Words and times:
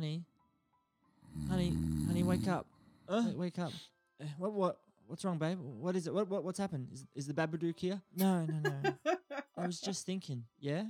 honey, 0.00 0.24
honey, 1.50 1.74
honey, 2.06 2.22
wake 2.22 2.48
up, 2.48 2.66
Uh, 3.06 3.30
Wake- 3.36 3.58
up. 3.58 3.72
Eh, 4.20 4.24
What 4.38 4.52
what 4.54 4.80
what's 5.06 5.24
wrong, 5.26 5.36
babe? 5.38 5.58
What 5.60 5.94
is 5.94 6.06
it? 6.06 6.14
What 6.14 6.28
what 6.28 6.42
what's 6.42 6.58
happened? 6.58 6.88
Is 6.92 7.06
is 7.14 7.26
the 7.26 7.34
Babadook 7.34 7.78
here? 7.78 8.00
No, 8.16 8.46
no, 8.46 8.60
no. 8.60 8.94
I 9.56 9.66
was 9.66 9.78
just 9.80 10.06
thinking. 10.06 10.44
Yeah. 10.58 10.84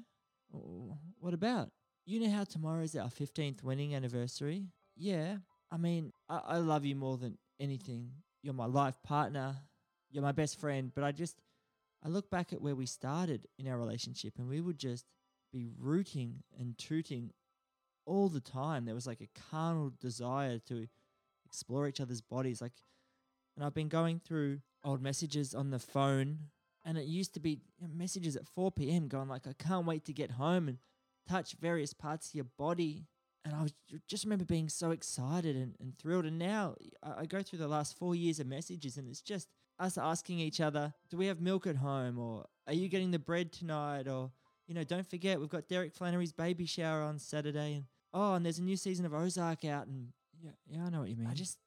What 1.19 1.35
about? 1.35 1.71
You 2.07 2.21
know 2.21 2.31
how 2.31 2.45
tomorrow 2.45 2.83
is 2.83 2.95
our 2.95 3.11
fifteenth 3.11 3.65
wedding 3.65 3.95
anniversary? 3.97 4.67
Yeah. 4.97 5.39
I 5.73 5.77
mean, 5.77 6.13
I, 6.29 6.39
I 6.39 6.57
love 6.59 6.85
you 6.85 6.95
more 6.97 7.17
than 7.17 7.37
anything. 7.59 8.13
You're 8.43 8.55
my 8.55 8.67
life 8.67 8.97
partner. 9.03 9.57
You're 10.13 10.23
my 10.23 10.33
best 10.33 10.59
friend. 10.61 10.93
But 10.95 11.03
I 11.05 11.13
just, 11.13 11.37
I 12.05 12.09
look 12.09 12.31
back 12.31 12.53
at 12.53 12.61
where 12.63 12.75
we 12.77 12.87
started 12.87 13.47
in 13.59 13.67
our 13.69 13.79
relationship, 13.79 14.35
and 14.39 14.49
we 14.49 14.61
would 14.61 14.79
just 14.79 15.05
be 15.53 15.67
rooting 15.79 16.43
and 16.59 16.77
tooting 16.79 17.33
all 18.11 18.29
the 18.29 18.41
time. 18.41 18.85
There 18.85 18.95
was 18.95 19.07
like 19.07 19.21
a 19.21 19.41
carnal 19.51 19.93
desire 20.01 20.59
to 20.67 20.89
explore 21.47 21.87
each 21.87 22.01
other's 22.01 22.21
bodies. 22.21 22.61
Like, 22.61 22.73
and 23.57 23.65
I've 23.65 23.75
been 23.75 23.89
going 23.89 24.19
through 24.19 24.61
old 24.85 25.01
messages 25.01 25.55
on 25.55 25.71
the 25.71 25.79
phone, 25.79 26.39
and 26.85 26.99
it 26.99 27.05
used 27.05 27.35
to 27.35 27.41
be 27.41 27.61
messages 27.81 28.35
at 28.35 28.47
4 28.47 28.73
p.m. 28.73 29.07
going 29.07 29.29
like, 29.29 29.47
I 29.47 29.53
can't 29.53 29.87
wait 29.87 30.05
to 30.07 30.13
get 30.13 30.33
home 30.33 30.67
and 30.67 30.79
touch 31.29 31.55
various 31.61 31.93
parts 31.93 32.29
of 32.29 32.35
your 32.35 32.47
body. 32.59 33.07
And 33.45 33.55
I 33.55 33.63
was 33.63 33.73
just 34.09 34.25
remember 34.25 34.45
being 34.45 34.69
so 34.69 34.91
excited 34.91 35.57
and, 35.57 35.75
and 35.81 35.97
thrilled. 35.97 36.27
And 36.27 36.39
now 36.39 36.75
I, 37.03 37.21
I 37.21 37.27
go 37.27 37.43
through 37.43 37.61
the 37.61 37.69
last 37.69 37.97
four 37.97 38.15
years 38.15 38.41
of 38.41 38.49
messages, 38.49 38.97
and 38.97 39.07
it's 39.09 39.23
just 39.23 39.49
us 39.79 39.97
asking 39.97 40.41
each 40.41 40.61
other, 40.61 40.93
Do 41.11 41.17
we 41.17 41.27
have 41.27 41.41
milk 41.41 41.67
at 41.67 41.77
home? 41.77 42.19
Or 42.19 42.47
are 42.67 42.75
you 42.75 42.89
getting 42.89 43.13
the 43.13 43.19
bread 43.21 43.53
tonight? 43.53 44.09
Or, 44.09 44.33
you 44.67 44.75
know, 44.75 44.85
don't 44.85 45.09
forget, 45.09 45.39
we've 45.39 45.49
got 45.49 45.69
Derek 45.69 45.95
Flannery's 45.95 46.33
baby 46.33 46.67
shower 46.67 47.03
on 47.03 47.19
Saturday. 47.19 47.75
And 47.75 47.85
oh, 48.13 48.35
and 48.35 48.45
there's 48.45 48.59
a 48.59 48.63
new 48.63 48.77
season 48.77 49.07
of 49.07 49.15
Ozark 49.15 49.65
out. 49.65 49.87
And 49.87 50.09
yeah, 50.43 50.51
yeah, 50.67 50.85
I 50.87 50.91
know 50.91 51.01
what 51.01 51.09
you 51.09 51.17
mean. 51.17 51.29
I 51.29 51.35
just, 51.35 51.59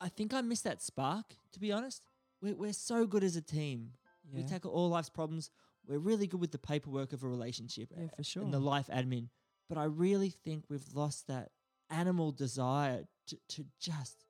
I 0.00 0.08
think 0.08 0.34
I 0.34 0.40
miss 0.40 0.60
that 0.62 0.82
spark, 0.82 1.36
to 1.52 1.60
be 1.60 1.72
honest. 1.72 2.02
We're, 2.40 2.54
we're 2.54 2.72
so 2.72 3.06
good 3.06 3.24
as 3.24 3.36
a 3.36 3.42
team. 3.42 3.90
yeah, 4.30 4.42
We 4.42 4.46
tackle 4.46 4.70
all 4.70 4.88
life's 4.88 5.10
problems. 5.10 5.50
We're 5.86 5.98
really 5.98 6.26
good 6.26 6.40
with 6.40 6.52
the 6.52 6.58
paperwork 6.58 7.12
of 7.12 7.22
a 7.22 7.28
relationship 7.28 7.90
yeah, 7.96 8.08
for 8.16 8.22
sure. 8.24 8.42
and 8.42 8.52
the 8.52 8.58
life 8.58 8.88
admin. 8.92 9.28
But 9.68 9.78
I 9.78 9.84
really 9.84 10.30
think 10.30 10.64
we've 10.68 10.94
lost 10.94 11.26
that 11.28 11.50
animal 11.90 12.32
desire 12.32 13.04
to, 13.28 13.38
to 13.48 13.64
just 13.80 14.24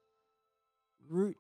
root 1.08 1.36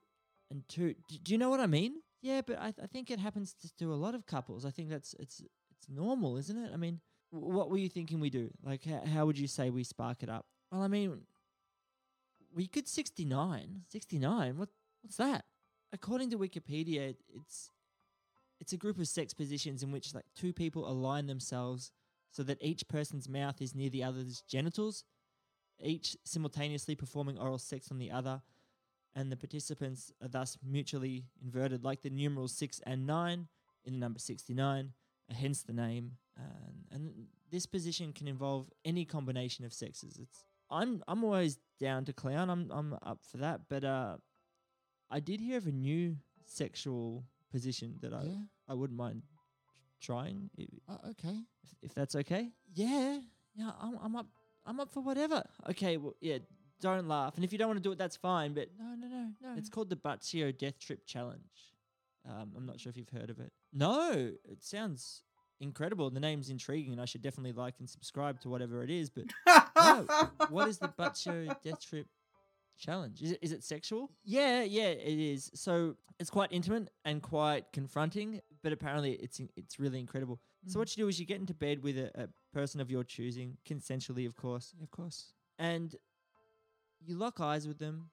and 0.50 0.66
toot. 0.68 0.96
Do, 1.08 1.16
do 1.18 1.32
you 1.32 1.38
know 1.38 1.50
what 1.50 1.60
I 1.60 1.66
mean? 1.66 1.96
Yeah, 2.22 2.40
but 2.46 2.58
I, 2.58 2.72
I 2.82 2.86
think 2.86 3.10
it 3.10 3.18
happens 3.18 3.54
to, 3.62 3.76
to 3.76 3.92
a 3.92 3.96
lot 3.96 4.14
of 4.14 4.26
couples. 4.26 4.64
I 4.64 4.70
think 4.70 4.88
that's 4.88 5.14
it's 5.18 5.42
it's 5.70 5.88
normal, 5.88 6.36
isn't 6.38 6.56
it? 6.56 6.70
I 6.72 6.76
mean, 6.76 7.00
what 7.40 7.70
were 7.70 7.76
you 7.76 7.88
thinking 7.88 8.20
we 8.20 8.30
do? 8.30 8.50
Like, 8.62 8.84
how, 8.84 9.02
how 9.06 9.26
would 9.26 9.38
you 9.38 9.48
say 9.48 9.70
we 9.70 9.84
spark 9.84 10.22
it 10.22 10.28
up? 10.28 10.46
Well, 10.70 10.82
I 10.82 10.88
mean, 10.88 11.22
we 12.54 12.66
could 12.66 12.88
69. 12.88 13.82
69? 13.88 14.58
What, 14.58 14.68
what's 15.02 15.16
that? 15.16 15.44
According 15.92 16.30
to 16.30 16.38
Wikipedia, 16.38 17.14
it's 17.34 17.70
it's 18.60 18.72
a 18.72 18.76
group 18.76 18.98
of 18.98 19.08
sex 19.08 19.34
positions 19.34 19.82
in 19.82 19.90
which 19.90 20.14
like 20.14 20.24
two 20.34 20.52
people 20.52 20.88
align 20.88 21.26
themselves 21.26 21.90
so 22.30 22.42
that 22.44 22.62
each 22.62 22.88
person's 22.88 23.28
mouth 23.28 23.60
is 23.60 23.74
near 23.74 23.90
the 23.90 24.02
other's 24.02 24.42
genitals, 24.48 25.04
each 25.82 26.16
simultaneously 26.24 26.94
performing 26.94 27.36
oral 27.36 27.58
sex 27.58 27.90
on 27.90 27.98
the 27.98 28.10
other, 28.10 28.40
and 29.14 29.30
the 29.30 29.36
participants 29.36 30.12
are 30.22 30.28
thus 30.28 30.56
mutually 30.66 31.26
inverted, 31.42 31.84
like 31.84 32.02
the 32.02 32.10
numerals 32.10 32.56
6 32.56 32.80
and 32.86 33.06
9 33.06 33.48
in 33.84 33.92
the 33.92 33.98
number 33.98 34.18
69, 34.18 34.92
uh, 35.30 35.34
hence 35.34 35.62
the 35.62 35.72
name. 35.72 36.12
And, 36.36 36.84
and 36.90 37.26
this 37.50 37.66
position 37.66 38.12
can 38.12 38.26
involve 38.28 38.70
any 38.84 39.04
combination 39.04 39.64
of 39.64 39.72
sexes. 39.72 40.18
It's 40.20 40.44
I'm 40.70 41.02
I'm 41.06 41.22
always 41.24 41.58
down 41.78 42.04
to 42.06 42.12
clown. 42.12 42.50
I'm 42.50 42.70
I'm 42.72 42.94
up 43.04 43.20
for 43.30 43.36
that. 43.38 43.62
But 43.68 43.84
uh, 43.84 44.16
I 45.10 45.20
did 45.20 45.40
hear 45.40 45.58
of 45.58 45.66
a 45.66 45.72
new 45.72 46.16
sexual 46.46 47.24
position 47.50 47.96
that 48.00 48.12
I 48.12 48.22
yeah. 48.24 48.38
I 48.68 48.74
wouldn't 48.74 48.98
mind 48.98 49.22
trying 50.00 50.50
if, 50.58 50.68
Oh, 50.88 50.98
okay. 51.10 51.38
if 51.82 51.94
that's 51.94 52.14
okay. 52.16 52.50
Yeah, 52.74 53.20
yeah, 53.54 53.70
I'm, 53.80 53.98
I'm 54.02 54.16
up. 54.16 54.26
I'm 54.66 54.80
up 54.80 54.92
for 54.92 55.00
whatever. 55.00 55.42
Okay, 55.70 55.96
well, 55.96 56.14
yeah. 56.20 56.38
Don't 56.80 57.08
laugh, 57.08 57.36
and 57.36 57.44
if 57.44 57.52
you 57.52 57.56
don't 57.58 57.68
want 57.68 57.78
to 57.78 57.82
do 57.82 57.92
it, 57.92 57.98
that's 57.98 58.16
fine. 58.16 58.52
But 58.52 58.68
No, 58.78 58.94
no, 58.94 59.06
no, 59.06 59.28
no. 59.40 59.54
it's 59.56 59.70
called 59.70 59.88
the 59.88 59.96
Baccio 59.96 60.56
Death 60.56 60.78
Trip 60.78 61.06
Challenge. 61.06 61.40
Um, 62.28 62.52
I'm 62.56 62.66
not 62.66 62.78
sure 62.80 62.90
if 62.90 62.96
you've 62.96 63.08
heard 63.08 63.30
of 63.30 63.38
it. 63.38 63.52
No, 63.72 64.10
it 64.44 64.62
sounds 64.62 65.22
incredible. 65.60 66.10
The 66.10 66.20
name's 66.20 66.50
intriguing, 66.50 66.92
and 66.92 67.00
I 67.00 67.04
should 67.04 67.22
definitely 67.22 67.52
like 67.52 67.74
and 67.78 67.88
subscribe 67.88 68.40
to 68.40 68.48
whatever 68.48 68.82
it 68.82 68.90
is. 68.90 69.10
But 69.10 69.24
no, 69.76 70.06
what 70.48 70.68
is 70.68 70.78
the 70.78 70.88
Baccio 70.88 71.54
Death 71.62 71.80
Trip 71.80 72.06
Challenge? 72.78 73.22
Is 73.22 73.32
it 73.32 73.38
is 73.42 73.52
it 73.52 73.62
sexual? 73.64 74.10
Yeah, 74.24 74.62
yeah, 74.62 74.88
it 74.88 75.18
is. 75.18 75.50
So 75.54 75.96
it's 76.18 76.30
quite 76.30 76.50
intimate 76.52 76.90
and 77.04 77.22
quite 77.22 77.64
confronting, 77.72 78.40
but 78.62 78.72
apparently 78.72 79.12
it's 79.12 79.40
it's 79.56 79.78
really 79.78 80.00
incredible. 80.00 80.40
So 80.66 80.76
Mm. 80.76 80.78
what 80.80 80.96
you 80.96 81.04
do 81.04 81.08
is 81.08 81.20
you 81.20 81.26
get 81.26 81.40
into 81.40 81.52
bed 81.54 81.82
with 81.82 81.98
a, 81.98 82.10
a 82.14 82.28
person 82.52 82.80
of 82.80 82.90
your 82.90 83.04
choosing, 83.04 83.58
consensually, 83.68 84.26
of 84.26 84.34
course, 84.34 84.72
Yeah, 84.76 84.84
of 84.84 84.90
course. 84.90 85.32
and 85.58 85.94
you 87.00 87.16
lock 87.16 87.38
eyes 87.40 87.68
with 87.68 87.78
them, 87.78 88.10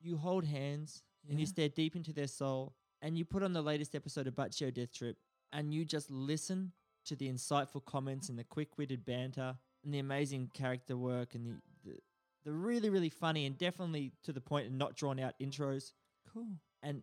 you 0.00 0.16
hold 0.16 0.44
hands, 0.44 1.02
and 1.30 1.38
you 1.38 1.46
stare 1.46 1.68
deep 1.68 1.94
into 1.94 2.12
their 2.12 2.26
soul, 2.26 2.74
and 3.00 3.16
you 3.16 3.24
put 3.24 3.42
on 3.44 3.52
the 3.52 3.62
latest 3.62 3.94
episode 3.94 4.26
of 4.26 4.34
Baccio 4.34 4.74
Death 4.74 4.92
Trip, 4.92 5.16
and 5.52 5.72
you 5.72 5.84
just 5.84 6.10
listen 6.10 6.72
to 7.06 7.16
the 7.16 7.28
insightful 7.28 7.84
comments 7.84 8.28
and 8.28 8.38
the 8.38 8.44
quick-witted 8.44 9.04
banter 9.04 9.56
and 9.84 9.94
the 9.94 9.98
amazing 9.98 10.50
character 10.52 10.96
work 10.96 11.34
and 11.34 11.46
the, 11.46 11.90
the 11.90 11.98
the 12.44 12.52
really 12.52 12.88
really 12.88 13.10
funny 13.10 13.46
and 13.46 13.58
definitely 13.58 14.12
to 14.22 14.32
the 14.32 14.40
point 14.40 14.66
and 14.66 14.78
not 14.78 14.96
drawn 14.96 15.18
out 15.18 15.34
intros. 15.40 15.92
Cool. 16.32 16.48
And 16.82 17.02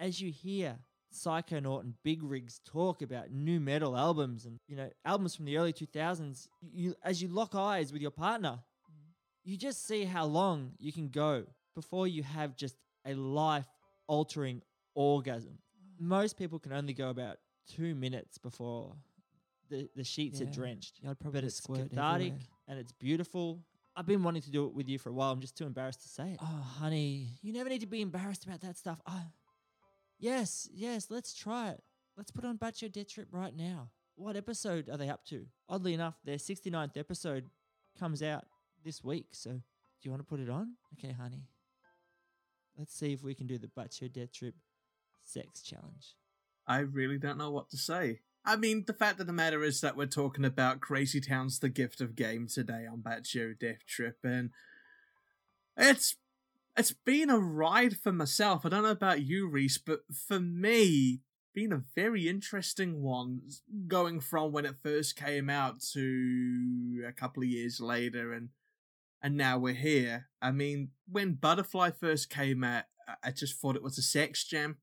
as 0.00 0.20
you 0.20 0.30
hear 0.30 0.78
Psychonaut 1.12 1.82
and 1.82 1.94
Big 2.02 2.22
Rigs 2.22 2.60
talk 2.64 3.02
about 3.02 3.30
new 3.30 3.60
metal 3.60 3.96
albums 3.96 4.46
and 4.46 4.58
you 4.66 4.76
know 4.76 4.90
albums 5.04 5.36
from 5.36 5.44
the 5.44 5.58
early 5.58 5.72
2000s, 5.72 6.48
you 6.60 6.94
as 7.04 7.22
you 7.22 7.28
lock 7.28 7.54
eyes 7.54 7.92
with 7.92 8.02
your 8.02 8.10
partner, 8.10 8.60
mm-hmm. 8.60 9.10
you 9.44 9.56
just 9.56 9.86
see 9.86 10.04
how 10.04 10.24
long 10.24 10.72
you 10.78 10.92
can 10.92 11.08
go 11.08 11.44
before 11.74 12.06
you 12.06 12.22
have 12.22 12.56
just 12.56 12.76
a 13.06 13.14
life 13.14 13.66
altering 14.06 14.62
orgasm. 14.94 15.58
Most 15.98 16.36
people 16.36 16.58
can 16.58 16.72
only 16.72 16.94
go 16.94 17.10
about 17.10 17.38
two 17.68 17.94
minutes 17.94 18.38
before 18.38 18.94
the, 19.70 19.88
the 19.96 20.04
sheets 20.04 20.40
are 20.40 20.44
drenched. 20.46 20.98
Yeah, 21.02 21.10
I'd 21.10 21.20
probably 21.20 21.40
But 21.40 21.46
it's 21.46 21.60
cathartic 21.60 21.92
everywhere. 21.94 22.38
and 22.68 22.78
it's 22.78 22.92
beautiful. 22.92 23.64
I've 23.94 24.06
been 24.06 24.22
wanting 24.22 24.42
to 24.42 24.50
do 24.50 24.66
it 24.66 24.74
with 24.74 24.88
you 24.88 24.98
for 24.98 25.10
a 25.10 25.12
while. 25.12 25.32
I'm 25.32 25.40
just 25.40 25.56
too 25.56 25.66
embarrassed 25.66 26.02
to 26.02 26.08
say 26.08 26.32
it. 26.32 26.38
Oh, 26.42 26.46
honey, 26.78 27.38
you 27.42 27.52
never 27.52 27.68
need 27.68 27.80
to 27.82 27.86
be 27.86 28.00
embarrassed 28.00 28.44
about 28.44 28.60
that 28.62 28.76
stuff. 28.78 29.00
Oh, 29.06 29.26
yes, 30.18 30.68
yes, 30.72 31.06
let's 31.10 31.34
try 31.34 31.70
it. 31.70 31.82
Let's 32.16 32.30
put 32.30 32.44
on 32.44 32.56
Bachelor 32.56 32.88
Death 32.88 33.08
Trip 33.08 33.28
right 33.30 33.54
now. 33.56 33.90
What 34.16 34.36
episode 34.36 34.88
are 34.90 34.96
they 34.98 35.08
up 35.08 35.24
to? 35.26 35.46
Oddly 35.68 35.94
enough, 35.94 36.14
their 36.24 36.36
69th 36.36 36.96
episode 36.96 37.48
comes 37.98 38.22
out 38.22 38.44
this 38.84 39.02
week. 39.02 39.28
So, 39.32 39.50
do 39.50 39.60
you 40.02 40.10
want 40.10 40.20
to 40.20 40.26
put 40.26 40.40
it 40.40 40.50
on? 40.50 40.74
Okay, 40.98 41.12
honey. 41.12 41.46
Let's 42.78 42.94
see 42.94 43.12
if 43.12 43.22
we 43.22 43.34
can 43.34 43.46
do 43.46 43.58
the 43.58 43.68
Bachelor 43.68 44.08
Death 44.08 44.32
Trip 44.32 44.54
sex 45.22 45.62
challenge. 45.62 46.14
I 46.66 46.78
really 46.78 47.18
don't 47.18 47.38
know 47.38 47.50
what 47.50 47.70
to 47.70 47.76
say. 47.76 48.20
I 48.44 48.56
mean, 48.56 48.84
the 48.86 48.92
fact 48.92 49.20
of 49.20 49.26
the 49.26 49.32
matter 49.32 49.62
is 49.62 49.80
that 49.80 49.96
we're 49.96 50.06
talking 50.06 50.44
about 50.44 50.80
Crazy 50.80 51.20
Town's 51.20 51.60
The 51.60 51.68
Gift 51.68 52.00
of 52.00 52.16
Game 52.16 52.48
today 52.48 52.86
on 52.90 52.98
Batshio 52.98 53.58
Death 53.58 53.86
Trip, 53.86 54.18
and 54.24 54.50
it's 55.76 56.16
it's 56.76 56.92
been 56.92 57.30
a 57.30 57.38
ride 57.38 57.96
for 57.98 58.12
myself. 58.12 58.64
I 58.64 58.70
don't 58.70 58.82
know 58.82 58.90
about 58.90 59.22
you, 59.22 59.48
Reese, 59.48 59.78
but 59.78 60.00
for 60.12 60.40
me, 60.40 61.20
been 61.54 61.72
a 61.72 61.84
very 61.94 62.28
interesting 62.28 63.02
one. 63.02 63.42
Going 63.86 64.20
from 64.20 64.52
when 64.52 64.66
it 64.66 64.76
first 64.82 65.16
came 65.16 65.50
out 65.50 65.80
to 65.92 67.04
a 67.06 67.12
couple 67.12 67.42
of 67.42 67.48
years 67.48 67.80
later, 67.80 68.32
and 68.32 68.48
and 69.22 69.36
now 69.36 69.58
we're 69.58 69.74
here. 69.74 70.28
I 70.40 70.50
mean, 70.50 70.90
when 71.10 71.34
Butterfly 71.34 71.90
first 71.90 72.28
came 72.28 72.64
out, 72.64 72.84
I 73.22 73.30
just 73.30 73.60
thought 73.60 73.76
it 73.76 73.82
was 73.82 73.98
a 73.98 74.02
sex 74.02 74.44
jam, 74.44 74.78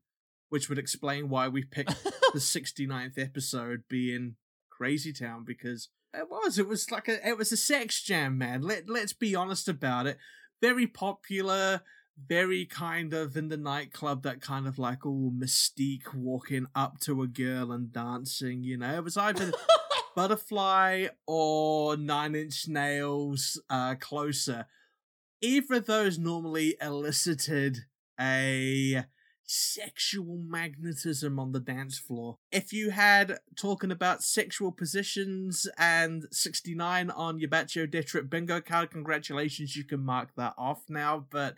which 0.50 0.69
would 0.69 0.78
explain 0.78 1.30
why 1.30 1.48
we 1.48 1.63
picked 1.63 2.04
the 2.34 2.40
69th 2.40 3.18
episode 3.18 3.84
being 3.90 4.36
Crazy 4.69 5.13
Town 5.13 5.44
because 5.46 5.90
it 6.13 6.30
was 6.30 6.57
it 6.57 6.68
was 6.68 6.90
like 6.92 7.07
a 7.07 7.28
it 7.28 7.38
was 7.38 7.51
a 7.51 7.57
sex 7.57 8.01
jam 8.01 8.38
man. 8.38 8.62
Let 8.62 8.90
let's 8.90 9.13
be 9.13 9.36
honest 9.36 9.68
about 9.68 10.07
it. 10.07 10.18
Very 10.62 10.88
popular 10.88 11.81
very 12.28 12.66
kind 12.66 13.13
of 13.13 13.38
in 13.38 13.48
the 13.48 13.57
nightclub 13.57 14.24
that 14.24 14.42
kind 14.42 14.68
of 14.68 14.78
like 14.78 15.06
all 15.06 15.31
mystique 15.31 16.13
walking 16.13 16.66
up 16.75 17.00
to 17.00 17.22
a 17.22 17.28
girl 17.28 17.72
and 17.72 17.94
dancing 17.94 18.63
you 18.63 18.78
know? 18.78 18.96
It 18.96 19.04
was 19.04 19.18
either 19.18 19.51
butterfly 20.16 21.07
or 21.25 21.96
nine 21.96 22.36
inch 22.36 22.68
nails 22.68 23.62
uh 23.69 23.96
closer. 23.96 24.66
Either 25.42 25.75
of 25.75 25.86
those 25.86 26.19
normally 26.19 26.75
elicited 26.81 27.86
a 28.19 29.06
sexual 29.50 30.38
magnetism 30.46 31.40
on 31.40 31.51
the 31.51 31.60
dance 31.60 31.98
floor. 31.98 32.38
If 32.51 32.72
you 32.72 32.92
had 32.92 33.40
talking 33.56 33.92
about 33.92 34.22
sexual 34.24 34.72
positions 34.72 35.68
and 35.78 36.25
69 36.31 37.10
on 37.10 37.40
your 37.40 37.50
Batcho 37.50 37.88
Detrip 37.92 38.30
bingo 38.30 38.62
card, 38.62 38.92
congratulations, 38.92 39.75
you 39.75 39.84
can 39.84 40.01
mark 40.01 40.30
that 40.38 40.54
off 40.57 40.84
now. 40.88 41.25
But 41.30 41.57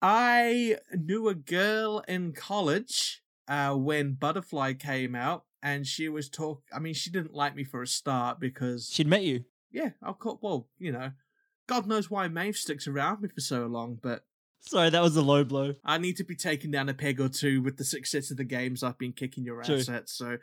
I 0.00 0.76
knew 0.94 1.28
a 1.28 1.34
girl 1.34 2.04
in 2.06 2.32
college 2.32 3.22
uh, 3.48 3.74
when 3.74 4.12
Butterfly 4.14 4.74
came 4.74 5.14
out, 5.14 5.44
and 5.62 5.86
she 5.86 6.08
was 6.08 6.28
talk. 6.28 6.62
I 6.72 6.78
mean, 6.78 6.94
she 6.94 7.10
didn't 7.10 7.34
like 7.34 7.56
me 7.56 7.64
for 7.64 7.82
a 7.82 7.86
start 7.86 8.38
because 8.38 8.88
She'd 8.92 9.06
met 9.06 9.22
you. 9.22 9.44
yeah, 9.72 9.90
I'll 10.02 10.14
call. 10.14 10.38
Well, 10.42 10.68
you 10.78 10.92
know, 10.92 11.12
God 11.66 11.86
knows 11.86 12.10
why 12.10 12.28
Maeve 12.28 12.56
sticks 12.56 12.86
around 12.86 13.22
me 13.22 13.28
for 13.28 13.40
so 13.40 13.66
long, 13.66 13.98
but 14.00 14.24
Sorry, 14.66 14.88
that 14.88 15.02
was 15.02 15.16
a 15.16 15.22
low 15.22 15.44
blow. 15.44 15.74
I 15.84 15.98
need 15.98 16.16
to 16.16 16.24
be 16.24 16.34
taken 16.34 16.70
down 16.70 16.88
a 16.88 16.94
peg 16.94 17.20
or 17.20 17.28
two 17.28 17.60
with 17.60 17.76
the 17.76 17.84
success 17.84 18.30
of 18.30 18.38
the 18.38 18.44
games 18.44 18.82
I've 18.82 18.98
been 18.98 19.12
kicking 19.12 19.44
your 19.44 19.62
True. 19.62 19.76
ass 19.76 19.88
at. 19.90 20.08
So, 20.08 20.38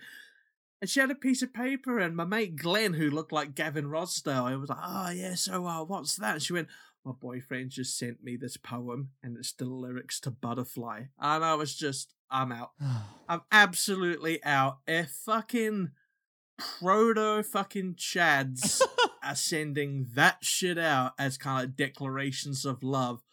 and 0.79 0.89
she 0.89 0.99
had 0.99 1.09
a 1.09 1.15
piece 1.15 1.41
of 1.41 1.53
paper, 1.53 1.97
and 1.97 2.15
my 2.15 2.25
mate 2.25 2.55
Glenn, 2.55 2.93
who 2.93 3.09
looked 3.09 3.31
like 3.31 3.55
Gavin 3.55 3.85
Rossdale, 3.85 4.43
I 4.43 4.55
was 4.55 4.69
like, 4.69 4.77
"Oh 4.81 5.09
yeah, 5.09 5.35
so 5.35 5.65
uh, 5.65 5.83
what's 5.83 6.17
that?" 6.17 6.33
And 6.35 6.43
she 6.43 6.53
went, 6.53 6.67
"My 7.03 7.13
boyfriend 7.13 7.71
just 7.71 7.97
sent 7.97 8.23
me 8.23 8.35
this 8.35 8.57
poem, 8.57 9.09
and 9.23 9.37
it's 9.37 9.53
the 9.53 9.65
lyrics 9.65 10.19
to 10.21 10.31
Butterfly." 10.31 11.03
And 11.19 11.43
I 11.43 11.55
was 11.55 11.75
just, 11.75 12.13
I'm 12.29 12.51
out. 12.51 12.71
I'm 13.29 13.41
absolutely 13.51 14.43
out. 14.43 14.79
If 14.87 15.09
fucking 15.09 15.91
proto 16.57 17.41
fucking 17.43 17.95
chads 17.95 18.81
are 19.23 19.35
sending 19.35 20.07
that 20.13 20.43
shit 20.43 20.77
out 20.77 21.13
as 21.17 21.37
kind 21.37 21.65
of 21.65 21.75
declarations 21.75 22.65
of 22.65 22.83
love, 22.83 23.23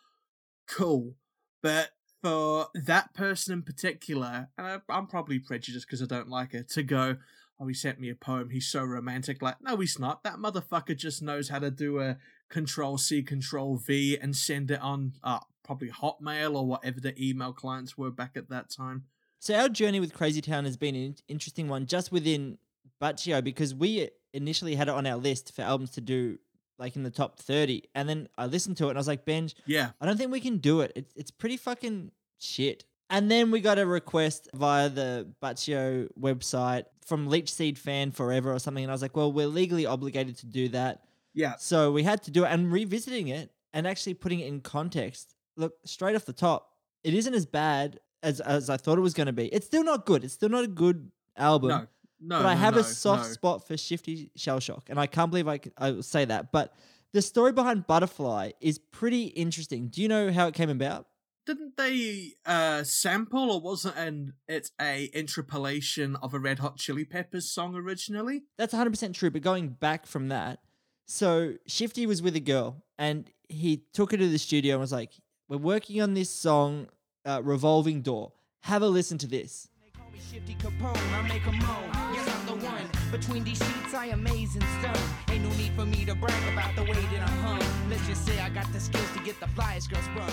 cool. 0.69 1.15
But 1.63 1.91
for 2.23 2.69
that 2.75 3.15
person 3.15 3.55
in 3.55 3.63
particular, 3.63 4.49
and 4.57 4.67
I, 4.67 4.79
I'm 4.89 5.07
probably 5.07 5.39
prejudiced 5.39 5.87
because 5.87 6.03
I 6.03 6.07
don't 6.07 6.29
like 6.29 6.55
it, 6.55 6.69
to 6.71 6.83
go, 6.83 7.17
oh, 7.61 7.67
he 7.67 7.75
sent 7.75 8.01
me 8.01 8.11
a 8.11 8.15
poem, 8.15 8.51
he's 8.51 8.69
so 8.69 8.85
romantic. 8.85 9.43
Like, 9.43 9.57
no, 9.61 9.77
he's 9.77 9.99
not. 9.99 10.23
That 10.25 10.37
motherfucker 10.37 10.97
just 10.97 11.23
knows 11.23 11.49
how 11.49 11.59
to 11.59 11.71
do 11.71 12.01
a 12.01 12.17
control 12.49 12.99
C, 12.99 13.23
control 13.23 13.77
V 13.77 14.19
and 14.21 14.35
send 14.35 14.71
it 14.71 14.81
on 14.81 15.15
uh, 15.23 15.41
probably 15.65 15.91
Hotmail 15.91 16.55
or 16.55 16.67
whatever 16.67 17.01
the 17.01 17.15
email 17.23 17.53
clients 17.53 17.99
were 17.99 18.11
back 18.11 18.37
at 18.37 18.49
that 18.51 18.71
time. 18.71 19.05
So 19.41 19.55
our 19.55 19.69
journey 19.69 20.01
with 20.01 20.15
Crazy 20.15 20.41
Town 20.41 20.65
has 20.65 20.77
been 20.77 20.95
an 20.97 21.17
interesting 21.29 21.69
one 21.69 21.87
just 21.87 22.11
within 22.11 22.59
Baccio 23.01 23.43
because 23.43 23.75
we 23.75 24.11
initially 24.33 24.75
had 24.75 24.89
it 24.89 24.95
on 24.95 25.07
our 25.07 25.17
list 25.17 25.55
for 25.55 25.63
albums 25.63 25.91
to 25.93 26.01
do 26.01 26.39
like 26.79 26.97
in 26.97 27.03
the 27.03 27.11
top 27.11 27.39
30 27.39 27.83
and 27.95 28.09
then 28.09 28.29
I 28.39 28.47
listened 28.47 28.77
to 28.79 28.87
it 28.87 28.91
and 28.91 28.99
I 28.99 29.01
was 29.01 29.09
like 29.09 29.25
Benj 29.25 29.55
Yeah. 29.67 29.91
I 30.01 30.07
don't 30.07 30.17
think 30.17 30.31
we 30.31 30.41
can 30.41 30.59
do 30.59 30.81
it 30.81 30.93
it's, 30.97 31.13
it's 31.17 31.31
pretty 31.31 31.57
fucking 31.57 32.11
shit 32.39 32.85
and 33.11 33.31
then 33.31 33.51
we 33.51 33.61
got 33.61 33.79
a 33.79 33.87
request 33.87 34.49
via 34.55 34.89
the 34.89 35.29
Baccio 35.43 36.09
website 36.21 36.85
from 37.07 37.27
Leech 37.29 37.51
Seed 37.53 37.79
Fan 37.79 38.11
Forever 38.13 38.53
or 38.53 38.59
something 38.59 38.85
and 38.85 38.91
I 38.91 38.95
was 38.95 39.03
like 39.03 39.17
well 39.17 39.33
we're 39.33 39.47
legally 39.47 39.87
obligated 39.87 40.37
to 40.39 40.47
do 40.47 40.69
that 40.71 41.03
Yeah. 41.35 41.55
so 41.59 41.91
we 41.93 42.03
had 42.03 42.23
to 42.25 42.31
do 42.31 42.45
it 42.45 42.49
and 42.49 42.71
revisiting 42.73 43.29
it 43.29 43.51
and 43.75 43.87
actually 43.87 44.15
putting 44.15 44.41
it 44.41 44.47
in 44.49 44.61
context. 44.63 45.35
Look, 45.57 45.75
straight 45.85 46.17
off 46.17 46.25
the 46.25 46.33
top, 46.33 46.73
it 47.05 47.13
isn't 47.15 47.35
as 47.35 47.45
bad 47.45 48.01
as 48.23 48.41
as 48.41 48.71
I 48.71 48.77
thought 48.79 48.97
it 48.97 49.03
was 49.03 49.13
going 49.13 49.27
to 49.27 49.33
be. 49.33 49.47
It's 49.49 49.67
still 49.67 49.85
not 49.85 50.07
good. 50.07 50.25
It's 50.25 50.33
still 50.35 50.49
not 50.49 50.65
a 50.65 50.69
good 50.69 51.11
album. 51.37 51.69
No. 51.71 51.87
No. 52.21 52.39
but 52.39 52.47
I 52.47 52.55
have 52.55 52.75
no, 52.75 52.81
a 52.81 52.85
soft 52.85 53.25
no. 53.25 53.33
spot 53.33 53.67
for 53.67 53.77
Shifty 53.77 54.31
Shellshock, 54.37 54.89
and 54.89 54.99
I 54.99 55.07
can't 55.07 55.31
believe 55.31 55.49
I, 55.49 55.61
I 55.79 56.01
say 56.01 56.25
that. 56.25 56.53
But 56.53 56.75
the 57.13 57.23
story 57.23 57.53
behind 57.53 57.87
Butterfly 57.87 58.53
is 58.61 58.79
pretty 58.79 59.25
interesting. 59.25 59.89
Do 59.89 60.03
you 60.03 60.09
know 60.09 60.33
how 60.33 60.47
it 60.47 60.55
came 60.55 60.71
about? 60.71 61.07
Didn't 61.47 61.79
they 61.79 62.33
uh 62.45 62.85
sample 62.85 63.51
or 63.51 63.61
wasn't 63.61 63.97
an 63.97 64.35
it's 64.49 64.71
a 64.79 65.09
interpolation 65.15 66.17
of 66.17 66.35
a 66.35 66.39
Red 66.39 66.59
Hot 66.59 66.77
Chili 66.77 67.05
Peppers 67.07 67.51
song 67.51 67.75
originally? 67.75 68.43
That's 68.59 68.75
100% 68.75 69.15
true. 69.15 69.31
But 69.31 69.41
going 69.41 69.71
back 69.71 70.05
from 70.05 70.29
that, 70.29 70.59
so 71.07 71.55
Shifty 71.67 72.05
was 72.05 72.21
with 72.21 72.37
a 72.37 72.41
girl 72.41 72.85
and 72.99 73.31
he 73.49 73.85
took 73.95 74.11
her 74.11 74.19
to 74.19 74.29
the 74.29 74.39
studio 74.39 74.75
and 74.75 74.81
was 74.83 74.93
like, 74.93 75.13
We're 75.49 75.57
working 75.57 76.03
on 76.03 76.13
this 76.13 76.29
song, 76.29 76.89
uh, 77.25 77.41
Revolving 77.43 78.03
Door. 78.03 78.33
Have 78.65 78.83
a 78.83 78.89
listen 78.89 79.17
to 79.19 79.27
this. 79.27 79.69
They 80.13 80.19
call 80.19 80.19
me 80.19 80.21
Shifty 80.33 80.55
Capone, 80.55 81.15
I 81.15 81.29
make 81.29 81.47
'em 81.47 81.59
moan. 81.59 82.15
Yes, 82.15 82.29
I'm 82.29 82.47
the 82.47 82.67
one. 82.67 82.89
Between 83.11 83.45
these 83.45 83.59
sheets, 83.59 83.95
I 83.95 84.07
amaze 84.07 84.55
and 84.55 84.65
stun. 84.81 84.97
Ain't 85.29 85.45
no 85.45 85.51
need 85.57 85.73
for 85.75 85.85
me 85.85 86.05
to 86.05 86.15
brag 86.15 86.53
about 86.53 86.75
the 86.77 86.83
way 86.83 86.93
that 86.93 87.29
I'm 87.29 87.39
hung. 87.39 87.91
Let's 87.91 88.07
just 88.07 88.25
say 88.25 88.39
I 88.41 88.49
got 88.49 88.73
the 88.73 88.81
skills 88.81 89.11
to 89.15 89.23
get 89.23 89.39
the 89.41 89.47
flyest 89.47 89.91
girl 89.91 90.03
sprung. 90.03 90.31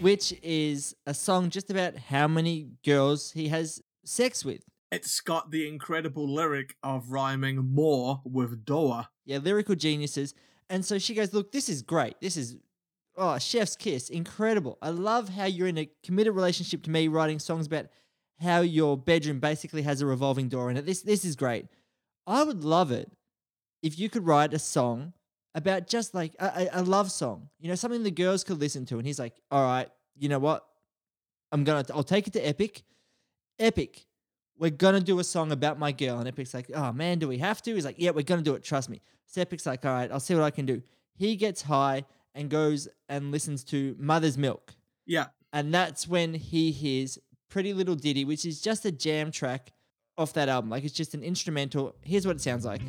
Which 0.00 0.34
is 0.42 0.94
a 1.06 1.14
song 1.14 1.50
just 1.50 1.70
about 1.70 1.96
how 1.96 2.26
many 2.28 2.70
girls 2.84 3.32
he 3.32 3.48
has 3.48 3.82
sex 4.04 4.44
with. 4.44 4.62
It's 4.90 5.20
got 5.20 5.50
the 5.50 5.66
incredible 5.68 6.28
lyric 6.28 6.76
of 6.82 7.10
rhyming 7.10 7.56
more 7.56 8.20
with 8.24 8.64
Doa. 8.64 9.08
Yeah, 9.24 9.38
lyrical 9.38 9.74
geniuses. 9.74 10.34
And 10.68 10.84
so 10.84 10.98
she 10.98 11.14
goes, 11.14 11.32
Look, 11.32 11.52
this 11.52 11.68
is 11.68 11.82
great. 11.82 12.20
This 12.20 12.36
is, 12.36 12.56
oh, 13.16 13.38
chef's 13.38 13.76
kiss. 13.76 14.10
Incredible. 14.10 14.78
I 14.82 14.90
love 14.90 15.30
how 15.30 15.44
you're 15.44 15.68
in 15.68 15.78
a 15.78 15.90
committed 16.02 16.34
relationship 16.34 16.82
to 16.84 16.90
me, 16.90 17.08
writing 17.08 17.38
songs 17.38 17.66
about 17.66 17.86
how 18.42 18.60
your 18.60 18.96
bedroom 18.96 19.40
basically 19.40 19.82
has 19.82 20.00
a 20.00 20.06
revolving 20.06 20.48
door 20.48 20.70
in 20.70 20.76
it. 20.76 20.86
This, 20.86 21.02
this 21.02 21.24
is 21.24 21.36
great. 21.36 21.66
I 22.26 22.44
would 22.44 22.64
love 22.64 22.90
it 22.90 23.10
if 23.82 23.98
you 23.98 24.08
could 24.08 24.26
write 24.26 24.54
a 24.54 24.58
song 24.58 25.12
about 25.54 25.86
just 25.86 26.14
like 26.14 26.34
a, 26.38 26.68
a, 26.72 26.82
love 26.82 27.10
song, 27.10 27.48
you 27.58 27.68
know, 27.68 27.74
something 27.74 28.02
the 28.02 28.10
girls 28.10 28.42
could 28.44 28.58
listen 28.58 28.86
to. 28.86 28.96
And 28.98 29.06
he's 29.06 29.18
like, 29.18 29.34
All 29.50 29.62
right, 29.62 29.88
you 30.16 30.28
know 30.28 30.38
what? 30.38 30.64
I'm 31.50 31.64
going 31.64 31.84
to, 31.84 31.94
I'll 31.94 32.02
take 32.02 32.26
it 32.26 32.32
to 32.34 32.40
Epic. 32.40 32.82
Epic, 33.58 34.06
we're 34.58 34.70
gonna 34.70 35.00
do 35.00 35.18
a 35.18 35.24
song 35.24 35.52
about 35.52 35.78
my 35.78 35.92
girl. 35.92 36.18
And 36.18 36.28
Epic's 36.28 36.54
like, 36.54 36.70
oh 36.74 36.92
man, 36.92 37.18
do 37.18 37.28
we 37.28 37.38
have 37.38 37.60
to? 37.62 37.74
He's 37.74 37.84
like, 37.84 37.96
yeah, 37.98 38.10
we're 38.10 38.22
gonna 38.22 38.42
do 38.42 38.54
it. 38.54 38.62
Trust 38.62 38.88
me. 38.88 39.00
So 39.26 39.40
Epic's 39.40 39.66
like, 39.66 39.84
all 39.84 39.92
right, 39.92 40.10
I'll 40.10 40.20
see 40.20 40.34
what 40.34 40.44
I 40.44 40.50
can 40.50 40.66
do. 40.66 40.82
He 41.14 41.36
gets 41.36 41.62
high 41.62 42.04
and 42.34 42.48
goes 42.48 42.88
and 43.08 43.30
listens 43.30 43.64
to 43.64 43.94
Mother's 43.98 44.38
Milk, 44.38 44.74
Yeah. 45.04 45.26
and 45.52 45.74
that's 45.74 46.08
when 46.08 46.32
he 46.34 46.70
hears 46.70 47.18
Pretty 47.52 47.74
Little 47.74 47.96
Ditty, 47.96 48.24
which 48.24 48.46
is 48.46 48.62
just 48.62 48.86
a 48.86 48.90
jam 48.90 49.30
track 49.30 49.74
off 50.16 50.32
that 50.32 50.48
album. 50.48 50.70
Like 50.70 50.84
it's 50.84 50.94
just 50.94 51.12
an 51.12 51.22
instrumental. 51.22 51.94
Here's 52.00 52.26
what 52.26 52.36
it 52.36 52.40
sounds 52.40 52.64
like. 52.64 52.80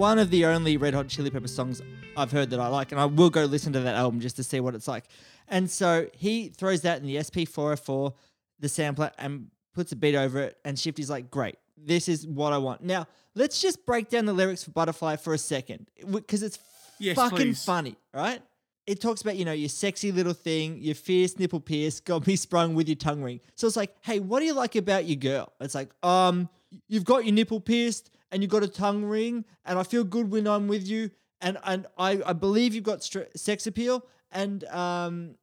One 0.00 0.18
of 0.18 0.30
the 0.30 0.46
only 0.46 0.78
Red 0.78 0.94
Hot 0.94 1.08
Chili 1.08 1.28
Pepper 1.28 1.46
songs 1.46 1.82
I've 2.16 2.32
heard 2.32 2.48
that 2.50 2.58
I 2.58 2.68
like, 2.68 2.90
and 2.90 2.98
I 2.98 3.04
will 3.04 3.28
go 3.28 3.44
listen 3.44 3.74
to 3.74 3.80
that 3.80 3.96
album 3.96 4.18
just 4.18 4.34
to 4.36 4.42
see 4.42 4.58
what 4.58 4.74
it's 4.74 4.88
like. 4.88 5.04
And 5.46 5.70
so 5.70 6.08
he 6.16 6.48
throws 6.48 6.80
that 6.82 7.02
in 7.02 7.06
the 7.06 7.16
SP404, 7.16 8.14
the 8.60 8.68
sampler, 8.70 9.10
and 9.18 9.48
puts 9.74 9.92
a 9.92 9.96
beat 9.96 10.14
over 10.14 10.38
it. 10.38 10.56
And 10.64 10.78
Shifty's 10.78 11.10
like, 11.10 11.30
"Great, 11.30 11.56
this 11.76 12.08
is 12.08 12.26
what 12.26 12.54
I 12.54 12.56
want." 12.56 12.82
Now 12.82 13.08
let's 13.34 13.60
just 13.60 13.84
break 13.84 14.08
down 14.08 14.24
the 14.24 14.32
lyrics 14.32 14.64
for 14.64 14.70
Butterfly 14.70 15.16
for 15.16 15.34
a 15.34 15.38
second, 15.38 15.86
because 16.10 16.42
it's 16.42 16.58
Yes, 16.98 17.16
fucking 17.16 17.36
please. 17.36 17.62
funny, 17.62 17.94
right? 18.14 18.40
It 18.86 19.02
talks 19.02 19.20
about 19.20 19.36
you 19.36 19.44
know 19.44 19.52
your 19.52 19.68
sexy 19.68 20.12
little 20.12 20.32
thing, 20.32 20.78
your 20.80 20.94
fierce 20.94 21.38
nipple 21.38 21.60
pierce, 21.60 22.00
got 22.00 22.26
me 22.26 22.36
sprung 22.36 22.74
with 22.74 22.88
your 22.88 22.96
tongue 22.96 23.22
ring. 23.22 23.40
So 23.54 23.66
it's 23.66 23.76
like, 23.76 23.94
hey, 24.00 24.18
what 24.18 24.40
do 24.40 24.46
you 24.46 24.54
like 24.54 24.76
about 24.76 25.04
your 25.04 25.16
girl? 25.16 25.52
It's 25.60 25.74
like, 25.74 25.90
um, 26.02 26.48
you've 26.88 27.04
got 27.04 27.26
your 27.26 27.34
nipple 27.34 27.60
pierced 27.60 28.10
and 28.30 28.42
you've 28.42 28.50
got 28.50 28.62
a 28.62 28.68
tongue 28.68 29.04
ring, 29.04 29.44
and 29.64 29.78
I 29.78 29.82
feel 29.82 30.04
good 30.04 30.30
when 30.30 30.46
I'm 30.46 30.68
with 30.68 30.86
you, 30.86 31.10
and 31.40 31.58
and 31.64 31.86
I 31.98 32.20
I 32.24 32.32
believe 32.32 32.74
you've 32.74 32.84
got 32.84 33.02
stra- 33.02 33.26
sex 33.36 33.66
appeal, 33.66 34.04
and 34.30 34.64
um, 34.64 35.34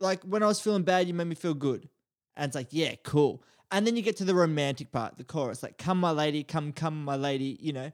like 0.00 0.22
when 0.24 0.42
I 0.42 0.46
was 0.46 0.60
feeling 0.60 0.82
bad, 0.82 1.06
you 1.08 1.14
made 1.14 1.28
me 1.28 1.34
feel 1.34 1.54
good. 1.54 1.88
And 2.36 2.48
it's 2.48 2.54
like, 2.54 2.68
yeah, 2.70 2.94
cool. 3.02 3.42
And 3.70 3.86
then 3.86 3.96
you 3.96 4.02
get 4.02 4.16
to 4.18 4.24
the 4.24 4.34
romantic 4.34 4.90
part, 4.90 5.16
the 5.16 5.24
chorus, 5.24 5.62
like, 5.62 5.78
come, 5.78 5.98
my 5.98 6.10
lady, 6.10 6.44
come, 6.44 6.72
come, 6.72 7.04
my 7.04 7.16
lady, 7.16 7.56
you 7.60 7.72
know, 7.72 7.90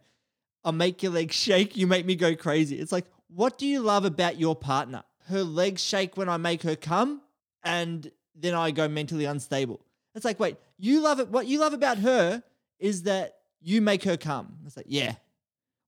I'll 0.64 0.72
make 0.72 1.02
your 1.02 1.12
legs 1.12 1.34
shake, 1.34 1.76
you 1.76 1.86
make 1.86 2.04
me 2.04 2.16
go 2.16 2.34
crazy. 2.34 2.78
It's 2.78 2.92
like, 2.92 3.06
what 3.28 3.58
do 3.58 3.66
you 3.66 3.80
love 3.80 4.04
about 4.04 4.38
your 4.38 4.56
partner? 4.56 5.02
Her 5.28 5.44
legs 5.44 5.84
shake 5.84 6.16
when 6.16 6.28
I 6.28 6.36
make 6.36 6.62
her 6.62 6.74
come, 6.74 7.20
and 7.62 8.10
then 8.34 8.54
I 8.54 8.70
go 8.70 8.88
mentally 8.88 9.24
unstable. 9.24 9.80
It's 10.14 10.24
like, 10.24 10.40
wait, 10.40 10.56
you 10.78 11.00
love 11.00 11.20
it. 11.20 11.28
What 11.28 11.46
you 11.46 11.60
love 11.60 11.74
about 11.74 11.98
her 11.98 12.42
is 12.78 13.04
that 13.04 13.37
you 13.60 13.80
make 13.80 14.04
her 14.04 14.16
come. 14.16 14.58
It's 14.66 14.76
like, 14.76 14.86
yeah. 14.88 15.14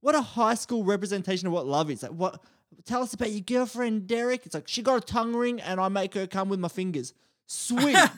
What 0.00 0.14
a 0.14 0.22
high 0.22 0.54
school 0.54 0.84
representation 0.84 1.46
of 1.46 1.52
what 1.52 1.66
love 1.66 1.90
is. 1.90 2.02
Like, 2.02 2.12
what? 2.12 2.42
Tell 2.84 3.02
us 3.02 3.12
about 3.12 3.30
your 3.32 3.40
girlfriend, 3.40 4.06
Derek. 4.06 4.46
It's 4.46 4.54
like 4.54 4.68
she 4.68 4.80
got 4.82 4.96
a 4.96 5.00
tongue 5.00 5.34
ring, 5.34 5.60
and 5.60 5.80
I 5.80 5.88
make 5.88 6.14
her 6.14 6.26
come 6.26 6.48
with 6.48 6.60
my 6.60 6.68
fingers. 6.68 7.12
Sweet. 7.46 7.96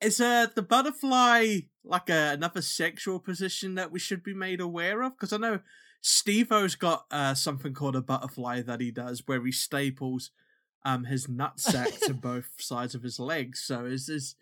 Is 0.00 0.20
uh 0.20 0.46
the 0.54 0.62
butterfly 0.62 1.58
like 1.84 2.10
a, 2.10 2.32
another 2.32 2.62
sexual 2.62 3.18
position 3.18 3.74
that 3.76 3.90
we 3.90 3.98
should 3.98 4.22
be 4.22 4.34
made 4.34 4.60
aware 4.60 5.02
of? 5.02 5.12
Because 5.16 5.32
I 5.32 5.38
know 5.38 5.60
Steve-O's 6.00 6.74
got 6.76 7.06
uh, 7.10 7.34
something 7.34 7.74
called 7.74 7.96
a 7.96 8.02
butterfly 8.02 8.62
that 8.62 8.80
he 8.80 8.90
does 8.90 9.22
where 9.26 9.44
he 9.44 9.52
staples 9.52 10.30
um 10.84 11.04
his 11.04 11.26
nutsack 11.26 11.98
to 12.06 12.14
both 12.22 12.50
sides 12.58 12.94
of 12.94 13.02
his 13.02 13.18
legs. 13.18 13.60
So 13.60 13.84
is 13.84 14.06
this 14.06 14.34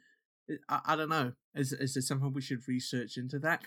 I, 0.68 0.80
I 0.86 0.96
don't 0.96 1.08
know. 1.08 1.32
Is 1.54 1.72
is 1.72 1.94
there 1.94 2.02
something 2.02 2.32
we 2.32 2.40
should 2.40 2.66
research 2.68 3.16
into 3.16 3.38
that? 3.40 3.62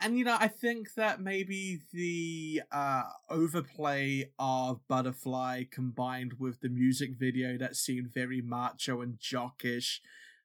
And 0.00 0.18
you 0.18 0.24
know, 0.24 0.36
I 0.38 0.48
think 0.48 0.94
that 0.94 1.20
maybe 1.20 1.80
the 1.92 2.62
uh, 2.72 3.04
overplay 3.30 4.30
of 4.38 4.80
Butterfly 4.88 5.64
combined 5.70 6.34
with 6.38 6.60
the 6.60 6.68
music 6.68 7.12
video 7.18 7.56
that 7.58 7.76
seemed 7.76 8.12
very 8.12 8.40
macho 8.40 9.00
and 9.00 9.18
jockish, 9.18 10.00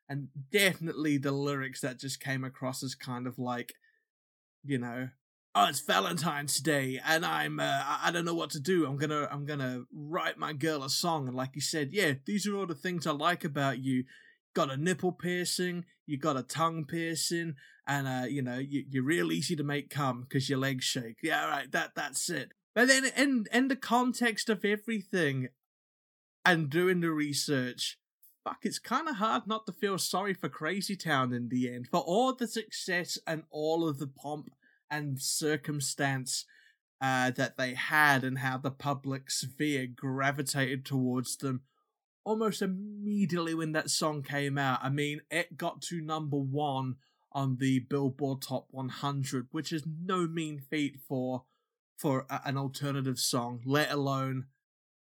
and 0.08 0.30
definitely 0.52 1.18
the 1.18 1.32
lyrics 1.32 1.82
that 1.82 2.00
just 2.00 2.20
came 2.20 2.44
across 2.44 2.84
as 2.84 2.96
kind 2.96 3.26
of 3.28 3.40
like, 3.40 3.74
you 4.64 4.78
know, 4.78 5.10
oh, 5.56 5.68
it's 5.68 5.82
Valentine's 5.82 6.60
Day, 6.60 7.02
and 7.06 7.26
I'm 7.26 7.60
uh, 7.60 7.84
I 8.04 8.12
don't 8.12 8.26
know 8.26 8.36
what 8.36 8.52
to 8.52 8.60
do. 8.60 8.86
I'm 8.86 8.98
gonna 8.98 9.28
I'm 9.32 9.46
gonna 9.46 9.84
write 9.92 10.38
my 10.38 10.54
girl 10.54 10.84
a 10.84 10.90
song, 10.90 11.28
and 11.28 11.36
like 11.36 11.56
you 11.56 11.62
said, 11.62 11.90
yeah, 11.92 12.14
these 12.26 12.48
are 12.48 12.56
all 12.56 12.68
the 12.68 12.76
things 12.76 13.08
I 13.08 13.12
like 13.12 13.44
about 13.44 13.80
you 13.80 14.04
got 14.54 14.72
a 14.72 14.78
nipple 14.78 15.12
piercing, 15.12 15.86
you 16.06 16.18
got 16.18 16.38
a 16.38 16.44
tongue 16.44 16.86
piercing, 16.86 17.56
and 17.88 18.08
uh, 18.08 18.28
you 18.28 18.42
know 18.42 18.58
you, 18.58 18.84
you're 18.90 19.04
real 19.04 19.32
easy 19.32 19.56
to 19.56 19.64
make 19.64 19.90
come 19.90 20.22
because 20.22 20.50
your 20.50 20.60
legs 20.60 20.86
shake. 20.86 21.18
Yeah, 21.22 21.48
right. 21.48 21.72
That 21.72 21.92
that's 21.96 22.30
it. 22.30 22.54
But 22.76 22.88
then 22.88 23.06
in 23.18 23.46
in 23.52 23.68
the 23.68 23.76
context 23.76 24.50
of 24.50 24.66
everything, 24.66 25.50
and 26.46 26.70
doing 26.70 27.02
the 27.02 27.12
research, 27.12 27.98
fuck, 28.44 28.60
it's 28.64 28.80
kind 28.80 29.08
of 29.08 29.16
hard 29.16 29.48
not 29.48 29.66
to 29.66 29.74
feel 29.74 29.98
sorry 29.98 30.34
for 30.34 30.50
Crazy 30.50 30.96
Town 30.96 31.34
in 31.34 31.50
the 31.50 31.74
end 31.74 31.88
for 31.88 32.00
all 32.02 32.34
the 32.34 32.48
success 32.48 33.18
and 33.28 33.44
all 33.52 33.88
of 33.88 34.00
the 34.00 34.08
pomp 34.08 34.50
and 34.90 35.22
circumstance. 35.22 36.46
Uh, 37.02 37.32
that 37.32 37.58
they 37.58 37.76
had 37.76 38.26
and 38.26 38.40
how 38.40 38.58
the 38.58 38.70
public 38.70 39.32
sphere 39.32 39.88
gravitated 39.88 40.84
towards 40.84 41.38
them 41.38 41.62
almost 42.30 42.62
immediately 42.62 43.56
when 43.56 43.72
that 43.72 43.90
song 43.90 44.22
came 44.22 44.58
out. 44.58 44.80
I 44.84 44.90
mean, 44.90 45.22
it 45.32 45.58
got 45.58 45.82
to 45.84 46.00
number 46.00 46.38
one 46.38 46.96
on 47.32 47.58
the 47.58 47.80
Billboard 47.80 48.42
Top 48.44 48.68
100, 48.70 49.48
which 49.52 49.74
is 49.74 49.84
no 49.86 50.28
mean 50.28 50.60
feat 50.60 50.98
for 51.08 51.44
for 51.98 52.26
a, 52.30 52.42
an 52.46 52.56
alternative 52.58 53.18
song, 53.20 53.62
let 53.66 53.92
alone 53.92 54.46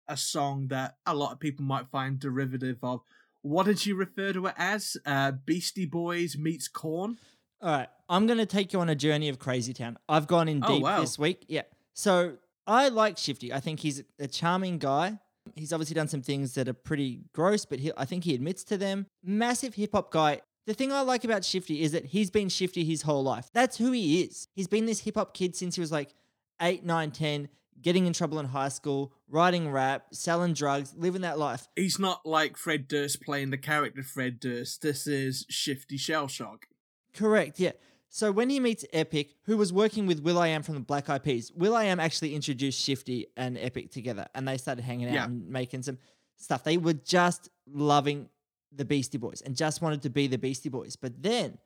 a 0.09 0.17
song 0.17 0.69
that 0.69 0.97
a 1.07 1.15
lot 1.15 1.33
of 1.33 1.39
people 1.39 1.65
might 1.65 1.89
find 1.91 2.19
derivative 2.19 2.79
of. 2.83 3.03
What 3.43 3.67
did 3.67 3.85
you 3.87 3.95
refer 3.95 4.33
to 4.33 4.47
it 4.47 4.55
as? 4.57 4.97
Uh, 5.07 5.33
Beastie 5.33 5.87
Boys 5.87 6.37
meets 6.37 6.67
Korn. 6.67 7.19
All 7.61 7.71
right, 7.71 7.89
I'm 8.09 8.27
going 8.27 8.39
to 8.39 8.47
take 8.47 8.73
you 8.73 8.81
on 8.81 8.89
a 8.89 8.95
journey 8.97 9.29
of 9.29 9.39
Crazy 9.39 9.75
Town. 9.75 9.99
I've 10.09 10.27
gone 10.27 10.49
in 10.49 10.63
Oh, 10.65 10.69
deep 10.75 10.83
wow. 10.83 11.01
this 11.01 11.19
week. 11.19 11.45
Yeah. 11.49 11.63
So 11.93 12.39
I 12.67 12.89
like 12.89 13.19
Shifty. 13.19 13.53
I 13.53 13.61
think 13.61 13.81
he's 13.81 14.03
a 14.19 14.27
charming 14.27 14.79
guy. 14.79 15.21
He's 15.57 15.73
obviously 15.73 15.95
done 15.95 16.09
some 16.09 16.23
things 16.23 16.55
that 16.55 16.69
are 16.69 16.75
pretty 16.75 17.23
gross, 17.33 17.65
but 17.65 17.79
he, 17.81 17.93
I 17.97 18.05
think 18.05 18.25
he 18.25 18.35
admits 18.35 18.65
to 18.65 18.77
them. 18.77 19.07
Massive 19.23 19.75
hip 19.75 19.93
hop 19.93 20.11
guy. 20.11 20.41
The 20.67 20.75
thing 20.75 20.93
I 20.93 21.01
like 21.01 21.25
about 21.25 21.45
Shifty 21.45 21.83
is 21.83 21.93
that 21.93 22.07
he's 22.07 22.31
been 22.31 22.49
Shifty 22.49 22.85
his 22.85 23.03
whole 23.03 23.23
life. 23.23 23.49
That's 23.55 23.79
who 23.79 23.93
he 23.93 24.23
is. 24.23 24.49
He's 24.55 24.69
been 24.69 24.87
this 24.87 25.01
hip 25.01 25.15
hop 25.15 25.35
kid 25.35 25.57
since 25.57 25.77
he 25.77 25.81
was 25.81 25.91
like 25.91 26.15
8, 26.61 26.85
9, 26.85 27.11
10, 27.11 27.49
getting 27.81 28.07
in 28.07 28.13
trouble 28.13 28.39
in 28.39 28.47
high 28.47 28.69
school, 28.69 29.13
writing 29.29 29.71
rap, 29.71 30.07
selling 30.13 30.53
drugs, 30.53 30.95
living 30.97 31.23
that 31.23 31.39
life. 31.39 31.69
He's 31.77 31.99
not 31.99 32.27
like 32.27 32.57
Fred 32.57 32.89
Durst 32.89 33.23
playing 33.23 33.51
the 33.51 33.59
character 33.59 34.03
Fred 34.03 34.41
Durst. 34.41 34.83
This 34.83 35.07
is 35.07 35.47
Shifty 35.49 35.97
Shell 35.97 36.29
Shock. 36.29 36.67
Correct, 37.15 37.59
yeah. 37.59 37.73
So 38.11 38.33
when 38.33 38.49
he 38.49 38.59
meets 38.59 38.85
Epic, 38.93 39.35
who 39.45 39.57
was 39.57 39.73
working 39.73 40.07
with 40.07 40.21
Will 40.21 40.39
I 40.39 40.49
Am 40.49 40.63
from 40.63 40.75
the 40.75 40.81
Black 40.81 41.11
Eyed 41.11 41.23
Peas, 41.23 41.53
Will 41.53 41.75
I 41.77 41.85
Am 41.85 42.01
actually 42.01 42.35
introduced 42.35 42.81
Shifty 42.83 43.27
and 43.37 43.59
Epic 43.59 43.91
together, 43.91 44.27
and 44.35 44.49
they 44.49 44.57
started 44.57 44.83
hanging 44.83 45.09
out 45.09 45.15
Yeah. 45.15 45.25
and 45.27 45.49
making 45.49 45.83
some 45.83 45.99
stuff. 46.37 46.65
They 46.65 46.79
were 46.79 46.95
just 46.95 47.51
loving 47.67 48.29
the 48.73 48.85
Beastie 48.85 49.19
Boys 49.19 49.43
and 49.43 49.55
just 49.57 49.83
wanted 49.83 50.03
to 50.03 50.11
be 50.11 50.27
the 50.27 50.39
Beastie 50.39 50.69
Boys. 50.71 50.97
But 50.97 51.23
then, 51.23 51.59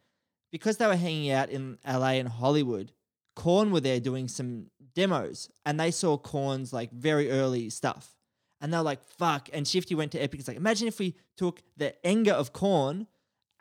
because 0.51 0.77
they 0.79 0.87
were 0.87 0.97
hanging 0.97 1.31
out 1.31 1.49
in 1.51 1.79
LA 1.87 2.15
and 2.19 2.29
Hollywood, 2.29 2.93
Korn 3.37 3.71
were 3.71 3.81
there 3.81 4.01
doing 4.01 4.29
some 4.29 4.67
demos, 4.95 5.49
and 5.65 5.79
they 5.79 5.91
saw 5.91 6.17
Korn's 6.19 6.73
like 6.73 6.91
very 6.93 7.31
early 7.31 7.71
stuff, 7.71 8.17
and 8.61 8.73
they're 8.73 8.83
like, 8.83 9.03
"Fuck!" 9.05 9.49
And 9.53 9.67
Shifty 9.67 9.95
went 9.95 10.13
to 10.13 10.19
Epic. 10.23 10.41
It's 10.41 10.49
like, 10.49 10.57
imagine 10.57 10.89
if 10.89 10.99
we 10.99 11.15
took 11.37 11.63
the 11.77 11.95
anger 12.07 12.33
of 12.33 12.53
Korn 12.53 13.07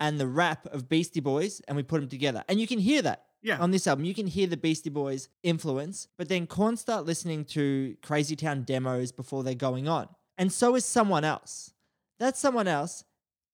and 0.01 0.19
the 0.19 0.27
rap 0.27 0.65
of 0.73 0.89
Beastie 0.89 1.21
Boys 1.21 1.61
and 1.67 1.77
we 1.77 1.83
put 1.83 2.01
them 2.01 2.09
together. 2.09 2.43
And 2.49 2.59
you 2.59 2.67
can 2.67 2.79
hear 2.79 3.01
that 3.03 3.23
Yeah. 3.41 3.59
on 3.59 3.71
this 3.71 3.87
album. 3.87 4.03
You 4.05 4.13
can 4.13 4.27
hear 4.27 4.47
the 4.47 4.57
Beastie 4.57 4.89
Boys 4.89 5.29
influence, 5.43 6.07
but 6.17 6.27
then 6.27 6.45
Korn 6.47 6.75
start 6.75 7.05
listening 7.05 7.45
to 7.45 7.95
Crazy 8.01 8.35
Town 8.35 8.63
demos 8.63 9.11
before 9.13 9.43
they're 9.43 9.55
going 9.55 9.87
on. 9.87 10.09
And 10.37 10.51
so 10.51 10.75
is 10.75 10.83
someone 10.85 11.23
else. 11.23 11.73
That 12.19 12.35
someone 12.37 12.67
else 12.67 13.03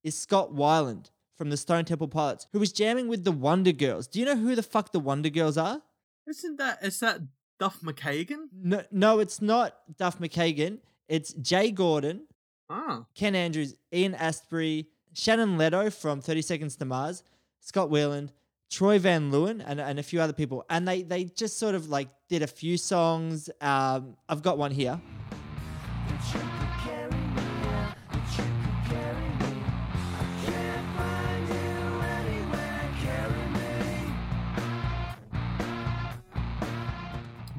is 0.04 0.18
Scott 0.18 0.54
Weiland 0.54 1.12
from 1.38 1.50
the 1.50 1.58
Stone 1.58 1.86
Temple 1.86 2.08
Pilots, 2.08 2.48
who 2.52 2.60
was 2.60 2.72
jamming 2.72 3.08
with 3.08 3.24
the 3.24 3.32
Wonder 3.32 3.72
Girls. 3.72 4.08
Do 4.08 4.20
you 4.20 4.26
know 4.26 4.36
who 4.36 4.56
the 4.56 4.64
fuck 4.64 4.92
the 4.92 5.00
Wonder 5.00 5.30
Girls 5.30 5.58
are? 5.58 5.82
Isn't 6.28 6.58
that 6.58 6.84
is 6.84 7.00
that 7.02 7.22
Duff 7.60 7.82
McKagan? 7.82 8.48
No, 8.54 8.84
no 8.92 9.20
it's 9.20 9.42
not 9.42 9.76
Duff 9.98 10.20
McKagan. 10.20 10.80
It's 11.08 11.34
Jay 11.34 11.72
Gordon, 11.72 12.28
Ah, 12.70 13.06
Ken 13.16 13.34
Andrews, 13.36 13.76
Ian 13.94 14.14
Astbury, 14.14 14.88
Shannon 15.14 15.58
Leto 15.58 15.90
from 15.90 16.22
30 16.22 16.42
Seconds 16.42 16.76
to 16.78 16.86
Mars, 16.86 17.24
Scott 17.60 17.90
Weiland, 17.90 18.30
Troy 18.70 19.00
Van 19.00 19.32
Leeuwen, 19.32 19.64
and, 19.66 19.80
and 19.80 20.00
a 20.00 20.04
few 20.04 20.22
other 20.22 20.34
people. 20.34 20.66
And 20.70 20.88
they, 20.88 21.02
they 21.02 21.26
just 21.26 21.58
sort 21.58 21.76
of 21.76 21.90
like 21.90 22.10
did 22.30 22.42
a 22.44 22.48
few 22.48 22.78
songs. 22.78 23.50
Um, 23.62 24.16
I've 24.30 24.42
got 24.42 24.58
one 24.58 24.72
here. 24.72 25.02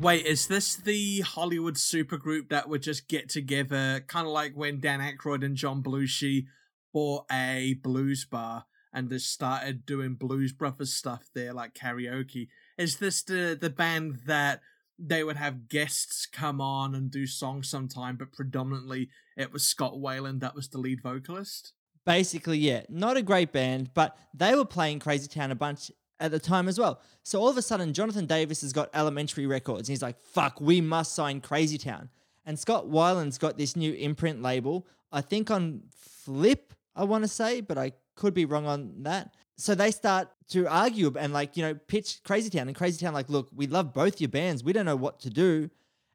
wait, 0.01 0.25
is 0.27 0.47
this 0.47 0.77
the 0.77 1.21
Hollywood 1.21 1.75
supergroup 1.75 2.49
that 2.49 2.69
would 2.69 2.83
just 2.83 3.09
get 3.09 3.29
together, 3.29 4.05
kind 4.07 4.27
of 4.27 4.33
like 4.33 4.55
when 4.55 4.81
Dan 4.81 5.01
Aykroyd 5.01 5.45
and 5.45 5.57
John 5.57 5.83
Belushi 5.83 6.47
bought 6.99 7.27
a 7.31 7.75
blues 7.85 8.25
bar 8.25 8.65
and 8.93 9.09
just 9.09 9.33
started 9.33 9.87
doing 9.87 10.15
Blues 10.15 10.53
Brothers 10.53 10.93
stuff 10.93 11.31
there, 11.33 11.53
like 11.53 11.73
karaoke? 11.73 12.49
Is 12.77 12.97
this 12.97 13.23
the 13.23 13.57
the 13.59 13.71
band 13.71 14.23
that 14.27 14.61
they 14.99 15.23
would 15.23 15.37
have 15.37 15.69
guests 15.69 16.27
come 16.27 16.61
on 16.61 16.97
and 16.97 17.09
do 17.09 17.25
songs 17.25 17.71
sometime, 17.71 18.17
but 18.17 18.33
predominantly 18.33 19.11
it 19.37 19.53
was 19.53 19.65
Scott 19.65 19.95
Weiland 19.95 20.41
that 20.41 20.57
was 20.57 20.71
the 20.71 20.79
lead 20.79 21.01
vocalist? 21.01 21.73
Basically, 22.05 22.59
yeah, 22.59 22.83
not 22.89 23.17
a 23.17 23.23
great 23.23 23.53
band, 23.53 23.95
but 23.95 24.19
they 24.35 24.57
were 24.57 24.65
playing 24.65 24.99
Crazy 24.99 25.29
Town 25.29 25.53
a 25.53 25.55
bunch 25.55 25.93
at 26.19 26.33
the 26.33 26.41
time 26.41 26.67
as 26.67 26.81
well. 26.81 27.01
So 27.23 27.41
all 27.41 27.49
of 27.49 27.57
a 27.57 27.63
sudden, 27.63 27.93
Jonathan 27.93 28.27
Davis 28.27 28.63
has 28.63 28.73
got 28.73 28.93
Elementree 28.93 29.49
Records. 29.49 29.89
And 29.89 29.93
he's 29.93 30.03
like, 30.03 30.19
fuck, 30.21 30.61
we 30.61 30.81
must 30.81 31.15
sign 31.15 31.41
Crazy 31.41 31.79
Town. 31.79 32.09
And 32.45 32.59
Scott 32.59 32.89
Weiland's 32.89 33.39
got 33.39 33.57
this 33.57 33.77
new 33.77 33.93
imprint 33.93 34.43
label, 34.43 34.89
I 35.13 35.21
think 35.21 35.49
on 35.49 35.83
Flip, 35.95 36.75
I 36.99 37.05
want 37.05 37.25
to 37.25 37.29
say, 37.29 37.61
but 37.61 37.79
I 37.79 37.93
could 38.17 38.35
be 38.35 38.45
wrong 38.45 38.67
on 38.67 39.05
that. 39.05 39.35
So 39.57 39.75
they 39.75 39.91
start 39.91 40.29
to 40.51 40.67
argue 40.67 41.13
and 41.19 41.33
like, 41.33 41.57
you 41.57 41.63
know, 41.63 41.75
pitch 41.75 42.21
Crazy 42.25 42.51
Town. 42.51 42.69
And 42.69 42.77
Crazy 42.77 43.05
Town, 43.05 43.15
like, 43.15 43.31
look, 43.31 43.49
we 43.55 43.67
love 43.67 43.95
both 43.95 44.21
your 44.21 44.29
bands. 44.29 44.63
We 44.63 44.73
don't 44.73 44.85
know 44.85 44.97
what 44.97 45.21
to 45.21 45.31
do. 45.31 45.71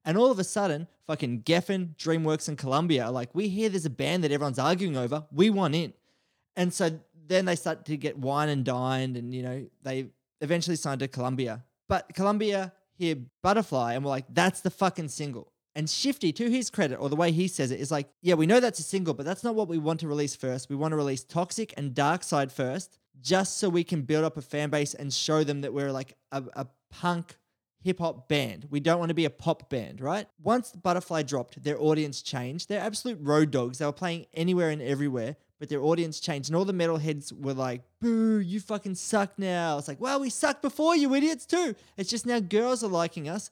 And 0.06 0.18
all 0.18 0.30
of 0.30 0.40
a 0.40 0.44
sudden, 0.44 0.88
fucking 1.08 1.44
Geffen, 1.44 1.96
DreamWorks, 1.96 2.48
and 2.50 2.58
Columbia 2.58 3.06
are 3.06 3.12
like, 3.12 3.34
we 3.34 3.48
hear 3.48 3.70
there's 3.70 3.86
a 3.86 3.90
band 3.90 4.24
that 4.24 4.32
everyone's 4.32 4.60
arguing 4.60 4.98
over. 4.98 5.25
We 5.32 5.50
want 5.50 5.75
in. 5.75 5.94
And 6.56 6.74
so 6.74 7.00
then 7.28 7.46
they 7.46 7.56
start 7.56 7.86
to 7.86 7.98
get 7.98 8.18
wine 8.18 8.50
and 8.50 8.66
dined, 8.66 9.16
and 9.16 9.34
you 9.34 9.42
know, 9.42 9.66
they 9.82 10.08
eventually 10.42 10.75
signed 10.75 11.00
to 11.00 11.08
Columbia. 11.08 11.63
But 11.88 12.13
Columbia 12.13 12.74
hear 12.96 13.16
Butterfly 13.42 13.94
and 13.94 14.04
we're 14.04 14.12
like, 14.12 14.25
that's 14.30 14.62
the 14.62 14.70
fucking 14.70 15.08
single. 15.08 15.53
And 15.75 15.89
Shifty, 15.89 16.32
to 16.34 16.50
his 16.50 16.70
credit, 16.70 16.98
or 16.98 17.10
the 17.10 17.15
way 17.15 17.32
he 17.32 17.48
says 17.48 17.72
it, 17.72 17.80
is 17.80 17.89
like, 17.89 18.08
yeah, 18.22 18.36
we 18.36 18.46
know 18.46 18.60
that's 18.60 18.80
a 18.80 18.84
single, 18.84 19.13
but 19.13 19.25
that's 19.25 19.44
not 19.44 19.56
what 19.56 19.68
we 19.68 19.80
want 19.80 20.00
to 20.01 20.08
release 20.08 20.36
first. 20.36 20.70
We 20.70 20.75
want 20.75 20.92
to 20.92 20.96
release 20.96 21.24
Toxic 21.24 21.74
and 21.75 21.96
Dark 21.96 22.24
Side 22.24 22.51
first, 22.51 23.00
just 23.22 23.58
so 23.58 23.70
we 23.70 23.84
can 23.84 24.03
build 24.03 24.24
up 24.24 24.38
a 24.38 24.42
fan 24.42 24.70
base 24.70 24.94
and 24.94 25.12
show 25.12 25.44
them 25.44 25.62
that 25.62 25.74
we're 25.74 25.92
like 25.92 26.15
a, 26.32 26.44
a 26.56 26.68
punk 26.92 27.38
hip 27.84 28.00
hop 28.00 28.27
band. 28.27 28.68
We 28.70 28.80
don't 28.80 29.00
want 29.00 29.10
to 29.10 29.15
be 29.15 29.25
a 29.25 29.30
pop 29.30 29.70
band, 29.70 30.00
right? 30.00 30.27
Once 30.42 30.72
the 30.72 30.77
Butterfly 30.77 31.24
dropped, 31.24 31.62
their 31.63 31.80
audience 31.82 32.22
changed. 32.22 32.70
They're 32.70 32.80
absolute 32.80 33.20
road 33.22 33.51
dogs. 33.51 33.80
They 33.80 33.86
were 33.86 33.92
playing 33.92 34.27
anywhere 34.34 34.70
and 34.70 34.82
everywhere, 34.82 35.36
but 35.60 35.70
their 35.70 35.82
audience 35.82 36.20
changed. 36.20 36.50
And 36.50 36.56
all 36.56 36.65
the 36.65 36.74
metalheads 36.74 37.34
were 37.34 37.53
like, 37.53 37.82
boo, 38.00 38.39
you 38.39 38.60
fucking 38.60 38.96
suck 38.96 39.38
now. 39.38 39.77
It's 39.77 39.88
like, 39.88 40.00
well, 40.00 40.20
we 40.20 40.30
sucked 40.30 40.62
before, 40.62 40.96
you 40.96 41.13
idiots, 41.13 41.46
too. 41.46 41.75
It's 41.98 42.10
just 42.10 42.25
now 42.25 42.39
girls 42.39 42.84
are 42.84 42.89
liking 42.89 43.27
us. 43.27 43.50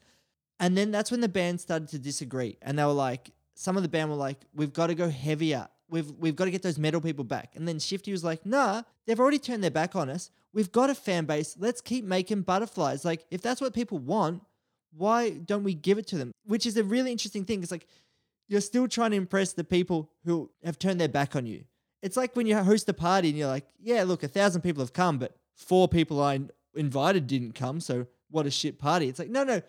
And 0.62 0.78
then 0.78 0.92
that's 0.92 1.12
when 1.12 1.20
the 1.20 1.28
band 1.28 1.60
started 1.60 1.90
to 1.90 2.00
disagree. 2.00 2.58
And 2.62 2.80
they 2.80 2.86
were 2.86 2.92
like, 2.92 3.32
some 3.56 3.76
of 3.76 3.84
the 3.84 3.90
band 3.90 4.10
were 4.10 4.16
like, 4.16 4.38
we've 4.54 4.72
got 4.72 4.88
to 4.88 4.96
go 4.96 5.10
heavier. 5.10 5.68
we've 5.90 6.12
we've 6.12 6.36
got 6.36 6.46
to 6.46 6.52
get 6.52 6.62
those 6.62 6.80
metal 6.80 7.02
people 7.02 7.26
back. 7.26 7.56
And 7.56 7.68
then 7.68 7.80
Shifty 7.80 8.12
was 8.12 8.24
like, 8.24 8.46
nah, 8.46 8.84
they've 9.06 9.20
already 9.20 9.40
turned 9.40 9.64
their 9.64 9.72
back 9.72 9.96
on 9.96 10.10
us. 10.10 10.32
We've 10.54 10.72
got 10.72 10.90
a 10.90 10.96
fan 10.96 11.26
base. 11.26 11.58
Let's 11.60 11.82
keep 11.82 12.06
making 12.06 12.44
butterflies. 12.44 13.04
Like, 13.04 13.26
if 13.32 13.42
that's 13.42 13.60
what 13.60 13.74
people 13.74 13.98
want, 13.98 14.44
why 14.96 15.32
don't 15.32 15.64
we 15.64 15.74
give 15.74 15.98
it 15.98 16.08
to 16.08 16.18
them? 16.18 16.32
Which 16.46 16.66
is 16.66 16.78
a 16.78 16.84
really 16.84 17.12
interesting 17.12 17.44
thing. 17.44 17.64
It's 17.64 17.72
like 17.72 17.88
you're 18.48 18.62
still 18.62 18.88
trying 18.88 19.12
to 19.12 19.18
impress 19.18 19.54
the 19.54 19.64
people 19.64 20.12
who 20.26 20.52
have 20.64 20.78
turned 20.78 21.00
their 21.00 21.10
back 21.10 21.36
on 21.36 21.46
you. 21.46 21.64
It's 22.02 22.18
like 22.18 22.36
when 22.36 22.46
you 22.46 22.58
host 22.58 22.90
a 22.90 22.94
party 22.94 23.30
and 23.30 23.38
you're 23.38 23.48
like, 23.48 23.66
yeah, 23.80 24.04
look, 24.04 24.24
a 24.24 24.28
thousand 24.28 24.62
people 24.62 24.84
have 24.84 24.94
come, 24.94 25.18
but 25.18 25.36
four 25.56 25.88
people 25.88 26.22
I 26.22 26.40
invited 26.76 27.28
didn't 27.28 27.54
come. 27.54 27.80
So 27.80 28.08
what 28.30 28.46
a 28.46 28.52
shit 28.52 28.78
party. 28.78 29.08
It's 29.08 29.20
like, 29.20 29.30
no, 29.30 29.44
no, 29.44 29.62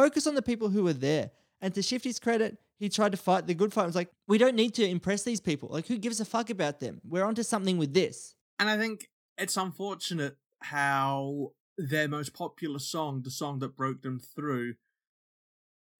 focus 0.00 0.26
on 0.26 0.34
the 0.34 0.42
people 0.42 0.68
who 0.70 0.84
were 0.84 0.92
there. 0.92 1.30
And 1.60 1.74
to 1.74 1.82
shift 1.82 2.04
his 2.04 2.18
credit, 2.18 2.56
he 2.78 2.88
tried 2.88 3.12
to 3.12 3.18
fight 3.18 3.46
the 3.46 3.54
good 3.54 3.72
fight. 3.72 3.82
It 3.82 3.86
was 3.86 3.96
like, 3.96 4.10
we 4.26 4.38
don't 4.38 4.56
need 4.56 4.74
to 4.74 4.88
impress 4.88 5.22
these 5.22 5.40
people. 5.40 5.68
Like, 5.70 5.86
who 5.86 5.98
gives 5.98 6.20
a 6.20 6.24
fuck 6.24 6.48
about 6.48 6.80
them? 6.80 7.00
We're 7.06 7.24
onto 7.24 7.42
something 7.42 7.76
with 7.76 7.92
this. 7.92 8.34
And 8.58 8.70
I 8.70 8.78
think 8.78 9.10
it's 9.36 9.58
unfortunate 9.58 10.36
how 10.60 11.52
their 11.76 12.08
most 12.08 12.32
popular 12.32 12.78
song, 12.78 13.22
the 13.22 13.30
song 13.30 13.58
that 13.58 13.76
broke 13.76 14.00
them 14.02 14.18
through, 14.18 14.74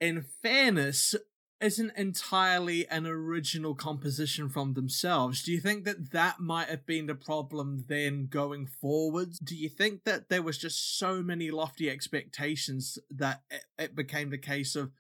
in 0.00 0.24
fairness, 0.42 1.14
isn't 1.60 1.92
entirely 1.96 2.88
an 2.88 3.06
original 3.06 3.74
composition 3.74 4.48
from 4.48 4.74
themselves. 4.74 5.42
Do 5.42 5.52
you 5.52 5.60
think 5.60 5.84
that 5.84 6.12
that 6.12 6.40
might 6.40 6.68
have 6.68 6.86
been 6.86 7.06
the 7.06 7.14
problem 7.14 7.84
then 7.88 8.26
going 8.30 8.66
forward? 8.66 9.34
Do 9.44 9.54
you 9.54 9.68
think 9.68 10.04
that 10.04 10.28
there 10.30 10.42
was 10.42 10.56
just 10.58 10.98
so 10.98 11.22
many 11.22 11.50
lofty 11.50 11.90
expectations 11.90 12.98
that 13.10 13.42
it, 13.50 13.64
it 13.78 13.94
became 13.94 14.30
the 14.30 14.38
case 14.38 14.74
of, 14.74 14.90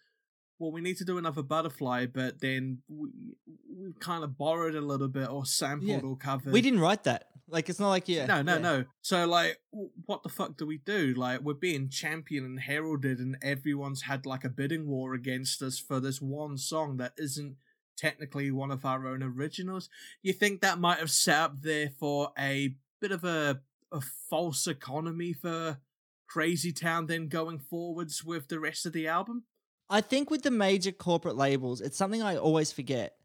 well, 0.58 0.70
we 0.72 0.82
need 0.82 0.98
to 0.98 1.04
do 1.06 1.16
another 1.16 1.42
butterfly, 1.42 2.04
but 2.06 2.40
then 2.40 2.82
we 2.88 3.08
we 3.82 3.92
kind 3.98 4.22
of 4.22 4.36
borrowed 4.36 4.74
a 4.74 4.80
little 4.82 5.08
bit 5.08 5.30
or 5.30 5.46
sampled 5.46 5.88
Yeah. 5.88 6.00
or 6.00 6.14
covered. 6.14 6.52
We 6.52 6.60
didn't 6.60 6.80
write 6.80 7.04
that. 7.04 7.29
Like, 7.50 7.68
it's 7.68 7.80
not 7.80 7.88
like, 7.88 8.08
yeah. 8.08 8.26
No, 8.26 8.42
no, 8.42 8.54
yeah. 8.54 8.58
no. 8.58 8.84
So, 9.02 9.26
like, 9.26 9.58
what 10.06 10.22
the 10.22 10.28
fuck 10.28 10.56
do 10.56 10.66
we 10.66 10.78
do? 10.78 11.14
Like, 11.14 11.40
we're 11.40 11.54
being 11.54 11.88
championed 11.88 12.46
and 12.46 12.60
heralded, 12.60 13.18
and 13.18 13.36
everyone's 13.42 14.02
had 14.02 14.26
like 14.26 14.44
a 14.44 14.48
bidding 14.48 14.86
war 14.86 15.14
against 15.14 15.62
us 15.62 15.78
for 15.78 16.00
this 16.00 16.20
one 16.20 16.56
song 16.56 16.96
that 16.98 17.12
isn't 17.18 17.56
technically 17.96 18.50
one 18.50 18.70
of 18.70 18.84
our 18.84 19.06
own 19.06 19.22
originals. 19.22 19.88
You 20.22 20.32
think 20.32 20.60
that 20.60 20.78
might 20.78 20.98
have 20.98 21.10
set 21.10 21.38
up 21.38 21.62
there 21.62 21.90
for 21.98 22.32
a 22.38 22.74
bit 23.00 23.12
of 23.12 23.24
a 23.24 23.60
a 23.92 24.00
false 24.00 24.66
economy 24.66 25.32
for 25.32 25.78
Crazy 26.28 26.72
Town 26.72 27.06
then 27.06 27.28
going 27.28 27.58
forwards 27.58 28.24
with 28.24 28.48
the 28.48 28.60
rest 28.60 28.86
of 28.86 28.92
the 28.92 29.08
album? 29.08 29.44
I 29.88 30.00
think 30.00 30.30
with 30.30 30.42
the 30.42 30.50
major 30.50 30.92
corporate 30.92 31.36
labels, 31.36 31.80
it's 31.80 31.96
something 31.96 32.22
I 32.22 32.36
always 32.36 32.70
forget 32.70 33.16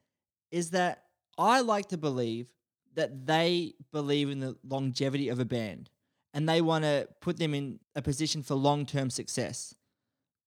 is 0.52 0.72
that 0.72 1.04
I 1.38 1.62
like 1.62 1.90
to 1.90 1.98
believe 1.98 2.50
that 2.96 3.26
they 3.26 3.74
believe 3.92 4.30
in 4.30 4.40
the 4.40 4.58
longevity 4.68 5.30
of 5.30 5.40
a 5.40 5.46
band 5.46 5.90
and 6.36 6.50
they 6.50 6.62
want 6.62 6.84
to 6.84 7.08
put 7.22 7.38
them 7.38 7.54
in 7.54 7.80
a 7.96 8.02
position 8.02 8.44
for 8.44 8.56
long 8.56 8.86
term 8.86 9.10
success. 9.10 9.74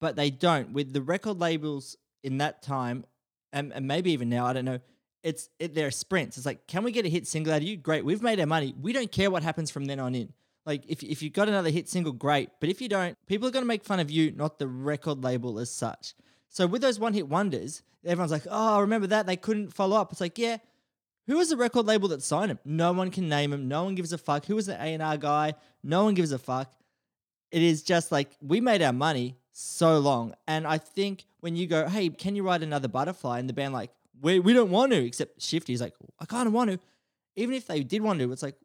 But 0.01 0.17
they 0.17 0.31
don't. 0.31 0.73
With 0.73 0.93
the 0.93 1.03
record 1.03 1.41
labels 1.41 1.97
in 2.23 2.39
that 2.39 2.63
time, 2.63 3.05
and, 3.53 3.73
and 3.73 3.89
maybe 3.89 4.13
even 4.13 4.29
now, 4.29 4.47
I 4.47 4.53
don't 4.53 4.67
know, 4.67 4.81
it's 5.23 5.49
it, 5.59 5.75
they're 5.75 5.91
sprints. 5.91 6.37
It's 6.37 6.47
like, 6.47 6.67
can 6.67 6.85
we 6.85 6.93
get 6.93 7.07
a 7.07 7.09
hit 7.09 7.27
single 7.27 7.53
out 7.53 7.63
of 7.63 7.63
you? 7.63 7.77
Great. 7.77 8.05
We've 8.05 8.23
made 8.23 8.39
our 8.39 8.47
money. 8.47 8.75
We 8.81 8.93
don't 8.93 9.11
care 9.11 9.31
what 9.31 9.43
happens 9.43 9.71
from 9.71 9.87
then 9.87 9.99
on 9.99 10.15
in. 10.15 10.33
Like 10.67 10.85
if 10.87 11.03
if 11.03 11.23
you 11.23 11.31
got 11.31 11.49
another 11.49 11.71
hit 11.71 11.89
single, 11.89 12.13
great. 12.13 12.51
But 12.61 12.69
if 12.69 12.83
you 12.83 12.89
don't, 12.91 13.17
people 13.27 13.49
are 13.49 13.51
gonna 13.51 13.67
make 13.67 13.83
fun 13.83 13.99
of 13.99 14.11
you, 14.11 14.31
not 14.33 14.59
the 14.59 14.69
record 14.69 15.25
label 15.25 15.59
as 15.59 15.71
such. 15.71 16.15
So 16.51 16.67
with 16.67 16.83
those 16.83 17.01
one 17.01 17.15
hit 17.15 17.29
wonders, 17.29 17.83
everyone's 18.05 18.31
like, 18.31 18.47
oh, 18.51 18.81
remember 18.83 19.07
that? 19.07 19.27
They 19.27 19.37
couldn't 19.37 19.73
follow 19.73 19.97
up. 19.97 20.13
It's 20.13 20.21
like, 20.21 20.37
yeah, 20.37 20.59
who 21.29 21.37
was 21.37 21.51
the 21.51 21.57
record 21.57 21.87
label 21.87 22.09
that 22.09 22.23
signed 22.23 22.51
him? 22.51 22.59
No 22.65 22.93
one 22.93 23.11
can 23.11 23.29
name 23.29 23.53
him. 23.53 23.69
No 23.69 23.85
one 23.85 23.95
gives 23.95 24.13
a 24.13 24.19
fuck. 24.19 24.47
Who 24.47 24.57
was 24.57 24.67
the 24.67 24.73
A 24.73 24.95
and 24.95 25.03
R 25.03 25.19
guy? 25.19 25.55
No 25.85 26.05
one 26.05 26.15
gives 26.15 26.33
a 26.33 26.39
fuck. 26.39 26.73
It 27.53 27.63
is 27.63 27.83
just 27.83 28.11
like 28.11 28.31
we 28.41 28.61
made 28.61 28.83
our 28.83 28.93
money 28.93 29.37
so 29.53 29.99
long, 29.99 30.35
and 30.47 30.67
I 30.67 30.79
think 30.79 31.27
when 31.41 31.55
you 31.55 31.67
go, 31.67 31.87
hey, 31.87 32.09
can 32.09 32.35
you 32.35 32.43
write 32.43 32.63
another 32.63 32.89
butterfly? 32.89 33.39
And 33.39 33.49
the 33.49 33.53
band 33.53 33.75
like, 33.75 33.91
we 34.21 34.41
we 34.41 34.53
don't 34.53 34.71
want 34.71 34.93
to. 34.93 35.05
Except 35.05 35.41
Shifty's 35.41 35.81
like, 35.81 35.95
I 36.19 36.25
kind 36.25 36.47
of 36.47 36.53
want 36.53 36.71
to. 36.71 36.81
Even 37.37 37.55
if 37.55 37.67
they 37.67 37.83
did 37.83 38.03
want 38.03 38.21
to, 38.21 38.33
it's 38.33 38.43
like 38.43 38.57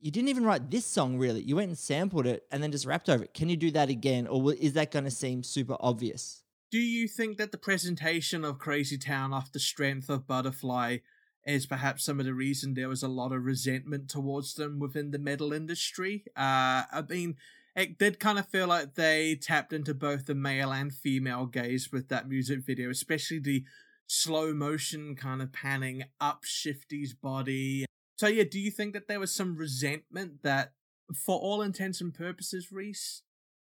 you 0.00 0.10
didn't 0.10 0.28
even 0.28 0.44
write 0.44 0.70
this 0.70 0.84
song 0.84 1.18
really. 1.18 1.42
You 1.42 1.56
went 1.56 1.68
and 1.68 1.78
sampled 1.78 2.26
it 2.26 2.44
and 2.50 2.62
then 2.62 2.72
just 2.72 2.86
rapped 2.86 3.08
over 3.08 3.24
it. 3.24 3.34
Can 3.34 3.48
you 3.48 3.56
do 3.56 3.70
that 3.72 3.90
again, 3.90 4.26
or 4.26 4.54
is 4.54 4.72
that 4.72 4.90
going 4.90 5.04
to 5.04 5.10
seem 5.10 5.42
super 5.42 5.76
obvious? 5.78 6.42
Do 6.70 6.78
you 6.78 7.06
think 7.06 7.36
that 7.36 7.52
the 7.52 7.58
presentation 7.58 8.44
of 8.44 8.58
Crazy 8.58 8.96
Town 8.96 9.34
off 9.34 9.52
the 9.52 9.60
strength 9.60 10.08
of 10.08 10.26
Butterfly 10.26 10.98
is 11.46 11.66
perhaps 11.66 12.04
some 12.04 12.20
of 12.20 12.26
the 12.26 12.34
reason 12.34 12.74
there 12.74 12.88
was 12.88 13.02
a 13.02 13.08
lot 13.08 13.32
of 13.32 13.44
resentment 13.44 14.08
towards 14.08 14.54
them 14.54 14.78
within 14.78 15.10
the 15.10 15.18
metal 15.18 15.52
industry? 15.52 16.24
Uh, 16.36 16.86
I 16.90 17.02
mean, 17.08 17.36
it 17.74 17.98
did 17.98 18.20
kind 18.20 18.38
of 18.38 18.48
feel 18.48 18.66
like 18.66 18.94
they 18.94 19.34
tapped 19.34 19.72
into 19.72 19.94
both 19.94 20.26
the 20.26 20.34
male 20.34 20.72
and 20.72 20.92
female 20.92 21.46
gaze 21.46 21.90
with 21.90 22.08
that 22.08 22.28
music 22.28 22.60
video, 22.60 22.90
especially 22.90 23.38
the 23.38 23.64
slow 24.06 24.52
motion 24.52 25.16
kind 25.16 25.40
of 25.40 25.52
panning 25.52 26.04
up 26.20 26.44
Shifty's 26.44 27.14
body. 27.14 27.86
So, 28.16 28.26
yeah, 28.26 28.44
do 28.44 28.60
you 28.60 28.70
think 28.70 28.92
that 28.92 29.08
there 29.08 29.18
was 29.18 29.34
some 29.34 29.56
resentment 29.56 30.42
that, 30.42 30.72
for 31.14 31.38
all 31.38 31.62
intents 31.62 32.00
and 32.00 32.12
purposes, 32.14 32.70
Reese, 32.70 33.22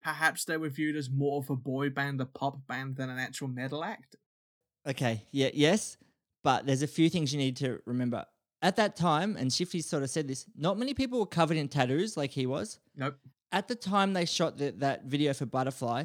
perhaps 0.02 0.44
they 0.44 0.56
were 0.56 0.68
viewed 0.68 0.96
as 0.96 1.08
more 1.08 1.38
of 1.38 1.48
a 1.48 1.56
boy 1.56 1.88
band, 1.88 2.20
a 2.20 2.26
pop 2.26 2.66
band, 2.66 2.96
than 2.96 3.08
an 3.08 3.18
actual 3.18 3.48
metal 3.48 3.84
act. 3.84 4.16
Okay, 4.86 5.22
yeah, 5.30 5.50
yes, 5.54 5.96
but 6.42 6.66
there's 6.66 6.82
a 6.82 6.86
few 6.86 7.08
things 7.08 7.32
you 7.32 7.38
need 7.38 7.56
to 7.58 7.80
remember. 7.86 8.24
At 8.60 8.76
that 8.76 8.94
time, 8.96 9.36
and 9.36 9.52
Shifty 9.52 9.80
sort 9.80 10.02
of 10.02 10.10
said 10.10 10.28
this, 10.28 10.46
not 10.56 10.78
many 10.78 10.94
people 10.94 11.18
were 11.18 11.26
covered 11.26 11.56
in 11.56 11.68
tattoos 11.68 12.16
like 12.16 12.30
he 12.30 12.46
was. 12.46 12.78
Nope. 12.96 13.16
At 13.50 13.68
the 13.68 13.74
time 13.74 14.12
they 14.12 14.24
shot 14.24 14.56
the, 14.56 14.70
that 14.78 15.04
video 15.04 15.34
for 15.34 15.46
Butterfly, 15.46 16.04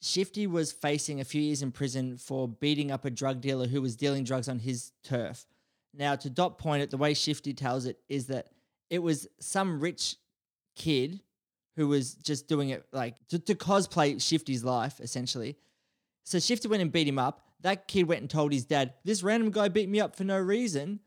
Shifty 0.00 0.46
was 0.46 0.72
facing 0.72 1.20
a 1.20 1.24
few 1.24 1.40
years 1.40 1.62
in 1.62 1.72
prison 1.72 2.18
for 2.18 2.46
beating 2.46 2.90
up 2.90 3.04
a 3.04 3.10
drug 3.10 3.40
dealer 3.40 3.66
who 3.66 3.80
was 3.80 3.96
dealing 3.96 4.24
drugs 4.24 4.48
on 4.48 4.58
his 4.58 4.92
turf. 5.02 5.46
Now, 5.94 6.14
to 6.16 6.28
dot 6.28 6.58
point 6.58 6.82
it, 6.82 6.90
the 6.90 6.98
way 6.98 7.14
Shifty 7.14 7.54
tells 7.54 7.86
it 7.86 7.98
is 8.08 8.26
that 8.26 8.48
it 8.90 8.98
was 8.98 9.26
some 9.40 9.80
rich 9.80 10.16
kid 10.76 11.20
who 11.76 11.88
was 11.88 12.14
just 12.14 12.46
doing 12.46 12.68
it 12.68 12.84
like 12.92 13.14
to, 13.28 13.38
to 13.38 13.54
cosplay 13.54 14.20
Shifty's 14.20 14.62
life, 14.62 15.00
essentially. 15.00 15.56
So 16.24 16.38
Shifty 16.38 16.68
went 16.68 16.82
and 16.82 16.92
beat 16.92 17.08
him 17.08 17.18
up. 17.18 17.45
That 17.60 17.88
kid 17.88 18.04
went 18.04 18.20
and 18.20 18.30
told 18.30 18.52
his 18.52 18.64
dad, 18.64 18.94
This 19.04 19.22
random 19.22 19.50
guy 19.50 19.68
beat 19.68 19.88
me 19.88 20.00
up 20.00 20.16
for 20.16 20.24
no 20.24 20.38
reason. 20.38 21.00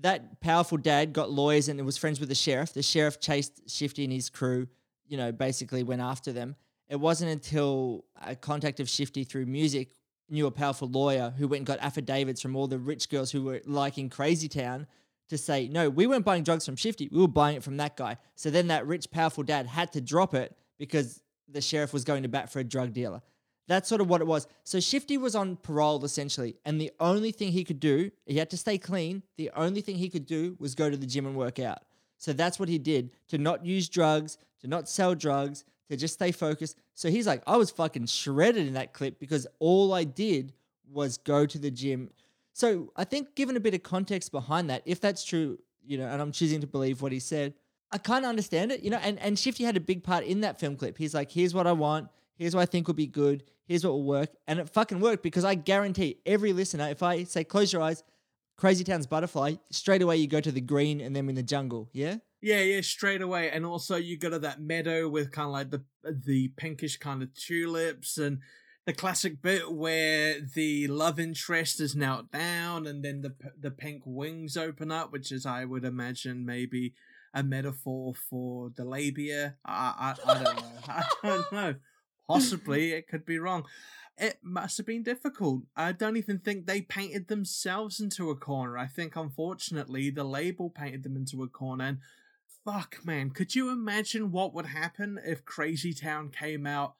That 0.00 0.40
powerful 0.40 0.78
dad 0.78 1.12
got 1.12 1.30
lawyers 1.30 1.68
and 1.68 1.84
was 1.84 1.96
friends 1.96 2.20
with 2.20 2.28
the 2.28 2.34
sheriff. 2.34 2.72
The 2.72 2.82
sheriff 2.82 3.20
chased 3.20 3.70
Shifty 3.70 4.04
and 4.04 4.12
his 4.12 4.28
crew, 4.28 4.66
you 5.06 5.16
know, 5.16 5.32
basically 5.32 5.82
went 5.82 6.02
after 6.02 6.32
them. 6.32 6.56
It 6.88 6.96
wasn't 6.96 7.30
until 7.30 8.04
a 8.24 8.34
contact 8.34 8.80
of 8.80 8.88
Shifty 8.88 9.24
through 9.24 9.46
music 9.46 9.92
knew 10.28 10.46
a 10.46 10.50
powerful 10.50 10.88
lawyer 10.88 11.32
who 11.36 11.48
went 11.48 11.60
and 11.60 11.66
got 11.66 11.78
affidavits 11.80 12.40
from 12.40 12.56
all 12.56 12.66
the 12.66 12.78
rich 12.78 13.08
girls 13.08 13.30
who 13.30 13.42
were 13.44 13.60
liking 13.66 14.08
Crazy 14.08 14.48
Town 14.48 14.86
to 15.28 15.38
say, 15.38 15.68
no, 15.68 15.88
we 15.88 16.06
weren't 16.06 16.24
buying 16.24 16.42
drugs 16.42 16.66
from 16.66 16.76
Shifty. 16.76 17.08
We 17.10 17.20
were 17.20 17.28
buying 17.28 17.56
it 17.56 17.62
from 17.62 17.76
that 17.78 17.96
guy. 17.96 18.18
So 18.34 18.50
then 18.50 18.68
that 18.68 18.86
rich, 18.86 19.10
powerful 19.10 19.42
dad 19.42 19.66
had 19.66 19.92
to 19.92 20.00
drop 20.00 20.34
it 20.34 20.56
because 20.78 21.20
the 21.48 21.60
sheriff 21.60 21.92
was 21.92 22.04
going 22.04 22.22
to 22.22 22.28
bat 22.28 22.50
for 22.50 22.58
a 22.58 22.64
drug 22.64 22.92
dealer. 22.92 23.22
That's 23.66 23.88
sort 23.88 24.00
of 24.00 24.08
what 24.08 24.20
it 24.20 24.26
was. 24.26 24.46
So 24.62 24.78
Shifty 24.78 25.16
was 25.16 25.34
on 25.34 25.56
parole 25.56 26.04
essentially, 26.04 26.56
and 26.64 26.80
the 26.80 26.92
only 27.00 27.32
thing 27.32 27.52
he 27.52 27.64
could 27.64 27.80
do, 27.80 28.10
he 28.26 28.38
had 28.38 28.50
to 28.50 28.56
stay 28.56 28.78
clean. 28.78 29.22
The 29.36 29.50
only 29.56 29.80
thing 29.80 29.96
he 29.96 30.10
could 30.10 30.26
do 30.26 30.56
was 30.58 30.74
go 30.74 30.90
to 30.90 30.96
the 30.96 31.06
gym 31.06 31.26
and 31.26 31.36
work 31.36 31.58
out. 31.58 31.78
So 32.18 32.32
that's 32.32 32.58
what 32.58 32.68
he 32.68 32.78
did 32.78 33.10
to 33.28 33.38
not 33.38 33.64
use 33.64 33.88
drugs, 33.88 34.38
to 34.60 34.68
not 34.68 34.88
sell 34.88 35.14
drugs, 35.14 35.64
to 35.88 35.96
just 35.96 36.14
stay 36.14 36.32
focused. 36.32 36.78
So 36.94 37.10
he's 37.10 37.26
like, 37.26 37.42
I 37.46 37.56
was 37.56 37.70
fucking 37.70 38.06
shredded 38.06 38.66
in 38.66 38.74
that 38.74 38.92
clip 38.92 39.18
because 39.18 39.46
all 39.58 39.92
I 39.92 40.04
did 40.04 40.52
was 40.90 41.18
go 41.18 41.46
to 41.46 41.58
the 41.58 41.70
gym. 41.70 42.10
So 42.52 42.92
I 42.96 43.04
think, 43.04 43.34
given 43.34 43.56
a 43.56 43.60
bit 43.60 43.74
of 43.74 43.82
context 43.82 44.30
behind 44.30 44.70
that, 44.70 44.82
if 44.84 45.00
that's 45.00 45.24
true, 45.24 45.58
you 45.84 45.98
know, 45.98 46.06
and 46.06 46.22
I'm 46.22 46.32
choosing 46.32 46.60
to 46.60 46.66
believe 46.66 47.02
what 47.02 47.12
he 47.12 47.18
said, 47.18 47.54
I 47.90 47.98
kind 47.98 48.24
of 48.24 48.28
understand 48.28 48.72
it, 48.72 48.82
you 48.82 48.90
know. 48.90 48.98
And 49.02 49.18
and 49.18 49.38
Shifty 49.38 49.64
had 49.64 49.76
a 49.76 49.80
big 49.80 50.02
part 50.02 50.24
in 50.24 50.40
that 50.42 50.58
film 50.58 50.76
clip. 50.76 50.96
He's 50.96 51.14
like, 51.14 51.30
here's 51.30 51.54
what 51.54 51.66
I 51.66 51.72
want. 51.72 52.08
Here's 52.36 52.54
what 52.54 52.62
I 52.62 52.66
think 52.66 52.86
would 52.86 52.96
be 52.96 53.06
good. 53.06 53.44
Here's 53.66 53.84
what 53.84 53.92
will 53.92 54.04
work, 54.04 54.30
and 54.46 54.58
it 54.58 54.68
fucking 54.68 55.00
worked 55.00 55.22
because 55.22 55.44
I 55.44 55.54
guarantee 55.54 56.18
every 56.26 56.52
listener, 56.52 56.88
if 56.88 57.02
I 57.02 57.24
say 57.24 57.44
close 57.44 57.72
your 57.72 57.82
eyes, 57.82 58.02
Crazy 58.56 58.84
Town's 58.84 59.06
Butterfly, 59.06 59.54
straight 59.70 60.02
away 60.02 60.16
you 60.16 60.26
go 60.26 60.40
to 60.40 60.52
the 60.52 60.60
green 60.60 61.00
and 61.00 61.14
then 61.14 61.28
in 61.28 61.34
the 61.34 61.42
jungle. 61.42 61.88
Yeah. 61.92 62.16
Yeah, 62.40 62.60
yeah, 62.60 62.82
straight 62.82 63.22
away. 63.22 63.50
And 63.50 63.64
also 63.64 63.96
you 63.96 64.18
go 64.18 64.28
to 64.28 64.38
that 64.40 64.60
meadow 64.60 65.08
with 65.08 65.32
kind 65.32 65.46
of 65.46 65.52
like 65.52 65.70
the 65.70 65.82
the 66.02 66.48
pinkish 66.48 66.98
kind 66.98 67.22
of 67.22 67.32
tulips 67.34 68.18
and 68.18 68.40
the 68.84 68.92
classic 68.92 69.40
bit 69.40 69.72
where 69.72 70.40
the 70.40 70.86
love 70.88 71.18
interest 71.18 71.80
is 71.80 71.96
knelt 71.96 72.30
down 72.30 72.86
and 72.86 73.02
then 73.02 73.22
the 73.22 73.34
the 73.58 73.70
pink 73.70 74.02
wings 74.04 74.58
open 74.58 74.92
up, 74.92 75.10
which 75.10 75.32
is 75.32 75.46
I 75.46 75.64
would 75.64 75.84
imagine 75.84 76.44
maybe 76.44 76.92
a 77.32 77.42
metaphor 77.42 78.12
for 78.14 78.70
the 78.76 78.84
labia. 78.84 79.56
I 79.64 80.14
I, 80.26 80.30
I 80.30 80.44
don't 80.44 80.56
know. 80.56 80.68
I 80.88 81.04
don't 81.22 81.52
know. 81.52 81.74
Possibly 82.28 82.92
it 82.94 83.08
could 83.08 83.24
be 83.24 83.38
wrong. 83.38 83.64
it 84.16 84.38
must 84.42 84.76
have 84.76 84.86
been 84.86 85.02
difficult. 85.02 85.62
I 85.76 85.92
don't 85.92 86.16
even 86.16 86.38
think 86.38 86.66
they 86.66 86.82
painted 86.82 87.28
themselves 87.28 88.00
into 88.00 88.30
a 88.30 88.36
corner. 88.36 88.78
I 88.78 88.86
think, 88.86 89.16
unfortunately, 89.16 90.10
the 90.10 90.24
label 90.24 90.70
painted 90.70 91.02
them 91.02 91.16
into 91.16 91.42
a 91.42 91.48
corner. 91.48 91.84
And 91.84 91.98
fuck, 92.64 93.04
man, 93.04 93.30
could 93.30 93.54
you 93.54 93.70
imagine 93.70 94.32
what 94.32 94.54
would 94.54 94.66
happen 94.66 95.18
if 95.24 95.44
Crazy 95.44 95.92
Town 95.92 96.30
came 96.30 96.66
out 96.66 96.94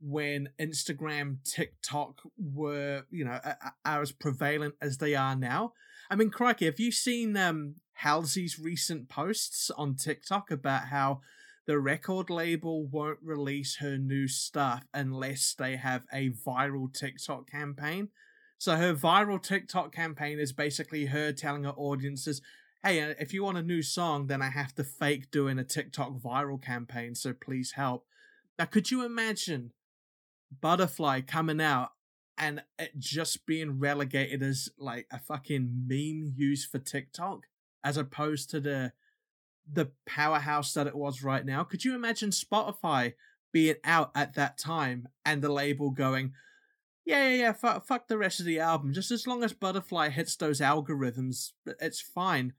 when 0.00 0.50
Instagram, 0.60 1.38
TikTok 1.44 2.20
were, 2.38 3.04
you 3.10 3.24
know, 3.24 3.40
are 3.84 4.02
as 4.02 4.12
prevalent 4.12 4.74
as 4.80 4.98
they 4.98 5.14
are 5.14 5.34
now? 5.34 5.72
I 6.10 6.16
mean, 6.16 6.30
crikey, 6.30 6.66
have 6.66 6.80
you 6.80 6.92
seen 6.92 7.36
um, 7.36 7.76
Halsey's 8.02 8.58
recent 8.58 9.08
posts 9.08 9.70
on 9.70 9.94
TikTok 9.94 10.50
about 10.50 10.86
how 10.86 11.20
the 11.68 11.78
record 11.78 12.30
label 12.30 12.86
won't 12.86 13.18
release 13.22 13.76
her 13.76 13.98
new 13.98 14.26
stuff 14.26 14.84
unless 14.94 15.52
they 15.52 15.76
have 15.76 16.06
a 16.10 16.30
viral 16.30 16.90
TikTok 16.90 17.50
campaign. 17.50 18.08
So 18.56 18.76
her 18.76 18.94
viral 18.94 19.40
TikTok 19.40 19.94
campaign 19.94 20.38
is 20.38 20.50
basically 20.50 21.04
her 21.04 21.30
telling 21.30 21.64
her 21.64 21.74
audiences, 21.76 22.40
"Hey, 22.82 23.02
uh, 23.02 23.14
if 23.20 23.34
you 23.34 23.44
want 23.44 23.58
a 23.58 23.62
new 23.62 23.82
song, 23.82 24.28
then 24.28 24.40
I 24.40 24.48
have 24.48 24.74
to 24.76 24.82
fake 24.82 25.30
doing 25.30 25.58
a 25.58 25.62
TikTok 25.62 26.14
viral 26.14 26.60
campaign, 26.60 27.14
so 27.14 27.34
please 27.34 27.72
help." 27.72 28.06
Now, 28.58 28.64
could 28.64 28.90
you 28.90 29.04
imagine 29.04 29.74
Butterfly 30.62 31.20
coming 31.20 31.60
out 31.60 31.92
and 32.38 32.64
it 32.78 32.98
just 32.98 33.44
being 33.44 33.78
relegated 33.78 34.42
as 34.42 34.70
like 34.78 35.06
a 35.10 35.18
fucking 35.18 35.84
meme 35.86 36.32
used 36.34 36.70
for 36.70 36.78
TikTok 36.78 37.46
as 37.84 37.98
opposed 37.98 38.48
to 38.50 38.60
the 38.60 38.94
the 39.70 39.90
powerhouse 40.06 40.72
that 40.74 40.86
it 40.86 40.96
was 40.96 41.22
right 41.22 41.44
now. 41.44 41.64
Could 41.64 41.84
you 41.84 41.94
imagine 41.94 42.30
Spotify 42.30 43.14
being 43.52 43.76
out 43.84 44.10
at 44.14 44.34
that 44.34 44.58
time 44.58 45.08
and 45.24 45.42
the 45.42 45.52
label 45.52 45.90
going, 45.90 46.32
yeah, 47.04 47.28
yeah, 47.28 47.36
yeah, 47.36 47.52
fuck, 47.52 47.86
fuck 47.86 48.08
the 48.08 48.18
rest 48.18 48.40
of 48.40 48.46
the 48.46 48.60
album. 48.60 48.92
Just 48.92 49.10
as 49.10 49.26
long 49.26 49.42
as 49.42 49.52
Butterfly 49.52 50.10
hits 50.10 50.36
those 50.36 50.60
algorithms, 50.60 51.52
it's 51.80 52.00
fine. 52.00 52.52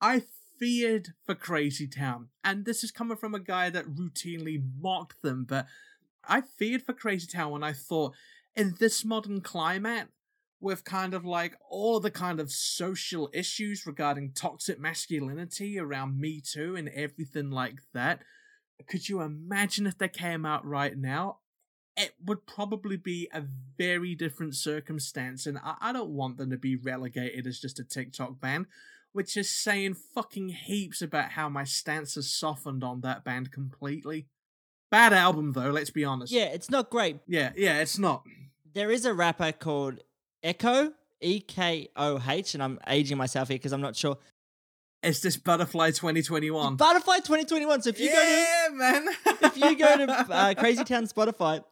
I 0.00 0.22
feared 0.58 1.08
for 1.24 1.34
Crazy 1.34 1.86
Town, 1.86 2.28
and 2.42 2.64
this 2.64 2.82
is 2.82 2.90
coming 2.90 3.16
from 3.16 3.34
a 3.34 3.40
guy 3.40 3.68
that 3.68 3.94
routinely 3.94 4.62
mocked 4.80 5.20
them, 5.22 5.44
but 5.46 5.66
I 6.26 6.40
feared 6.40 6.82
for 6.82 6.92
Crazy 6.92 7.26
Town 7.26 7.52
when 7.52 7.62
I 7.62 7.72
thought, 7.72 8.14
in 8.56 8.76
this 8.78 9.04
modern 9.04 9.40
climate, 9.40 10.08
with 10.62 10.84
kind 10.84 11.12
of 11.12 11.24
like 11.24 11.56
all 11.68 11.96
of 11.96 12.02
the 12.02 12.10
kind 12.10 12.38
of 12.38 12.52
social 12.52 13.28
issues 13.34 13.86
regarding 13.86 14.32
toxic 14.32 14.78
masculinity 14.78 15.78
around 15.78 16.18
Me 16.18 16.40
Too 16.40 16.76
and 16.76 16.88
everything 16.90 17.50
like 17.50 17.80
that. 17.92 18.20
Could 18.88 19.08
you 19.08 19.20
imagine 19.20 19.86
if 19.86 19.98
they 19.98 20.08
came 20.08 20.46
out 20.46 20.64
right 20.64 20.96
now? 20.96 21.38
It 21.96 22.14
would 22.24 22.46
probably 22.46 22.96
be 22.96 23.28
a 23.34 23.42
very 23.76 24.14
different 24.14 24.54
circumstance, 24.54 25.46
and 25.46 25.58
I, 25.58 25.74
I 25.80 25.92
don't 25.92 26.10
want 26.10 26.38
them 26.38 26.50
to 26.50 26.56
be 26.56 26.74
relegated 26.74 27.46
as 27.46 27.60
just 27.60 27.78
a 27.78 27.84
TikTok 27.84 28.40
band, 28.40 28.66
which 29.12 29.36
is 29.36 29.50
saying 29.50 29.96
fucking 30.14 30.48
heaps 30.48 31.02
about 31.02 31.32
how 31.32 31.50
my 31.50 31.64
stance 31.64 32.14
has 32.14 32.32
softened 32.32 32.82
on 32.82 33.02
that 33.02 33.24
band 33.24 33.52
completely. 33.52 34.28
Bad 34.90 35.12
album 35.12 35.52
though, 35.52 35.70
let's 35.70 35.90
be 35.90 36.04
honest. 36.04 36.32
Yeah, 36.32 36.46
it's 36.46 36.70
not 36.70 36.88
great. 36.88 37.18
Yeah, 37.26 37.52
yeah, 37.56 37.80
it's 37.80 37.98
not. 37.98 38.24
There 38.74 38.90
is 38.90 39.04
a 39.04 39.12
rapper 39.12 39.52
called 39.52 40.00
Ekoh, 40.44 40.92
E 41.20 41.40
K 41.40 41.88
O 41.96 42.22
H, 42.26 42.54
and 42.54 42.62
I'm 42.62 42.78
aging 42.86 43.16
myself 43.16 43.48
here 43.48 43.56
because 43.56 43.72
I'm 43.72 43.80
not 43.80 43.96
sure. 43.96 44.18
It's 45.02 45.20
this 45.20 45.36
Butterfly 45.36 45.90
2021. 45.90 46.76
Butterfly 46.76 47.16
2021. 47.16 47.82
So 47.82 47.90
if 47.90 47.98
you 47.98 48.06
yeah, 48.06 48.14
go 48.14 48.70
to 48.70 48.76
man. 48.76 49.08
if 49.42 49.56
you 49.56 49.76
go 49.76 50.06
to 50.06 50.12
uh, 50.32 50.54
Crazy 50.54 50.84
Town 50.84 51.06
Spotify, 51.06 51.64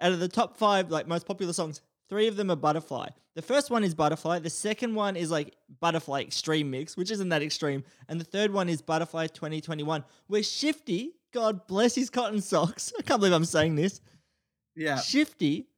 out 0.00 0.12
of 0.12 0.20
the 0.20 0.28
top 0.28 0.56
five 0.56 0.90
like 0.90 1.06
most 1.06 1.26
popular 1.26 1.52
songs, 1.52 1.82
three 2.08 2.28
of 2.28 2.36
them 2.36 2.50
are 2.50 2.56
Butterfly. 2.56 3.08
The 3.34 3.42
first 3.42 3.70
one 3.70 3.84
is 3.84 3.94
Butterfly. 3.94 4.40
The 4.40 4.50
second 4.50 4.94
one 4.94 5.16
is 5.16 5.30
like 5.30 5.54
Butterfly 5.80 6.22
Extreme 6.22 6.70
Mix, 6.70 6.96
which 6.96 7.10
isn't 7.10 7.28
that 7.30 7.42
extreme, 7.42 7.84
and 8.08 8.20
the 8.20 8.24
third 8.24 8.52
one 8.52 8.68
is 8.68 8.82
Butterfly 8.82 9.28
2021, 9.28 10.04
where 10.26 10.42
Shifty, 10.42 11.12
God 11.32 11.66
bless 11.66 11.94
his 11.94 12.10
cotton 12.10 12.40
socks, 12.40 12.92
I 12.98 13.02
can't 13.02 13.20
believe 13.20 13.34
I'm 13.34 13.44
saying 13.44 13.76
this. 13.76 14.00
Yeah. 14.74 14.98
Shifty 14.98 15.68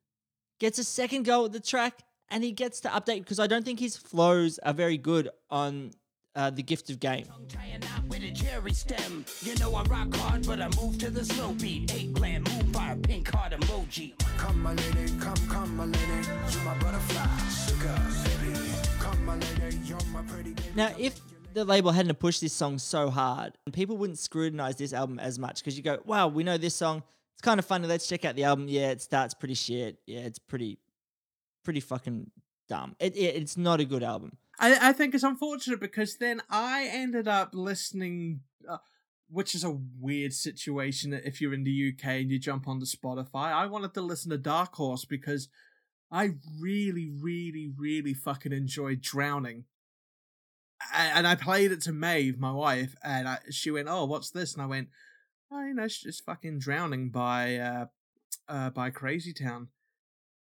gets 0.60 0.78
a 0.78 0.84
second 0.84 1.24
go 1.24 1.44
at 1.44 1.52
the 1.52 1.60
track 1.60 2.02
and 2.30 2.42
he 2.44 2.52
gets 2.52 2.80
to 2.80 2.88
update 2.88 3.20
because 3.20 3.38
I 3.38 3.46
don't 3.46 3.64
think 3.64 3.80
his 3.80 3.96
flows 3.96 4.58
are 4.60 4.72
very 4.72 4.98
good 4.98 5.28
on 5.50 5.92
uh, 6.36 6.50
the 6.50 6.62
gift 6.62 6.90
of 6.90 7.00
game. 7.00 7.26
You 9.42 9.54
know 9.56 9.74
I 9.74 9.82
rock 9.84 10.14
hard, 10.16 10.46
but 10.46 10.60
I 10.60 10.68
move 10.80 10.98
to 10.98 11.10
the 11.10 11.24
slow 11.24 11.52
beat. 11.52 11.94
Eggplant, 11.94 12.50
move 12.52 12.72
by 12.72 12.92
a 12.92 12.96
pink 12.96 13.30
heart 13.30 13.52
emoji. 13.52 14.18
Come, 14.36 14.62
my 14.62 14.74
lady, 14.74 15.12
come, 15.20 15.48
come, 15.48 15.76
my 15.76 15.84
lady. 15.84 15.98
You're 16.50 16.64
my 16.64 16.74
butterfly, 16.78 17.26
sugar, 17.48 17.94
baby. 18.24 18.58
Come, 18.98 19.24
my 19.24 19.36
lady, 19.36 19.78
you're 19.84 19.98
my 20.12 20.22
pretty 20.22 20.52
baby. 20.52 20.68
Now, 20.74 20.92
if 20.98 21.20
the 21.52 21.64
label 21.64 21.92
hadn't 21.92 22.18
pushed 22.18 22.40
this 22.40 22.52
song 22.52 22.78
so 22.78 23.10
hard, 23.10 23.56
people 23.72 23.96
wouldn't 23.96 24.18
scrutinize 24.18 24.76
this 24.76 24.92
album 24.92 25.18
as 25.18 25.38
much 25.38 25.60
because 25.60 25.76
you 25.76 25.82
go, 25.82 26.00
wow, 26.04 26.28
we 26.28 26.42
know 26.42 26.58
this 26.58 26.74
song. 26.74 27.02
It's 27.34 27.42
kind 27.42 27.58
of 27.58 27.66
funny. 27.66 27.86
Let's 27.86 28.06
check 28.06 28.24
out 28.24 28.34
the 28.34 28.44
album. 28.44 28.66
Yeah, 28.68 28.90
it 28.90 29.00
starts 29.00 29.34
pretty 29.34 29.54
shit. 29.54 29.98
Yeah, 30.06 30.20
it's 30.20 30.38
pretty 30.38 30.78
pretty 31.64 31.80
fucking 31.80 32.30
dumb. 32.68 32.96
It, 32.98 33.16
it 33.16 33.36
it's 33.36 33.56
not 33.56 33.80
a 33.80 33.84
good 33.84 34.02
album. 34.02 34.36
I, 34.58 34.90
I 34.90 34.92
think 34.92 35.14
it's 35.14 35.24
unfortunate 35.24 35.80
because 35.80 36.16
then 36.16 36.42
I 36.48 36.88
ended 36.90 37.26
up 37.26 37.50
listening, 37.54 38.40
uh, 38.68 38.78
which 39.28 39.54
is 39.54 39.64
a 39.64 39.78
weird 39.98 40.32
situation 40.32 41.12
if 41.12 41.40
you're 41.40 41.54
in 41.54 41.64
the 41.64 41.92
UK 41.92 42.04
and 42.06 42.30
you 42.30 42.38
jump 42.38 42.68
onto 42.68 42.86
Spotify. 42.86 43.52
I 43.52 43.66
wanted 43.66 43.94
to 43.94 44.02
listen 44.02 44.30
to 44.30 44.38
Darkhorse 44.38 45.08
because 45.08 45.48
I 46.10 46.34
really, 46.60 47.10
really, 47.10 47.72
really 47.76 48.14
fucking 48.14 48.52
enjoyed 48.52 49.00
Drowning. 49.00 49.64
And 50.94 51.26
I 51.26 51.34
played 51.34 51.72
it 51.72 51.80
to 51.82 51.92
Maeve, 51.92 52.38
my 52.38 52.52
wife, 52.52 52.94
and 53.02 53.26
I, 53.26 53.38
she 53.50 53.70
went, 53.70 53.88
"Oh, 53.88 54.04
what's 54.04 54.30
this?" 54.30 54.52
And 54.52 54.62
I 54.62 54.66
went, 54.66 54.88
"Oh, 55.50 55.64
you 55.64 55.72
know, 55.72 55.84
it's 55.84 56.02
just 56.02 56.24
fucking 56.26 56.58
Drowning 56.58 57.08
by 57.08 57.56
uh, 57.56 57.86
uh, 58.48 58.70
by 58.70 58.90
Crazy 58.90 59.32
Town." 59.32 59.68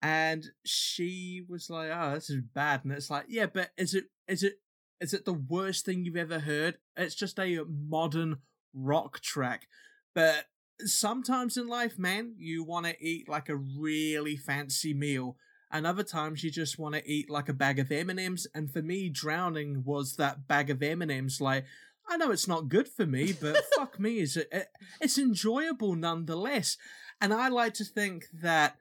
And 0.02 0.46
she 0.66 1.44
was 1.48 1.70
like, 1.70 1.92
"Oh, 1.94 2.14
this 2.16 2.30
is 2.30 2.42
bad," 2.42 2.84
and 2.84 2.94
it's 2.94 3.10
like, 3.10 3.26
"Yeah, 3.28 3.48
but 3.48 3.72
is 3.78 3.94
it 3.94 4.06
is 4.28 4.44
it 4.44 4.60
is 5.00 5.14
it 5.14 5.26
the 5.26 5.34
worst 5.34 5.86
thing 5.86 6.04
you've 6.04 6.16
ever 6.16 6.40
heard? 6.40 6.78
It's 6.96 7.16
just 7.16 7.40
a 7.40 7.64
modern 7.66 8.38
rock 8.74 9.20
track, 9.22 9.68
but." 10.14 10.48
Sometimes 10.84 11.58
in 11.58 11.68
life, 11.68 12.00
man, 12.00 12.34
you 12.40 12.64
want 12.64 12.88
to 12.88 12.96
eat 13.00 13.30
like 13.30 13.50
a 13.50 13.56
really 13.56 14.36
fancy 14.36 14.96
meal, 14.96 15.38
and 15.72 15.88
other 15.88 16.04
times 16.04 16.44
you 16.44 16.52
just 16.52 16.78
want 16.78 16.96
to 16.96 17.10
eat 17.10 17.30
like 17.30 17.50
a 17.50 17.54
bag 17.54 17.80
of 17.80 17.92
M&Ms. 17.92 18.48
And 18.54 18.72
for 18.72 18.82
me, 18.82 19.10
drowning 19.10 19.84
was 19.86 20.16
that 20.18 20.48
bag 20.48 20.70
of 20.70 20.84
M&Ms. 20.84 21.40
Like, 21.40 21.66
I 22.08 22.18
know 22.18 22.32
it's 22.32 22.48
not 22.48 22.68
good 22.68 22.88
for 22.88 23.06
me, 23.06 23.34
but 23.34 23.64
fuck 23.76 24.00
me, 24.00 24.20
is 24.20 24.36
it? 24.36 24.50
Eh, 24.52 24.64
it's 25.00 25.18
enjoyable 25.18 25.96
nonetheless. 25.96 26.78
And 27.22 27.34
I 27.34 27.48
like 27.48 27.74
to 27.76 27.86
think 27.86 28.26
that 28.34 28.76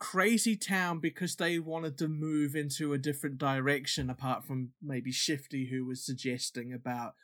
Crazy 0.00 0.56
Town 0.56 0.98
because 0.98 1.36
they 1.36 1.58
wanted 1.58 1.98
to 1.98 2.08
move 2.08 2.56
into 2.56 2.92
a 2.92 2.98
different 2.98 3.38
direction 3.38 4.10
apart 4.10 4.44
from 4.44 4.70
maybe 4.82 5.12
Shifty 5.12 5.66
who 5.66 5.84
was 5.84 6.04
suggesting 6.04 6.72
about 6.72 7.14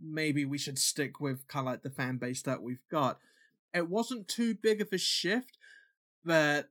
maybe 0.00 0.44
we 0.44 0.56
should 0.56 0.78
stick 0.78 1.20
with 1.20 1.46
kind 1.48 1.66
of 1.66 1.72
like 1.72 1.82
the 1.82 1.90
fan 1.90 2.16
base 2.16 2.40
that 2.42 2.62
we've 2.62 2.86
got. 2.90 3.18
It 3.74 3.90
wasn't 3.90 4.28
too 4.28 4.54
big 4.54 4.80
of 4.80 4.92
a 4.92 4.98
shift, 4.98 5.58
but 6.24 6.68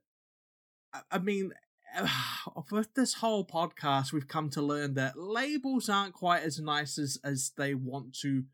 I 1.10 1.18
mean, 1.18 1.52
with 2.70 2.94
this 2.94 3.14
whole 3.14 3.44
podcast, 3.44 4.12
we've 4.12 4.28
come 4.28 4.48
to 4.50 4.62
learn 4.62 4.94
that 4.94 5.18
labels 5.18 5.88
aren't 5.88 6.14
quite 6.14 6.42
as 6.42 6.58
nice 6.58 6.98
as 6.98 7.18
as 7.22 7.52
they 7.56 7.74
want 7.74 8.14
to 8.20 8.44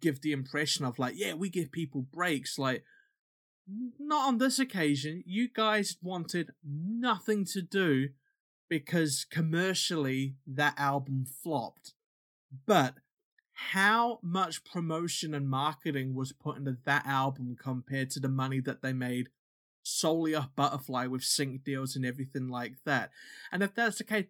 give 0.00 0.20
the 0.20 0.32
impression 0.32 0.84
of. 0.84 0.98
Like, 0.98 1.14
yeah, 1.16 1.32
we 1.32 1.48
give 1.48 1.72
people 1.72 2.02
breaks. 2.12 2.58
Like, 2.58 2.84
not 3.66 4.28
on 4.28 4.38
this 4.38 4.58
occasion. 4.58 5.22
You 5.26 5.48
guys 5.48 5.96
wanted 6.02 6.50
nothing 6.64 7.44
to 7.46 7.62
do 7.62 8.10
because 8.68 9.26
commercially 9.30 10.36
that 10.46 10.74
album 10.78 11.24
flopped. 11.42 11.94
But 12.66 12.94
how 13.52 14.18
much 14.22 14.64
promotion 14.64 15.34
and 15.34 15.48
marketing 15.48 16.14
was 16.14 16.32
put 16.32 16.58
into 16.58 16.76
that 16.84 17.06
album 17.06 17.56
compared 17.60 18.10
to 18.10 18.20
the 18.20 18.28
money 18.28 18.60
that 18.60 18.82
they 18.82 18.92
made 18.92 19.28
solely 19.82 20.34
off 20.34 20.54
Butterfly 20.54 21.06
with 21.06 21.22
sync 21.22 21.64
deals 21.64 21.96
and 21.96 22.04
everything 22.04 22.48
like 22.48 22.74
that? 22.84 23.10
And 23.50 23.62
if 23.62 23.74
that's 23.74 23.98
the 23.98 24.04
case, 24.04 24.26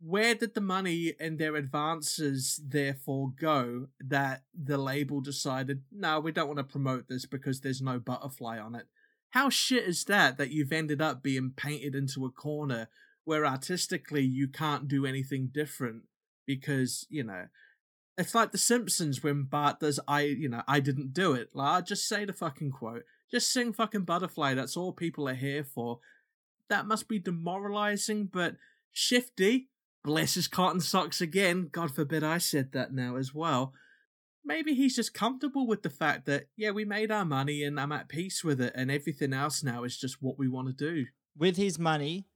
where 0.00 0.34
did 0.34 0.54
the 0.54 0.60
money 0.60 1.14
and 1.18 1.38
their 1.38 1.56
advances 1.56 2.60
therefore 2.66 3.32
go 3.38 3.88
that 4.00 4.42
the 4.54 4.78
label 4.78 5.20
decided, 5.20 5.82
no, 5.90 6.20
we 6.20 6.32
don't 6.32 6.48
want 6.48 6.58
to 6.58 6.64
promote 6.64 7.08
this 7.08 7.26
because 7.26 7.60
there's 7.60 7.80
no 7.80 7.98
butterfly 7.98 8.58
on 8.58 8.74
it? 8.74 8.86
How 9.30 9.50
shit 9.50 9.84
is 9.84 10.04
that 10.04 10.38
that 10.38 10.50
you've 10.50 10.72
ended 10.72 11.00
up 11.00 11.22
being 11.22 11.52
painted 11.56 11.94
into 11.94 12.24
a 12.24 12.30
corner 12.30 12.88
where 13.24 13.46
artistically 13.46 14.22
you 14.22 14.48
can't 14.48 14.86
do 14.86 15.06
anything 15.06 15.48
different 15.52 16.02
because, 16.46 17.06
you 17.08 17.24
know, 17.24 17.46
it's 18.16 18.34
like 18.34 18.52
The 18.52 18.58
Simpsons 18.58 19.22
when 19.22 19.44
Bart 19.44 19.80
does 19.80 19.98
I, 20.06 20.20
you 20.22 20.48
know, 20.48 20.62
I 20.68 20.80
didn't 20.80 21.14
do 21.14 21.32
it. 21.32 21.50
Like, 21.54 21.68
I'll 21.68 21.82
just 21.82 22.06
say 22.06 22.24
the 22.24 22.32
fucking 22.32 22.70
quote. 22.70 23.02
Just 23.30 23.52
sing 23.52 23.72
fucking 23.72 24.04
Butterfly. 24.04 24.54
That's 24.54 24.76
all 24.76 24.92
people 24.92 25.28
are 25.28 25.34
here 25.34 25.64
for 25.64 25.98
that 26.68 26.86
must 26.86 27.08
be 27.08 27.18
demoralizing, 27.18 28.26
but 28.26 28.56
Shifty, 28.92 29.70
bless 30.04 30.34
his 30.34 30.46
cotton 30.46 30.80
socks 30.80 31.20
again, 31.20 31.68
God 31.72 31.94
forbid 31.94 32.22
I 32.22 32.38
said 32.38 32.72
that 32.72 32.92
now 32.92 33.16
as 33.16 33.34
well. 33.34 33.72
Maybe 34.44 34.74
he's 34.74 34.94
just 34.94 35.14
comfortable 35.14 35.66
with 35.66 35.82
the 35.82 35.90
fact 35.90 36.26
that, 36.26 36.44
yeah, 36.56 36.70
we 36.70 36.84
made 36.84 37.10
our 37.10 37.24
money 37.24 37.64
and 37.64 37.80
I'm 37.80 37.92
at 37.92 38.08
peace 38.08 38.44
with 38.44 38.60
it, 38.60 38.74
and 38.76 38.90
everything 38.90 39.32
else 39.32 39.64
now 39.64 39.84
is 39.84 39.96
just 39.96 40.22
what 40.22 40.38
we 40.38 40.48
want 40.48 40.68
to 40.68 40.74
do. 40.74 41.06
With 41.36 41.56
his 41.56 41.78
money, 41.78 42.26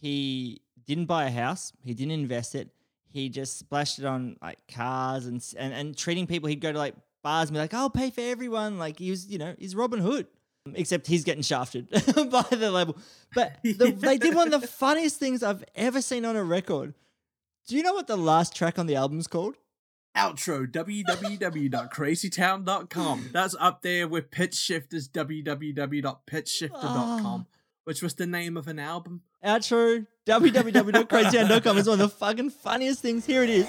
he 0.00 0.62
didn't 0.86 1.04
buy 1.04 1.24
a 1.24 1.30
house. 1.30 1.72
He 1.84 1.92
didn't 1.92 2.12
invest 2.12 2.54
it. 2.54 2.70
He 3.12 3.28
just 3.28 3.58
splashed 3.58 3.98
it 3.98 4.06
on 4.06 4.36
like 4.40 4.58
cars 4.66 5.26
and 5.26 5.44
and, 5.58 5.74
and 5.74 5.96
treating 5.96 6.26
people. 6.26 6.48
He'd 6.48 6.62
go 6.62 6.72
to 6.72 6.78
like 6.78 6.94
bars 7.22 7.50
and 7.50 7.54
be 7.54 7.60
like, 7.60 7.74
"I'll 7.74 7.90
pay 7.90 8.10
for 8.10 8.22
everyone." 8.22 8.78
Like 8.78 8.98
he 8.98 9.10
was, 9.10 9.26
you 9.26 9.36
know, 9.36 9.54
he's 9.58 9.76
Robin 9.76 10.00
Hood. 10.00 10.26
Except 10.74 11.08
he's 11.08 11.24
getting 11.24 11.42
shafted 11.42 11.90
by 11.90 12.46
the 12.50 12.70
label. 12.70 12.96
But 13.34 13.58
the, 13.64 13.90
they 13.98 14.16
did 14.16 14.36
one 14.36 14.54
of 14.54 14.60
the 14.60 14.68
funniest 14.68 15.18
things 15.18 15.42
I've 15.42 15.64
ever 15.74 16.00
seen 16.00 16.24
on 16.24 16.36
a 16.36 16.44
record. 16.44 16.94
Do 17.66 17.76
you 17.76 17.82
know 17.82 17.94
what 17.94 18.06
the 18.06 18.16
last 18.16 18.54
track 18.56 18.78
on 18.78 18.86
the 18.86 18.96
album's 18.96 19.26
called? 19.26 19.56
Outro 20.16 20.66
www.crazytown.com. 20.70 23.28
That's 23.32 23.56
up 23.58 23.82
there 23.82 24.06
with 24.08 24.30
Pitchshifter's 24.30 25.08
www.pitchshifter.com, 25.08 26.82
ah. 26.82 27.44
which 27.84 28.00
was 28.02 28.14
the 28.14 28.26
name 28.26 28.56
of 28.56 28.68
an 28.68 28.78
album. 28.78 29.22
Outro 29.44 30.06
www.crazytown.com 30.26 31.78
is 31.78 31.88
one 31.88 32.00
of 32.00 32.10
the 32.10 32.16
fucking 32.16 32.50
funniest 32.50 33.00
things. 33.00 33.26
Here 33.26 33.42
it 33.42 33.50
is. 33.50 33.66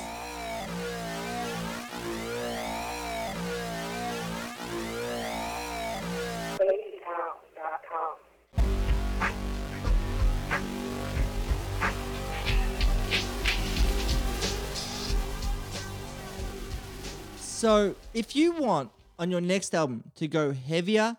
So, 17.63 17.95
if 18.13 18.36
you 18.36 18.52
want 18.52 18.91
on 19.17 19.32
your 19.32 19.39
next 19.39 19.73
album 19.73 20.04
to 20.15 20.28
go 20.28 20.52
heavier 20.52 21.15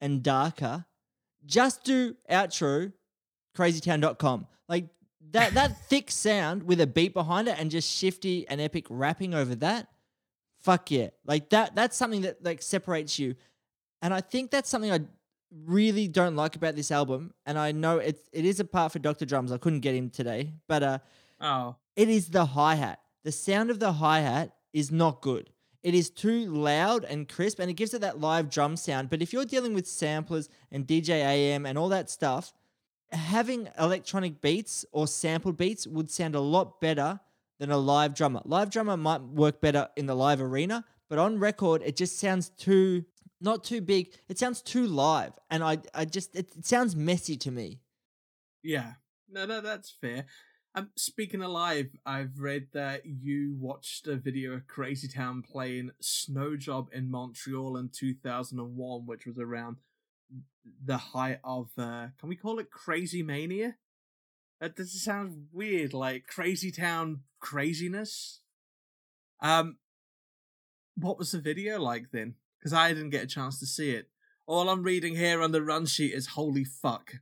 and 0.00 0.22
darker, 0.22 0.84
just 1.44 1.82
do 1.82 2.14
outro 2.30 2.92
crazytown.com. 3.56 4.46
Like 4.68 4.90
that 5.32 5.54
that 5.54 5.86
thick 5.88 6.12
sound 6.12 6.62
with 6.62 6.80
a 6.80 6.86
beat 6.86 7.14
behind 7.14 7.48
it 7.48 7.56
and 7.58 7.68
just 7.68 7.90
shifty 7.90 8.46
and 8.46 8.60
epic 8.60 8.86
rapping 8.88 9.34
over 9.34 9.56
that. 9.56 9.88
Fuck 10.60 10.92
yeah. 10.92 11.08
Like 11.26 11.50
that 11.50 11.74
that's 11.74 11.96
something 11.96 12.20
that 12.20 12.44
like 12.44 12.62
separates 12.62 13.18
you. 13.18 13.34
And 14.00 14.14
I 14.14 14.20
think 14.20 14.52
that's 14.52 14.70
something 14.70 14.92
I 14.92 15.00
really 15.50 16.06
don't 16.06 16.36
like 16.36 16.54
about 16.54 16.76
this 16.76 16.92
album. 16.92 17.34
And 17.44 17.58
I 17.58 17.72
know 17.72 17.98
it 17.98 18.20
it 18.32 18.44
is 18.44 18.60
a 18.60 18.64
part 18.64 18.92
for 18.92 19.00
Dr. 19.00 19.24
Drums. 19.24 19.50
I 19.50 19.58
couldn't 19.58 19.80
get 19.80 19.96
him 19.96 20.10
today, 20.10 20.52
but 20.68 20.84
uh 20.84 20.98
Oh, 21.40 21.74
it 21.96 22.08
is 22.08 22.28
the 22.28 22.44
hi 22.44 22.76
hat. 22.76 23.00
The 23.24 23.32
sound 23.32 23.70
of 23.70 23.80
the 23.80 23.94
hi 23.94 24.20
hat 24.20 24.52
is 24.72 24.92
not 24.92 25.22
good. 25.22 25.50
It 25.82 25.94
is 25.94 26.10
too 26.10 26.46
loud 26.46 27.04
and 27.04 27.28
crisp, 27.28 27.60
and 27.60 27.70
it 27.70 27.74
gives 27.74 27.94
it 27.94 28.00
that 28.00 28.20
live 28.20 28.50
drum 28.50 28.76
sound. 28.76 29.10
But 29.10 29.22
if 29.22 29.32
you're 29.32 29.44
dealing 29.44 29.74
with 29.74 29.86
samplers 29.86 30.48
and 30.72 30.86
DJ 30.86 31.10
AM 31.10 31.66
and 31.66 31.78
all 31.78 31.88
that 31.90 32.10
stuff, 32.10 32.52
having 33.12 33.68
electronic 33.78 34.40
beats 34.40 34.84
or 34.92 35.06
sampled 35.06 35.56
beats 35.56 35.86
would 35.86 36.10
sound 36.10 36.34
a 36.34 36.40
lot 36.40 36.80
better 36.80 37.20
than 37.58 37.70
a 37.70 37.78
live 37.78 38.14
drummer. 38.14 38.42
Live 38.44 38.70
drummer 38.70 38.96
might 38.96 39.22
work 39.22 39.60
better 39.60 39.88
in 39.96 40.06
the 40.06 40.14
live 40.14 40.40
arena, 40.40 40.84
but 41.08 41.18
on 41.18 41.38
record, 41.38 41.82
it 41.84 41.96
just 41.96 42.18
sounds 42.18 42.50
too 42.50 43.04
not 43.40 43.62
too 43.62 43.80
big. 43.80 44.12
It 44.28 44.36
sounds 44.36 44.62
too 44.62 44.86
live, 44.86 45.32
and 45.48 45.62
I 45.62 45.78
I 45.94 46.04
just 46.04 46.34
it, 46.34 46.50
it 46.56 46.66
sounds 46.66 46.96
messy 46.96 47.36
to 47.38 47.50
me. 47.50 47.80
yeah. 48.62 48.94
No, 49.30 49.44
no, 49.44 49.60
that's 49.60 49.90
fair. 49.90 50.24
Um, 50.74 50.90
speaking 50.96 51.42
of 51.42 51.50
live, 51.50 51.88
I've 52.04 52.38
read 52.38 52.68
that 52.72 53.06
you 53.06 53.56
watched 53.58 54.06
a 54.06 54.16
video 54.16 54.52
of 54.52 54.66
Crazy 54.66 55.08
Town 55.08 55.42
playing 55.42 55.92
Snow 56.00 56.56
Job 56.56 56.88
in 56.92 57.10
Montreal 57.10 57.76
in 57.78 57.88
2001, 57.88 59.06
which 59.06 59.26
was 59.26 59.38
around 59.38 59.76
the 60.84 60.98
height 60.98 61.40
of, 61.42 61.70
uh, 61.78 62.08
can 62.18 62.28
we 62.28 62.36
call 62.36 62.58
it 62.58 62.70
Crazy 62.70 63.22
Mania? 63.22 63.76
That 64.60 64.76
does 64.76 65.02
sound 65.02 65.46
weird, 65.52 65.94
like 65.94 66.26
Crazy 66.26 66.70
Town 66.70 67.22
craziness. 67.40 68.40
Um, 69.40 69.78
what 70.96 71.18
was 71.18 71.32
the 71.32 71.40
video 71.40 71.80
like 71.80 72.10
then? 72.12 72.34
Because 72.58 72.72
I 72.72 72.92
didn't 72.92 73.10
get 73.10 73.24
a 73.24 73.28
chance 73.28 73.58
to 73.60 73.66
see 73.66 73.90
it. 73.92 74.10
All 74.46 74.68
I'm 74.68 74.82
reading 74.82 75.16
here 75.16 75.42
on 75.42 75.52
the 75.52 75.62
run 75.62 75.86
sheet 75.86 76.12
is 76.12 76.28
holy 76.28 76.64
fuck. 76.64 77.14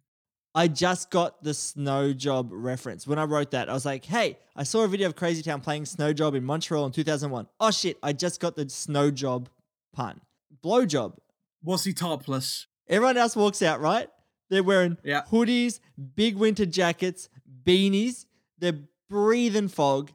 I 0.56 0.68
just 0.68 1.10
got 1.10 1.42
the 1.44 1.52
Snow 1.52 2.14
Job 2.14 2.48
reference. 2.50 3.06
When 3.06 3.18
I 3.18 3.24
wrote 3.24 3.50
that, 3.50 3.68
I 3.68 3.74
was 3.74 3.84
like, 3.84 4.06
hey, 4.06 4.38
I 4.56 4.62
saw 4.62 4.84
a 4.84 4.88
video 4.88 5.06
of 5.06 5.14
Crazy 5.14 5.42
Town 5.42 5.60
playing 5.60 5.84
Snow 5.84 6.14
Job 6.14 6.34
in 6.34 6.44
Montreal 6.44 6.86
in 6.86 6.92
2001. 6.92 7.46
Oh 7.60 7.70
shit, 7.70 7.98
I 8.02 8.14
just 8.14 8.40
got 8.40 8.56
the 8.56 8.66
Snow 8.70 9.10
Job 9.10 9.50
pun. 9.92 10.22
Blow 10.62 10.86
Job. 10.86 11.18
Was 11.62 11.84
he 11.84 11.92
topless? 11.92 12.66
Everyone 12.88 13.18
else 13.18 13.36
walks 13.36 13.60
out, 13.60 13.80
right? 13.80 14.08
They're 14.48 14.62
wearing 14.62 14.96
Yeah. 15.04 15.22
hoodies, 15.30 15.78
big 16.14 16.36
winter 16.36 16.64
jackets, 16.64 17.28
beanies. 17.64 18.24
They're 18.58 18.78
breathing 19.10 19.68
fog. 19.68 20.10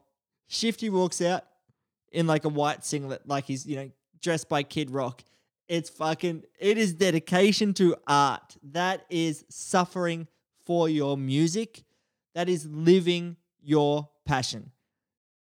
Shifty 0.48 0.90
walks 0.90 1.20
out 1.22 1.44
in 2.10 2.26
like 2.26 2.44
a 2.44 2.48
white 2.48 2.84
singlet, 2.84 3.28
like 3.28 3.44
he's, 3.44 3.64
you 3.64 3.76
know, 3.76 3.90
dressed 4.20 4.48
by 4.48 4.64
Kid 4.64 4.90
Rock. 4.90 5.22
It's 5.72 5.88
fucking, 5.88 6.42
it 6.60 6.76
is 6.76 6.92
dedication 6.92 7.72
to 7.74 7.96
art. 8.06 8.58
That 8.62 9.06
is 9.08 9.46
suffering 9.48 10.28
for 10.66 10.86
your 10.86 11.16
music. 11.16 11.84
That 12.34 12.50
is 12.50 12.66
living 12.66 13.36
your 13.62 14.10
passion. 14.26 14.72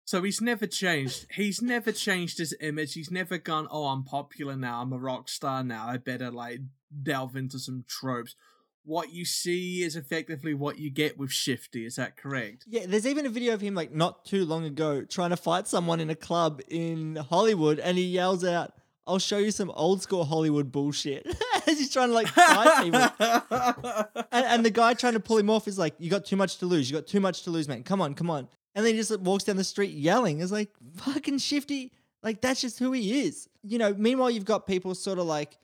So 0.06 0.22
he's 0.22 0.40
never 0.40 0.66
changed. 0.66 1.26
He's 1.32 1.60
never 1.60 1.92
changed 1.92 2.38
his 2.38 2.56
image. 2.62 2.94
He's 2.94 3.10
never 3.10 3.36
gone, 3.36 3.68
oh, 3.70 3.84
I'm 3.88 4.02
popular 4.02 4.56
now. 4.56 4.80
I'm 4.80 4.94
a 4.94 4.98
rock 4.98 5.28
star 5.28 5.62
now. 5.62 5.86
I 5.86 5.98
better 5.98 6.30
like 6.30 6.60
delve 7.02 7.36
into 7.36 7.58
some 7.58 7.84
tropes. 7.86 8.34
What 8.82 9.12
you 9.12 9.26
see 9.26 9.82
is 9.82 9.94
effectively 9.94 10.54
what 10.54 10.78
you 10.78 10.88
get 10.88 11.18
with 11.18 11.32
Shifty. 11.32 11.84
Is 11.84 11.96
that 11.96 12.16
correct? 12.16 12.64
Yeah, 12.66 12.86
there's 12.88 13.06
even 13.06 13.26
a 13.26 13.30
video 13.30 13.52
of 13.52 13.60
him 13.60 13.74
like 13.74 13.92
not 13.92 14.24
too 14.24 14.46
long 14.46 14.64
ago 14.64 15.04
trying 15.04 15.30
to 15.30 15.36
fight 15.36 15.68
someone 15.68 16.00
in 16.00 16.08
a 16.08 16.14
club 16.14 16.62
in 16.68 17.16
Hollywood 17.16 17.78
and 17.78 17.98
he 17.98 18.04
yells 18.04 18.42
out, 18.42 18.72
I'll 19.06 19.18
show 19.18 19.38
you 19.38 19.50
some 19.50 19.70
old 19.70 20.02
school 20.02 20.24
Hollywood 20.24 20.72
bullshit. 20.72 21.26
As 21.66 21.78
he's 21.78 21.92
trying 21.92 22.08
to 22.08 22.14
like 22.14 22.28
fight 22.28 22.84
people. 22.84 24.14
And, 24.32 24.46
and 24.46 24.64
the 24.64 24.70
guy 24.70 24.94
trying 24.94 25.12
to 25.12 25.20
pull 25.20 25.38
him 25.38 25.48
off 25.48 25.68
is 25.68 25.78
like, 25.78 25.94
You 25.98 26.10
got 26.10 26.24
too 26.24 26.36
much 26.36 26.58
to 26.58 26.66
lose. 26.66 26.90
You 26.90 26.96
got 26.96 27.06
too 27.06 27.20
much 27.20 27.42
to 27.42 27.50
lose, 27.50 27.68
man. 27.68 27.82
Come 27.82 28.00
on, 28.00 28.14
come 28.14 28.30
on. 28.30 28.48
And 28.74 28.84
then 28.84 28.94
he 28.94 28.98
just 28.98 29.10
like, 29.10 29.20
walks 29.20 29.44
down 29.44 29.56
the 29.56 29.64
street 29.64 29.92
yelling. 29.92 30.40
It's 30.40 30.50
like, 30.50 30.70
fucking 30.96 31.38
shifty. 31.38 31.92
Like, 32.22 32.40
that's 32.40 32.60
just 32.60 32.78
who 32.78 32.92
he 32.92 33.26
is. 33.26 33.48
You 33.62 33.78
know, 33.78 33.94
meanwhile, 33.94 34.30
you've 34.30 34.44
got 34.44 34.66
people 34.66 34.94
sort 34.94 35.18
of 35.18 35.26
like 35.26 35.56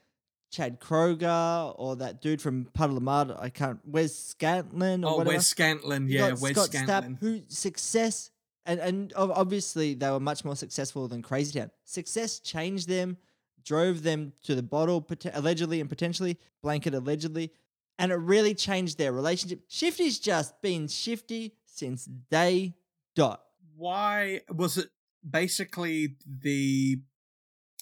Chad 0.53 0.81
Kroeger 0.81 1.74
or 1.76 1.96
that 1.96 2.20
dude 2.20 2.40
from 2.40 2.66
Puddle 2.72 2.96
of 2.96 3.03
Mudd. 3.03 3.37
I 3.37 3.48
can't, 3.48 3.81
Wes 3.85 4.35
Scantlin 4.38 5.05
or 5.05 5.09
oh, 5.09 5.16
whatever. 5.16 5.37
Wes 5.37 5.53
Scantlin. 5.53 6.09
You 6.09 6.18
Yeah, 6.18 6.35
Scott 6.35 6.70
Scantlin. 6.70 6.87
Stapp, 6.87 7.18
who 7.18 7.42
success 7.48 8.31
and 8.66 8.81
and 8.81 9.12
obviously 9.16 9.94
they 9.94 10.11
were 10.11 10.20
much 10.20 10.44
more 10.44 10.57
successful 10.57 11.09
than 11.09 11.22
Crazy 11.22 11.59
Town. 11.59 11.70
Success 11.85 12.40
changed 12.40 12.88
them, 12.88 13.16
drove 13.64 14.03
them 14.03 14.33
to 14.44 14.55
the 14.55 14.62
bottle, 14.62 15.07
allegedly 15.33 15.81
and 15.81 15.88
potentially 15.88 16.38
blanket 16.62 16.94
allegedly, 16.94 17.53
and 17.99 18.12
it 18.12 18.16
really 18.16 18.55
changed 18.55 18.99
their 18.99 19.12
relationship. 19.12 19.62
Shifty's 19.68 20.18
just 20.18 20.61
been 20.62 20.88
shifty 20.88 21.55
since 21.66 22.05
day 22.05 22.75
dot. 23.14 23.42
Why 23.77 24.40
was 24.53 24.79
it 24.79 24.88
basically 25.29 26.16
the. 26.27 27.01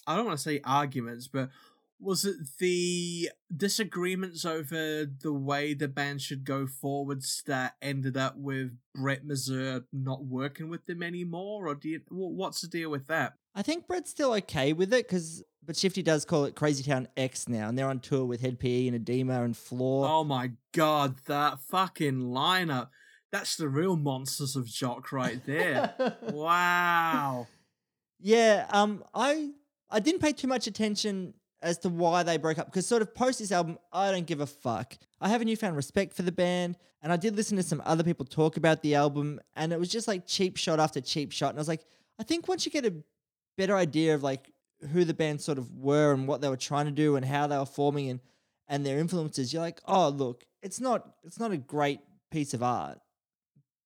I 0.07 0.15
don't 0.15 0.25
want 0.25 0.37
to 0.37 0.43
say 0.43 0.61
arguments, 0.63 1.27
but 1.27 1.49
was 1.99 2.23
it 2.23 2.37
the 2.59 3.29
disagreements 3.55 4.45
over 4.45 5.05
the 5.05 5.33
way 5.33 5.73
the 5.73 5.87
band 5.87 6.21
should 6.21 6.45
go 6.45 6.65
forwards 6.65 7.43
that 7.45 7.75
ended 7.81 8.15
up 8.15 8.37
with 8.37 8.77
Bret 8.95 9.25
Mazur 9.25 9.83
not 9.91 10.23
working 10.23 10.69
with 10.69 10.85
them 10.85 11.03
anymore, 11.03 11.67
or 11.67 11.75
do 11.75 11.89
you, 11.89 12.01
what's 12.09 12.61
the 12.61 12.67
deal 12.67 12.89
with 12.89 13.07
that? 13.07 13.33
I 13.55 13.61
think 13.61 13.87
Bret's 13.87 14.09
still 14.09 14.33
okay 14.33 14.73
with 14.73 14.93
it 14.93 15.07
because, 15.07 15.43
but 15.65 15.75
Shifty 15.75 16.01
does 16.01 16.25
call 16.25 16.45
it 16.45 16.55
Crazy 16.55 16.83
Town 16.83 17.07
X 17.17 17.47
now, 17.49 17.69
and 17.69 17.77
they're 17.77 17.89
on 17.89 17.99
tour 17.99 18.25
with 18.25 18.41
Hed 18.41 18.59
PE 18.59 18.87
and 18.87 19.05
Adema 19.05 19.43
and 19.43 19.57
Flaw. 19.57 20.19
Oh 20.19 20.23
my 20.23 20.51
god, 20.73 21.17
that 21.25 21.59
fucking 21.59 22.19
lineup! 22.19 22.89
That's 23.31 23.55
the 23.55 23.69
real 23.69 23.95
monsters 23.95 24.55
of 24.55 24.67
Jock 24.67 25.11
right 25.11 25.43
there. 25.45 25.93
wow. 26.21 27.47
Yeah, 28.19 28.65
um, 28.71 29.03
I 29.13 29.51
I 29.89 29.99
didn't 29.99 30.21
pay 30.21 30.33
too 30.33 30.47
much 30.47 30.67
attention 30.67 31.33
as 31.61 31.77
to 31.79 31.89
why 31.89 32.23
they 32.23 32.37
broke 32.37 32.57
up 32.57 32.67
because 32.67 32.85
sort 32.85 33.01
of 33.01 33.13
post 33.13 33.39
this 33.39 33.51
album, 33.51 33.77
I 33.91 34.11
don't 34.11 34.25
give 34.25 34.39
a 34.39 34.45
fuck. 34.45 34.97
I 35.19 35.29
have 35.29 35.41
a 35.41 35.45
newfound 35.45 35.75
respect 35.75 36.13
for 36.13 36.21
the 36.21 36.31
band, 36.31 36.77
and 37.01 37.11
I 37.11 37.17
did 37.17 37.35
listen 37.35 37.57
to 37.57 37.63
some 37.63 37.81
other 37.85 38.03
people 38.03 38.25
talk 38.25 38.57
about 38.57 38.81
the 38.81 38.95
album, 38.95 39.39
and 39.55 39.73
it 39.73 39.79
was 39.79 39.89
just 39.89 40.07
like 40.07 40.25
cheap 40.25 40.57
shot 40.57 40.79
after 40.79 41.01
cheap 41.01 41.31
shot, 41.31 41.49
and 41.49 41.59
I 41.59 41.61
was 41.61 41.67
like, 41.67 41.85
I 42.19 42.23
think 42.23 42.47
once 42.47 42.65
you 42.65 42.71
get 42.71 42.85
a 42.85 42.93
better 43.59 43.75
idea 43.75 44.15
of 44.15 44.23
like 44.23 44.51
who 44.93 45.03
the 45.03 45.13
band 45.13 45.41
sort 45.41 45.57
of 45.57 45.75
were 45.75 46.13
and 46.13 46.27
what 46.27 46.39
they 46.39 46.47
were 46.47 46.57
trying 46.57 46.85
to 46.85 46.91
do 46.91 47.17
and 47.17 47.25
how 47.25 47.45
they 47.45 47.57
were 47.57 47.65
forming 47.65 48.09
and 48.09 48.19
and 48.69 48.85
their 48.85 48.99
influences, 48.99 49.51
you're 49.51 49.61
like, 49.61 49.81
oh 49.85 50.09
look, 50.09 50.45
it's 50.61 50.79
not 50.79 51.09
it's 51.23 51.39
not 51.39 51.51
a 51.51 51.57
great 51.57 51.99
piece 52.31 52.53
of 52.53 52.63
art, 52.63 52.99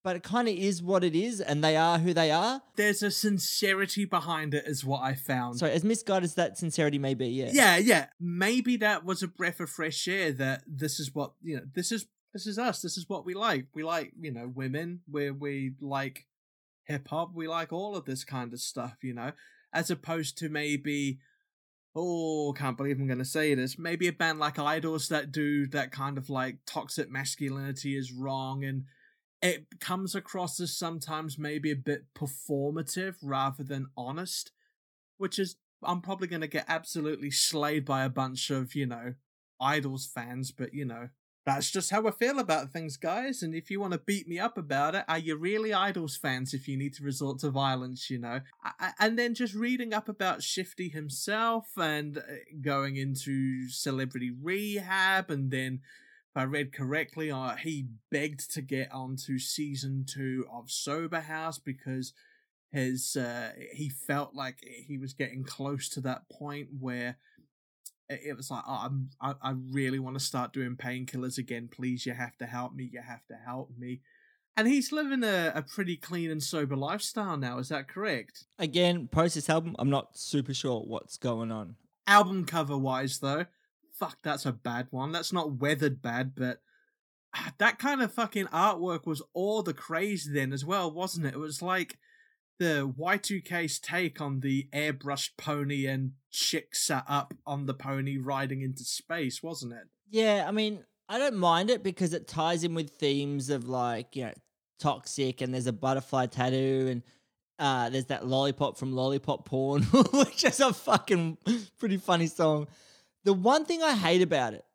but 0.04 0.16
it 0.16 0.24
kind 0.24 0.48
of 0.48 0.56
is 0.56 0.84
what 0.84 1.04
it 1.04 1.16
is, 1.16 1.42
and 1.42 1.64
they 1.64 1.76
are 1.76 1.98
who 1.98 2.14
they 2.14 2.30
are. 2.30 2.62
There's 2.76 3.02
a 3.02 3.10
sincerity 3.10 4.06
behind 4.06 4.54
it, 4.54 4.66
is 4.68 4.86
what 4.86 5.02
I 5.02 5.16
found. 5.16 5.58
So 5.58 5.66
as 5.66 5.84
misguided 5.84 6.26
as 6.26 6.36
that 6.36 6.58
sincerity 6.58 7.00
may 7.00 7.14
be, 7.14 7.28
yeah, 7.28 7.50
yeah, 7.52 7.78
yeah. 7.78 8.06
Maybe 8.20 8.78
that 8.78 9.06
was 9.06 9.24
a 9.24 9.28
breath 9.28 9.60
of 9.60 9.70
fresh 9.70 10.08
air. 10.08 10.32
That 10.34 10.64
this 10.68 11.00
is 11.00 11.16
what 11.16 11.32
you 11.42 11.56
know. 11.56 11.64
This 11.74 11.92
is 11.92 12.06
this 12.34 12.46
is 12.46 12.60
us. 12.60 12.82
This 12.82 12.98
is 12.98 13.08
what 13.08 13.26
we 13.26 13.34
like. 13.34 13.68
We 13.74 13.84
like 13.84 14.12
you 14.20 14.32
know 14.32 14.52
women. 14.54 15.02
Where 15.10 15.34
we 15.34 15.74
like 15.82 16.28
hip 16.84 17.08
hop. 17.08 17.32
We 17.34 17.48
like 17.48 17.72
all 17.72 17.96
of 17.96 18.06
this 18.06 18.24
kind 18.24 18.54
of 18.54 18.60
stuff. 18.60 18.98
You 19.02 19.14
know, 19.14 19.32
as 19.74 19.90
opposed 19.90 20.38
to 20.38 20.50
maybe 20.50 21.20
oh, 21.96 22.54
can't 22.58 22.78
believe 22.78 23.00
I'm 23.00 23.08
going 23.08 23.20
to 23.20 23.26
say 23.26 23.54
this. 23.54 23.78
Maybe 23.78 24.08
a 24.08 24.14
band 24.14 24.40
like 24.40 24.58
Idles 24.58 25.10
that 25.10 25.32
do 25.32 25.68
that 25.68 25.92
kind 25.92 26.18
of 26.18 26.30
like 26.30 26.58
toxic 26.66 27.12
masculinity 27.12 27.96
is 27.96 28.12
wrong 28.12 28.64
and 28.64 28.86
it 29.42 29.68
comes 29.80 30.16
across 30.16 30.60
as 30.60 30.76
sometimes 30.76 31.38
maybe 31.38 31.70
a 31.70 31.76
bit 31.76 32.06
performative 32.16 33.16
rather 33.22 33.64
than 33.64 33.88
honest, 33.98 34.52
which 35.18 35.38
is, 35.38 35.58
I'm 35.84 36.02
probably 36.02 36.28
going 36.28 36.42
to 36.42 36.48
get 36.48 36.66
absolutely 36.68 37.30
slayed 37.30 37.86
by 37.86 38.04
a 38.04 38.10
bunch 38.10 38.50
of, 38.50 38.74
you 38.74 38.86
know, 38.86 39.16
Idles 39.62 40.06
fans, 40.08 40.52
but 40.52 40.74
you 40.74 40.86
know, 40.86 41.10
that's 41.46 41.70
just 41.72 41.92
how 41.92 42.08
I 42.08 42.12
feel 42.12 42.40
about 42.40 42.72
things, 42.72 42.96
guys. 42.96 43.44
And 43.44 43.54
if 43.54 43.70
you 43.70 43.80
want 43.80 43.94
to 43.94 44.00
beat 44.00 44.28
me 44.28 44.40
up 44.40 44.58
about 44.58 44.96
it, 44.96 45.04
are 45.10 45.18
you 45.18 45.36
really 45.36 45.74
Idles 45.74 46.16
fans 46.16 46.54
if 46.54 46.68
you 46.68 46.78
need 46.78 46.94
to 46.96 47.04
resort 47.04 47.40
to 47.40 47.50
violence, 47.50 48.10
you 48.10 48.18
know? 48.18 48.40
And 49.00 49.20
then 49.20 49.34
just 49.34 49.54
reading 49.54 49.94
up 49.94 50.08
about 50.08 50.42
Shifty 50.42 50.88
himself 50.88 51.68
and 51.78 52.18
uh, 52.18 52.22
going 52.62 52.96
into 52.96 53.68
celebrity 53.70 54.32
rehab. 54.42 55.30
And 55.30 55.52
then, 55.52 55.82
if 56.32 56.38
I 56.38 56.44
read 56.44 56.74
correctly, 56.74 57.30
uh, 57.30 57.56
he 57.56 57.88
begged 58.10 58.52
to 58.54 58.62
get 58.62 58.92
onto 58.94 59.38
season 59.38 60.06
two 60.08 60.46
of 60.52 60.72
Sober 60.72 61.20
House 61.20 61.60
because 61.60 62.14
his 62.72 63.16
uh, 63.16 63.52
he 63.74 63.90
felt 63.90 64.34
like 64.34 64.58
he 64.88 64.98
was 64.98 65.14
getting 65.14 65.44
close 65.44 65.90
to 65.90 66.02
that 66.02 66.28
point 66.30 66.70
where 66.80 67.18
it 68.10 68.36
was 68.36 68.52
like, 68.52 68.63
oh, 68.68 68.82
I'm, 68.84 69.10
I, 69.22 69.34
I 69.42 69.54
really 69.72 70.00
want 70.00 70.18
to 70.18 70.24
start 70.24 70.54
doing 70.54 70.76
painkillers 70.76 71.38
again. 71.38 71.70
Please, 71.72 72.06
you 72.06 72.13
have 72.13 72.38
to 72.38 72.46
help 72.46 72.74
me. 72.74 72.89
You 72.92 73.02
have 73.02 73.26
to 73.28 73.36
help 73.36 73.72
me. 73.78 74.02
And 74.56 74.68
he's 74.68 74.92
living 74.92 75.24
a, 75.24 75.52
a 75.56 75.63
pretty 75.63 75.98
clean 75.98 76.30
and 76.30 76.44
sober 76.44 76.76
lifestyle 76.76 77.38
now. 77.38 77.58
Is 77.58 77.70
that 77.70 77.88
correct? 77.88 78.46
Again, 78.60 79.08
post 79.08 79.36
this 79.36 79.50
album, 79.50 79.76
I'm 79.80 79.89
not 79.89 80.18
super 80.18 80.54
sure 80.54 80.82
what's 80.82 81.18
going 81.18 81.52
on. 81.52 81.76
Album 82.06 82.46
cover 82.46 82.78
wise, 82.78 83.20
though, 83.20 83.46
fuck, 83.94 84.18
that's 84.24 84.46
a 84.46 84.52
bad 84.52 84.88
one. 84.92 85.12
That's 85.12 85.34
not 85.34 85.60
weathered 85.60 86.02
bad, 86.02 86.36
but 86.36 86.60
ah, 87.34 87.54
that 87.58 87.80
kind 87.80 88.02
of 88.02 88.13
fucking 88.13 88.48
artwork 88.48 89.06
was 89.06 89.22
all 89.34 89.63
the 89.63 89.74
craze 89.74 90.30
then 90.32 90.54
as 90.54 90.66
well, 90.66 90.92
wasn't 90.92 91.26
it? 91.26 91.34
It 91.34 91.39
was 91.39 91.62
like 91.62 91.98
the 92.60 92.94
Y2K's 92.98 93.80
take 93.80 94.22
on 94.22 94.39
the 94.39 94.68
airbrushed 94.74 95.32
pony 95.38 95.86
and 95.86 96.13
chick 96.32 96.76
sat 96.76 97.06
up 97.08 97.34
on 97.46 97.66
the 97.66 97.74
pony 97.74 98.18
riding 98.18 98.62
into 98.62 98.84
space, 98.84 99.42
wasn't 99.42 99.74
it? 99.74 99.88
Yeah, 100.10 100.46
I 100.48 100.52
mean, 100.52 100.84
I 101.10 101.18
don't 101.18 101.36
mind 101.36 101.70
it 101.70 101.84
because 101.84 102.13
it 102.13 102.28
ties 102.28 102.63
in 102.63 102.74
with 102.74 102.92
themes 102.92 103.50
of 103.50 103.68
like, 103.68 104.16
you 104.16 104.26
know, 104.26 104.34
toxic 104.80 105.42
and 105.42 105.54
there's 105.54 105.68
a 105.68 105.74
butterfly 105.74 106.28
tattoo 106.28 106.88
and 106.89 107.04
uh, 107.60 107.89
there's 107.89 108.06
that 108.06 108.26
lollipop 108.26 108.78
from 108.78 108.94
Lollipop 108.94 109.46
Porn, 109.46 109.84
which 110.13 110.44
is 110.44 110.60
a 110.60 110.74
fucking 110.74 111.38
pretty 111.80 111.98
funny 111.98 112.28
song. 112.28 112.68
The 113.24 113.34
one 113.34 113.66
thing 113.66 113.84
I 113.84 113.94
hate 113.94 114.22
about 114.22 114.54
it 114.54 114.66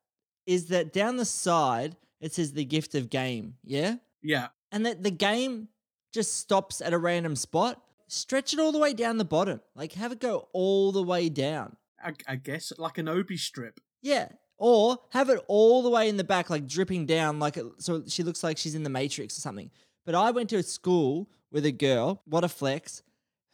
is 0.47 0.67
that 0.69 0.93
down 0.93 1.17
the 1.17 1.25
side 1.25 1.97
it 2.21 2.33
says 2.33 2.53
the 2.53 2.65
gift 2.65 2.95
of 2.95 3.11
game, 3.11 3.55
yeah? 3.65 3.97
Yeah. 4.23 4.49
And 4.73 4.87
that 4.87 5.03
the 5.03 5.11
game 5.11 5.69
just 6.13 6.37
stops 6.37 6.81
at 6.81 6.93
a 6.93 6.99
random 6.99 7.37
spot, 7.37 7.83
stretch 8.07 8.53
it 8.53 8.59
all 8.59 8.73
the 8.73 8.79
way 8.79 8.93
down 8.93 9.19
the 9.19 9.25
bottom. 9.25 9.61
Like 9.75 9.93
have 9.93 10.13
it 10.13 10.21
go 10.21 10.49
all 10.53 10.93
the 10.93 11.03
way 11.03 11.29
down. 11.29 11.77
I, 12.03 12.13
I 12.27 12.37
guess 12.37 12.73
like 12.79 12.99
an 12.99 13.09
obi 13.09 13.37
strip. 13.37 13.81
Yeah. 14.03 14.29
Or 14.57 14.99
have 15.11 15.31
it 15.31 15.41
all 15.47 15.83
the 15.83 15.91
way 15.91 16.09
in 16.09 16.17
the 16.17 16.25
back, 16.25 16.51
like 16.51 16.67
dripping 16.67 17.07
down, 17.07 17.39
like 17.39 17.57
it, 17.57 17.65
so 17.79 18.03
she 18.07 18.25
looks 18.25 18.43
like 18.43 18.59
she's 18.59 18.75
in 18.75 18.83
the 18.83 18.91
Matrix 18.91 19.39
or 19.39 19.41
something. 19.41 19.71
But 20.05 20.17
I 20.17 20.33
went 20.33 20.51
to 20.51 20.57
a 20.57 20.63
school 20.63 21.29
with 21.53 21.65
a 21.65 21.71
girl. 21.71 22.23
What 22.25 22.43
a 22.43 22.49
flex! 22.49 23.03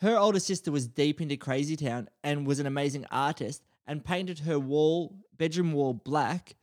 Her 0.00 0.16
older 0.16 0.40
sister 0.40 0.72
was 0.72 0.86
deep 0.86 1.20
into 1.20 1.36
Crazy 1.36 1.76
Town 1.76 2.08
and 2.22 2.46
was 2.46 2.58
an 2.58 2.66
amazing 2.66 3.04
artist, 3.10 3.62
and 3.86 4.04
painted 4.04 4.40
her 4.40 4.58
wall, 4.58 5.14
bedroom 5.36 5.72
wall, 5.72 5.92
black, 5.92 6.56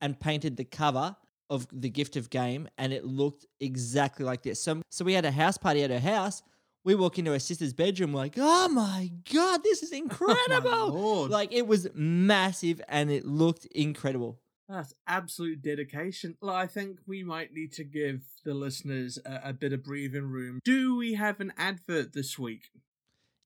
and 0.00 0.20
painted 0.20 0.56
the 0.56 0.64
cover 0.64 1.16
of 1.50 1.66
the 1.72 1.88
gift 1.88 2.16
of 2.16 2.30
game 2.30 2.68
and 2.78 2.92
it 2.92 3.04
looked 3.04 3.46
exactly 3.60 4.24
like 4.24 4.42
this. 4.42 4.62
So 4.62 4.82
so 4.90 5.04
we 5.04 5.14
had 5.14 5.24
a 5.24 5.30
house 5.30 5.58
party 5.58 5.82
at 5.82 5.90
her 5.90 6.00
house. 6.00 6.42
We 6.84 6.94
walk 6.94 7.18
into 7.18 7.32
her 7.32 7.38
sister's 7.38 7.74
bedroom, 7.74 8.14
like, 8.14 8.34
oh 8.38 8.68
my 8.68 9.10
god, 9.32 9.62
this 9.62 9.82
is 9.82 9.92
incredible! 10.04 10.70
Oh 10.70 11.22
like 11.22 11.52
it 11.52 11.66
was 11.66 11.88
massive 11.94 12.80
and 12.88 13.10
it 13.10 13.24
looked 13.24 13.66
incredible. 13.66 14.40
That's 14.68 14.94
absolute 15.06 15.62
dedication. 15.62 16.36
Well, 16.42 16.54
I 16.54 16.66
think 16.66 16.98
we 17.06 17.24
might 17.24 17.54
need 17.54 17.72
to 17.74 17.84
give 17.84 18.20
the 18.44 18.52
listeners 18.52 19.18
a, 19.24 19.40
a 19.44 19.52
bit 19.54 19.72
of 19.72 19.82
breathing 19.82 20.30
room. 20.30 20.60
Do 20.62 20.96
we 20.96 21.14
have 21.14 21.40
an 21.40 21.54
advert 21.56 22.12
this 22.12 22.38
week? 22.38 22.68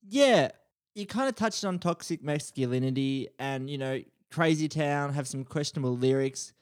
Yeah, 0.05 0.51
you 0.97 1.07
kind 1.07 1.29
of 1.29 1.37
touched 1.37 1.65
on 1.65 1.79
toxic 1.79 2.23
masculinity 2.25 3.29
and 3.39 3.71
you 3.71 3.79
know 3.79 4.03
Crazy 4.33 4.69
Town 4.69 5.13
have 5.13 5.29
some 5.29 5.45
questionable 5.45 5.97
lyrics 5.97 6.53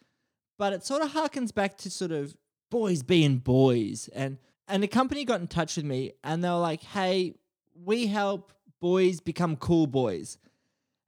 but 0.61 0.75
it 0.75 0.85
sort 0.85 1.01
of 1.01 1.11
harkens 1.13 1.55
back 1.55 1.79
to 1.79 1.91
sort 1.91 2.13
of 2.13 2.37
boys 2.71 3.03
being 3.03 3.39
boys. 3.39 4.11
And 4.15 4.37
and 4.69 4.83
the 4.83 4.89
company 4.89 5.25
got 5.25 5.41
in 5.41 5.47
touch 5.47 5.77
with 5.77 5.87
me 5.87 6.13
and 6.23 6.45
they 6.45 6.51
were 6.51 6.59
like 6.59 6.83
hey 6.83 7.33
we 7.75 8.07
help 8.07 8.53
boys 8.79 9.21
become 9.21 9.57
cool 9.57 9.87
boys. 9.87 10.37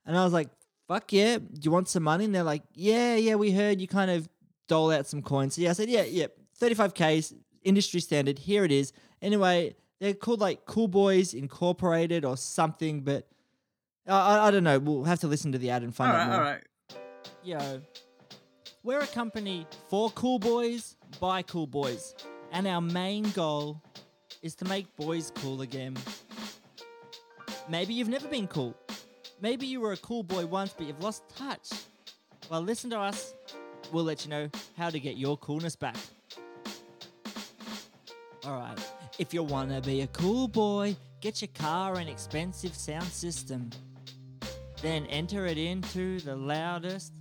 And 0.06 0.16
i 0.16 0.24
was 0.24 0.32
like 0.32 0.48
fuck 0.88 1.12
yeah. 1.12 1.36
Do 1.36 1.60
you 1.60 1.70
want 1.70 1.88
some 1.88 2.02
money? 2.02 2.24
And 2.24 2.34
they're 2.34 2.42
like 2.42 2.62
yeah 2.74 3.14
yeah 3.16 3.34
we 3.34 3.52
heard 3.52 3.78
you 3.78 3.86
kind 3.86 4.10
of 4.10 4.26
dole 4.68 4.90
out 4.90 5.06
some 5.06 5.20
coins. 5.20 5.56
So 5.56 5.60
yeah 5.60 5.70
i 5.70 5.72
said 5.74 5.90
yeah 5.90 6.04
yeah 6.04 6.28
35k 6.58 7.34
industry 7.62 8.00
standard 8.00 8.38
here 8.38 8.64
it 8.64 8.72
is. 8.72 8.94
Anyway 9.20 9.76
they're 10.00 10.14
called 10.14 10.40
like 10.40 10.64
cool 10.64 10.88
boys 10.88 11.34
incorporated 11.34 12.24
or 12.24 12.38
something 12.38 13.02
but 13.02 13.28
I, 14.08 14.12
I, 14.14 14.46
I 14.46 14.50
don't 14.50 14.64
know. 14.64 14.78
We'll 14.78 15.04
have 15.04 15.20
to 15.20 15.28
listen 15.28 15.52
to 15.52 15.58
the 15.58 15.68
ad 15.68 15.82
and 15.82 15.94
find 15.94 16.10
all 16.10 16.16
out 16.16 16.28
right, 16.30 16.36
more. 16.36 16.46
all 16.46 16.52
right. 16.52 16.62
yo 17.42 17.82
we're 18.84 19.00
a 19.00 19.06
company 19.06 19.66
for 19.88 20.10
cool 20.10 20.38
boys 20.38 20.96
by 21.20 21.42
cool 21.42 21.66
boys, 21.66 22.14
and 22.50 22.66
our 22.66 22.80
main 22.80 23.30
goal 23.30 23.80
is 24.42 24.54
to 24.56 24.64
make 24.64 24.94
boys 24.96 25.32
cool 25.36 25.62
again. 25.62 25.96
Maybe 27.68 27.94
you've 27.94 28.08
never 28.08 28.26
been 28.26 28.48
cool. 28.48 28.76
Maybe 29.40 29.66
you 29.66 29.80
were 29.80 29.92
a 29.92 29.96
cool 29.98 30.22
boy 30.22 30.46
once, 30.46 30.74
but 30.76 30.86
you've 30.86 31.02
lost 31.02 31.22
touch. 31.36 31.70
Well, 32.50 32.60
listen 32.60 32.90
to 32.90 32.98
us. 32.98 33.34
We'll 33.92 34.04
let 34.04 34.24
you 34.24 34.30
know 34.30 34.50
how 34.76 34.90
to 34.90 34.98
get 34.98 35.16
your 35.16 35.36
coolness 35.36 35.76
back. 35.76 35.96
Alright, 38.44 38.92
if 39.18 39.32
you 39.32 39.44
wanna 39.44 39.80
be 39.80 40.00
a 40.00 40.08
cool 40.08 40.48
boy, 40.48 40.96
get 41.20 41.40
your 41.40 41.50
car 41.54 41.98
an 41.98 42.08
expensive 42.08 42.74
sound 42.74 43.06
system. 43.06 43.70
Then 44.80 45.06
enter 45.06 45.46
it 45.46 45.58
into 45.58 46.18
the 46.20 46.34
loudest 46.34 47.12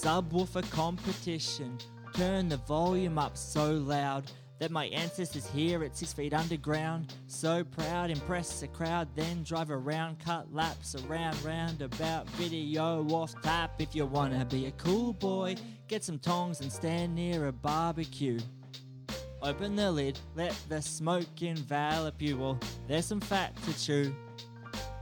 subwoofer 0.00 0.68
competition. 0.70 1.76
Turn 2.14 2.48
the 2.48 2.56
volume 2.56 3.18
up 3.18 3.36
so 3.36 3.72
loud 3.72 4.30
that 4.58 4.70
my 4.70 4.86
ancestors 4.86 5.46
hear 5.46 5.84
it 5.84 5.94
six 5.94 6.14
feet 6.14 6.32
underground. 6.32 7.12
So 7.26 7.64
proud, 7.64 8.10
impress 8.10 8.60
the 8.60 8.68
crowd, 8.68 9.08
then 9.14 9.42
drive 9.42 9.70
around, 9.70 10.18
cut 10.18 10.52
laps 10.54 10.94
around, 10.94 11.42
roundabout, 11.44 12.28
video 12.30 13.06
off 13.10 13.34
tap. 13.42 13.72
If 13.78 13.94
you 13.94 14.06
wanna 14.06 14.46
be 14.46 14.66
a 14.66 14.70
cool 14.72 15.12
boy, 15.12 15.56
get 15.86 16.02
some 16.02 16.18
tongs 16.18 16.62
and 16.62 16.72
stand 16.72 17.14
near 17.14 17.48
a 17.48 17.52
barbecue. 17.52 18.40
Open 19.42 19.76
the 19.76 19.90
lid, 19.90 20.18
let 20.34 20.54
the 20.70 20.80
smoke 20.80 21.42
envelop 21.42 22.22
you. 22.22 22.38
Well, 22.38 22.58
there's 22.88 23.06
some 23.06 23.20
fat 23.20 23.54
to 23.64 23.78
chew. 23.78 24.14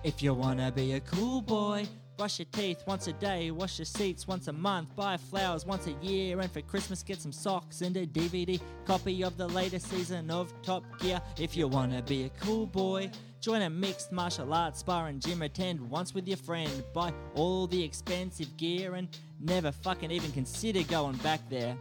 If 0.03 0.23
you 0.23 0.35
wanna 0.35 0.73
be 0.73 0.95
a 0.95 1.01
cool 1.01 1.41
boy, 1.41 1.87
brush 2.19 2.41
your 2.41 2.47
teeth 2.51 2.83
once 2.85 3.07
a 3.07 3.13
day, 3.13 3.53
wash 3.53 3.79
your 3.79 3.87
seats 3.87 4.27
once 4.27 4.49
a 4.49 4.53
month, 4.53 4.95
buy 4.97 5.17
flowers 5.17 5.65
once 5.65 5.87
a 5.87 5.93
year, 6.05 6.41
and 6.41 6.51
for 6.51 6.61
Christmas 6.63 7.01
get 7.01 7.21
some 7.21 7.31
socks 7.31 7.81
and 7.81 7.97
a 7.97 8.05
DVD 8.09 8.61
copy 8.85 9.23
of 9.23 9.37
the 9.37 9.47
latest 9.47 9.89
season 9.89 10.29
of 10.29 10.53
Top 10.63 10.83
Gear. 10.99 11.23
If 11.39 11.57
you 11.57 11.69
wanna 11.69 12.03
be 12.03 12.25
a 12.25 12.29
cool 12.41 12.67
boy, 12.67 13.13
join 13.41 13.63
a 13.63 13.71
mixed 13.71 14.11
martial 14.11 14.53
arts 14.53 14.83
bar 14.83 15.07
and 15.07 15.23
gym, 15.23 15.43
attend 15.43 15.81
once 15.81 16.13
with 16.13 16.27
your 16.27 16.39
friend, 16.39 16.83
buy 16.93 17.15
all 17.37 17.69
the 17.69 17.83
expensive 17.83 18.57
gear, 18.57 18.97
and 18.97 19.09
never 19.39 19.71
fucking 19.71 20.11
even 20.11 20.33
consider 20.33 20.83
going 20.83 21.17
back 21.19 21.49
there. 21.49 21.79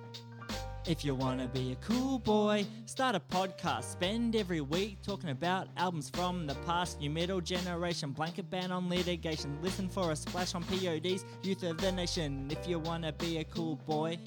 If 0.88 1.03
you 1.03 1.15
want 1.15 1.41
to 1.41 1.47
be 1.49 1.73
a 1.73 1.75
cool 1.85 2.17
boy, 2.17 2.65
start 2.85 3.13
a 3.13 3.19
podcast. 3.19 3.83
Spend 3.83 4.38
every 4.38 4.61
week 4.61 5.01
talking 5.01 5.31
about 5.31 5.67
albums 5.75 6.09
from 6.09 6.47
the 6.47 6.55
past, 6.65 7.01
new 7.01 7.09
metal 7.09 7.41
generation, 7.41 8.11
blanket 8.11 8.49
ban 8.49 8.71
on 8.71 8.89
litigation. 8.89 9.57
Listen 9.61 9.89
for 9.89 10.11
a 10.11 10.15
splash 10.15 10.55
on 10.55 10.63
PODs, 10.63 11.25
youth 11.43 11.63
of 11.63 11.77
the 11.79 11.91
nation. 11.91 12.47
If 12.49 12.69
you 12.69 12.79
want 12.79 13.03
to 13.03 13.11
be 13.11 13.39
a 13.39 13.43
cool 13.43 13.75
boy, 13.85 14.17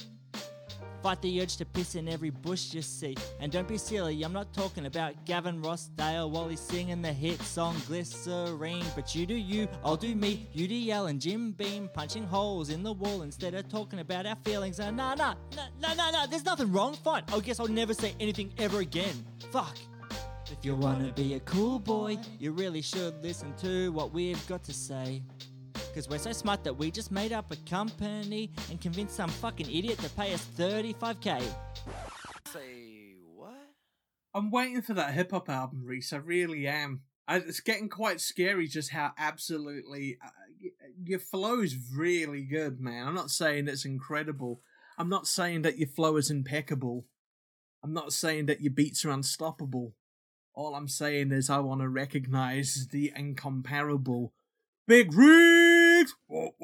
Fight 1.03 1.23
the 1.23 1.41
urge 1.41 1.57
to 1.57 1.65
piss 1.65 1.95
in 1.95 2.09
every 2.09 2.29
bush 2.29 2.75
you 2.75 2.83
see. 2.83 3.17
And 3.41 3.51
don't 3.51 3.67
be 3.67 3.79
silly, 3.79 4.23
I'm 4.23 4.35
not 4.35 4.53
talking 4.53 4.85
about 4.85 5.25
Gavin 5.25 5.63
Rossdale 5.63 6.29
while 6.31 6.49
he's 6.49 6.61
singing 6.61 7.01
the 7.01 7.13
hit 7.13 7.41
song 7.41 7.77
Glycerine. 7.87 8.85
But 8.95 9.15
you 9.15 9.25
do 9.25 9.35
you, 9.35 9.67
I'll 9.83 9.97
do 9.97 10.15
me, 10.15 10.47
yell 10.53 11.07
and 11.07 11.19
Jim 11.19 11.53
Beam 11.53 11.89
punching 11.95 12.25
holes 12.25 12.69
in 12.69 12.83
the 12.83 12.93
wall 12.93 13.23
instead 13.23 13.55
of 13.55 13.69
talking 13.69 14.01
about 14.01 14.27
our 14.27 14.37
feelings. 14.45 14.79
Nah, 14.79 14.91
nah, 14.91 15.15
nah, 15.15 15.35
nah, 15.81 15.95
nah, 15.95 16.11
nah, 16.11 16.27
there's 16.27 16.45
nothing 16.45 16.71
wrong. 16.71 16.95
Fine, 16.95 17.25
I 17.33 17.41
guess 17.41 17.61
I'll 17.61 17.69
never 17.69 17.95
say 17.95 18.15
anything 18.21 18.53
ever 18.59 18.81
again. 18.81 19.25
Fuck. 19.51 19.79
If 20.51 20.65
you 20.65 20.75
wanna 20.75 21.13
be 21.13 21.35
a 21.35 21.41
cool 21.41 21.79
boy, 21.79 22.19
you 22.39 22.53
really 22.53 22.83
should 22.83 23.23
listen 23.23 23.55
to 23.59 23.91
what 23.93 24.13
we've 24.13 24.45
got 24.49 24.65
to 24.65 24.73
say. 24.75 25.23
Cause 25.95 26.09
we're 26.09 26.19
so 26.19 26.33
smart 26.33 26.63
that 26.65 26.77
we 26.77 26.91
just 26.91 27.11
made 27.11 27.33
up 27.33 27.51
a 27.51 27.57
company 27.69 28.51
and 28.71 28.81
convinced 28.81 29.17
some 29.17 29.29
fucking 29.29 29.67
idiot 29.67 29.99
to 29.99 30.09
pay 30.11 30.33
us 30.33 30.47
35k. 30.57 31.43
Say 32.53 33.15
what? 33.35 33.55
I'm 34.33 34.53
waiting 34.53 34.83
for 34.83 34.95
that 34.95 35.15
hip 35.15 35.33
hop 35.33 35.49
album, 35.49 35.85
Reese. 35.85 36.13
I 36.13 36.19
really 36.19 36.69
am. 36.69 37.01
I, 37.27 37.37
it's 37.37 37.61
getting 37.61 37.89
quite 37.89 38.21
scary 38.21 38.69
just 38.69 38.91
how 38.91 39.13
absolutely 39.19 40.19
uh, 40.25 40.69
your 41.03 41.19
flow 41.19 41.61
is 41.61 41.77
really 41.93 42.43
good, 42.45 42.81
man. 42.81 43.09
I'm 43.09 43.15
not 43.15 43.31
saying 43.31 43.67
it's 43.67 43.85
incredible. 43.85 44.61
I'm 44.97 45.09
not 45.09 45.27
saying 45.27 45.63
that 45.63 45.79
your 45.79 45.89
flow 45.89 46.17
is 46.17 46.31
impeccable. 46.31 47.07
I'm 47.83 47.93
not 47.93 48.13
saying 48.13 48.47
that 48.47 48.61
your 48.61 48.73
beats 48.73 49.05
are 49.05 49.11
unstoppable. 49.11 49.95
All 50.55 50.75
I'm 50.75 50.89
saying 50.89 51.33
is 51.33 51.51
I 51.51 51.59
want 51.59 51.81
to 51.81 51.89
recognize 51.89 52.89
the 52.91 53.13
incomparable 53.17 54.35
Big 54.87 55.15
Rigs. 55.15 55.70
Whoop, 56.29 56.55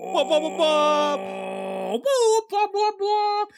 whoop, 2.75 2.95
whoop. 3.01 3.49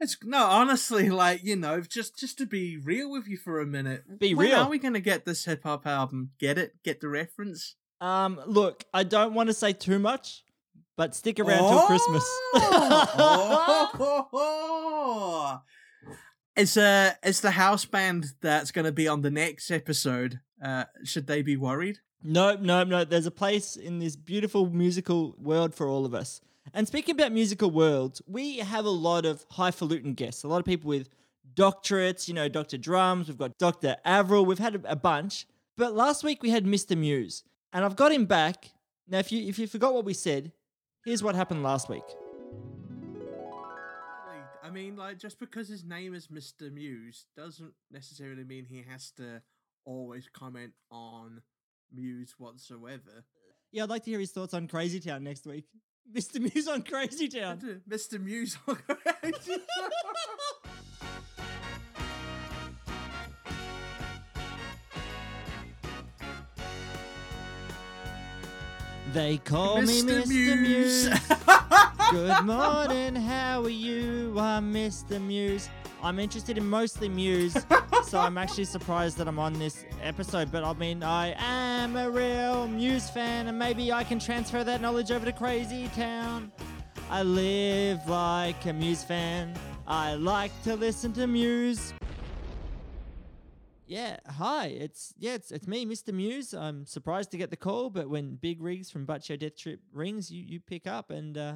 It's 0.00 0.16
no, 0.22 0.44
honestly, 0.44 1.08
like 1.08 1.44
you 1.44 1.56
know, 1.56 1.80
just 1.80 2.18
just 2.18 2.38
to 2.38 2.46
be 2.46 2.76
real 2.76 3.10
with 3.10 3.26
you 3.28 3.36
for 3.36 3.60
a 3.60 3.66
minute. 3.66 4.18
Be 4.18 4.34
when 4.34 4.48
real. 4.48 4.60
Are 4.60 4.68
we 4.68 4.78
gonna 4.78 5.00
get 5.00 5.24
this 5.24 5.44
hip 5.44 5.62
hop 5.62 5.86
album? 5.86 6.32
Get 6.38 6.58
it? 6.58 6.74
Get 6.82 7.00
the 7.00 7.08
reference? 7.08 7.76
Um, 8.00 8.40
look, 8.46 8.84
I 8.92 9.04
don't 9.04 9.34
want 9.34 9.48
to 9.48 9.54
say 9.54 9.72
too 9.72 9.98
much, 9.98 10.44
but 10.96 11.14
stick 11.14 11.38
around 11.40 11.68
till 11.70 11.86
Christmas. 11.86 12.24
Oh! 14.36 15.60
Is 16.56 16.76
uh 16.76 17.14
is 17.24 17.40
the 17.40 17.50
house 17.50 17.84
band 17.84 18.26
that's 18.40 18.70
gonna 18.70 18.92
be 18.92 19.08
on 19.08 19.22
the 19.22 19.30
next 19.30 19.72
episode? 19.72 20.38
Uh, 20.64 20.84
should 21.02 21.26
they 21.26 21.42
be 21.42 21.56
worried? 21.56 21.98
No, 22.26 22.56
nope, 22.56 22.88
nope. 22.88 23.10
There's 23.10 23.26
a 23.26 23.30
place 23.30 23.76
in 23.76 23.98
this 23.98 24.16
beautiful 24.16 24.70
musical 24.70 25.34
world 25.38 25.74
for 25.74 25.86
all 25.86 26.06
of 26.06 26.14
us. 26.14 26.40
And 26.72 26.88
speaking 26.88 27.14
about 27.14 27.32
musical 27.32 27.70
worlds, 27.70 28.22
we 28.26 28.56
have 28.58 28.86
a 28.86 28.90
lot 28.90 29.26
of 29.26 29.44
highfalutin 29.50 30.14
guests. 30.14 30.42
A 30.42 30.48
lot 30.48 30.58
of 30.58 30.64
people 30.64 30.88
with 30.88 31.10
doctorates. 31.54 32.26
You 32.26 32.32
know, 32.32 32.48
Dr. 32.48 32.78
Drums. 32.78 33.28
We've 33.28 33.36
got 33.36 33.58
Dr. 33.58 33.96
Avril. 34.06 34.46
We've 34.46 34.58
had 34.58 34.82
a 34.88 34.96
bunch. 34.96 35.46
But 35.76 35.94
last 35.94 36.24
week 36.24 36.42
we 36.42 36.48
had 36.48 36.64
Mr. 36.64 36.96
Muse, 36.96 37.44
and 37.74 37.84
I've 37.84 37.96
got 37.96 38.10
him 38.10 38.24
back. 38.24 38.70
Now, 39.06 39.18
if 39.18 39.30
you 39.30 39.46
if 39.46 39.58
you 39.58 39.66
forgot 39.66 39.92
what 39.92 40.06
we 40.06 40.14
said, 40.14 40.52
here's 41.04 41.22
what 41.22 41.34
happened 41.34 41.62
last 41.62 41.90
week. 41.90 42.04
I 44.62 44.70
mean, 44.70 44.96
like, 44.96 45.18
just 45.18 45.38
because 45.38 45.68
his 45.68 45.84
name 45.84 46.14
is 46.14 46.28
Mr. 46.28 46.72
Muse 46.72 47.26
doesn't 47.36 47.74
necessarily 47.90 48.44
mean 48.44 48.64
he 48.64 48.82
has 48.88 49.10
to 49.18 49.42
always 49.84 50.26
comment 50.32 50.72
on 50.90 51.42
Muse 51.94 52.34
whatsoever. 52.38 53.24
Yeah, 53.72 53.84
I'd 53.84 53.90
like 53.90 54.04
to 54.04 54.10
hear 54.10 54.20
his 54.20 54.30
thoughts 54.30 54.54
on 54.54 54.68
Crazy 54.68 55.00
Town 55.00 55.24
next 55.24 55.46
week. 55.46 55.64
Mr. 56.14 56.40
Muse 56.40 56.68
on 56.68 56.82
Crazy 56.82 57.28
Town. 57.28 57.80
Mr. 57.88 58.20
Muse. 58.22 58.58
On 58.68 58.76
Crazy 58.76 59.54
Town. 59.54 59.60
They 69.12 69.36
call 69.36 69.80
me 69.80 70.02
Mr. 70.02 70.26
Muse. 70.26 71.08
Good 72.10 72.44
morning, 72.44 73.14
how 73.14 73.62
are 73.62 73.68
you? 73.68 74.36
I'm 74.40 74.74
Mr. 74.74 75.20
Muse. 75.22 75.68
I'm 76.04 76.18
interested 76.18 76.58
in 76.58 76.68
mostly 76.68 77.08
Muse, 77.08 77.56
so 78.04 78.18
I'm 78.20 78.36
actually 78.36 78.66
surprised 78.66 79.16
that 79.16 79.26
I'm 79.26 79.38
on 79.38 79.54
this 79.54 79.86
episode. 80.02 80.52
But 80.52 80.62
I 80.62 80.74
mean, 80.74 81.02
I 81.02 81.34
am 81.38 81.96
a 81.96 82.10
real 82.10 82.68
Muse 82.68 83.08
fan, 83.08 83.46
and 83.46 83.58
maybe 83.58 83.90
I 83.90 84.04
can 84.04 84.18
transfer 84.18 84.62
that 84.64 84.82
knowledge 84.82 85.10
over 85.10 85.24
to 85.24 85.32
Crazy 85.32 85.88
Town. 85.96 86.52
I 87.08 87.22
live 87.22 88.06
like 88.06 88.66
a 88.66 88.74
Muse 88.74 89.02
fan. 89.02 89.54
I 89.86 90.16
like 90.16 90.50
to 90.64 90.76
listen 90.76 91.14
to 91.14 91.26
Muse. 91.26 91.94
Yeah, 93.86 94.18
hi. 94.26 94.66
It's 94.66 95.14
yeah, 95.16 95.32
it's 95.32 95.50
it's 95.50 95.66
me, 95.66 95.86
Mr. 95.86 96.12
Muse. 96.12 96.52
I'm 96.52 96.84
surprised 96.84 97.30
to 97.30 97.38
get 97.38 97.48
the 97.48 97.56
call, 97.56 97.88
but 97.88 98.10
when 98.10 98.36
Big 98.36 98.60
Rigs 98.60 98.90
from 98.90 99.06
Butt 99.06 99.24
Show 99.24 99.36
Death 99.36 99.56
Trip 99.56 99.80
rings, 99.90 100.30
you 100.30 100.42
you 100.42 100.60
pick 100.60 100.86
up, 100.86 101.10
and 101.10 101.38
uh, 101.38 101.54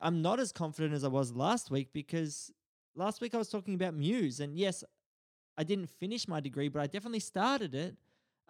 I'm 0.00 0.22
not 0.22 0.40
as 0.40 0.52
confident 0.52 0.94
as 0.94 1.04
I 1.04 1.08
was 1.08 1.32
last 1.32 1.70
week 1.70 1.90
because 1.92 2.50
last 2.96 3.20
week 3.20 3.34
I 3.34 3.38
was 3.38 3.48
talking 3.48 3.74
about 3.74 3.94
Muse, 3.94 4.40
and 4.40 4.56
yes, 4.56 4.82
I 5.56 5.64
didn't 5.64 5.88
finish 5.88 6.26
my 6.26 6.40
degree, 6.40 6.68
but 6.68 6.82
I 6.82 6.86
definitely 6.86 7.20
started 7.20 7.74
it, 7.74 7.96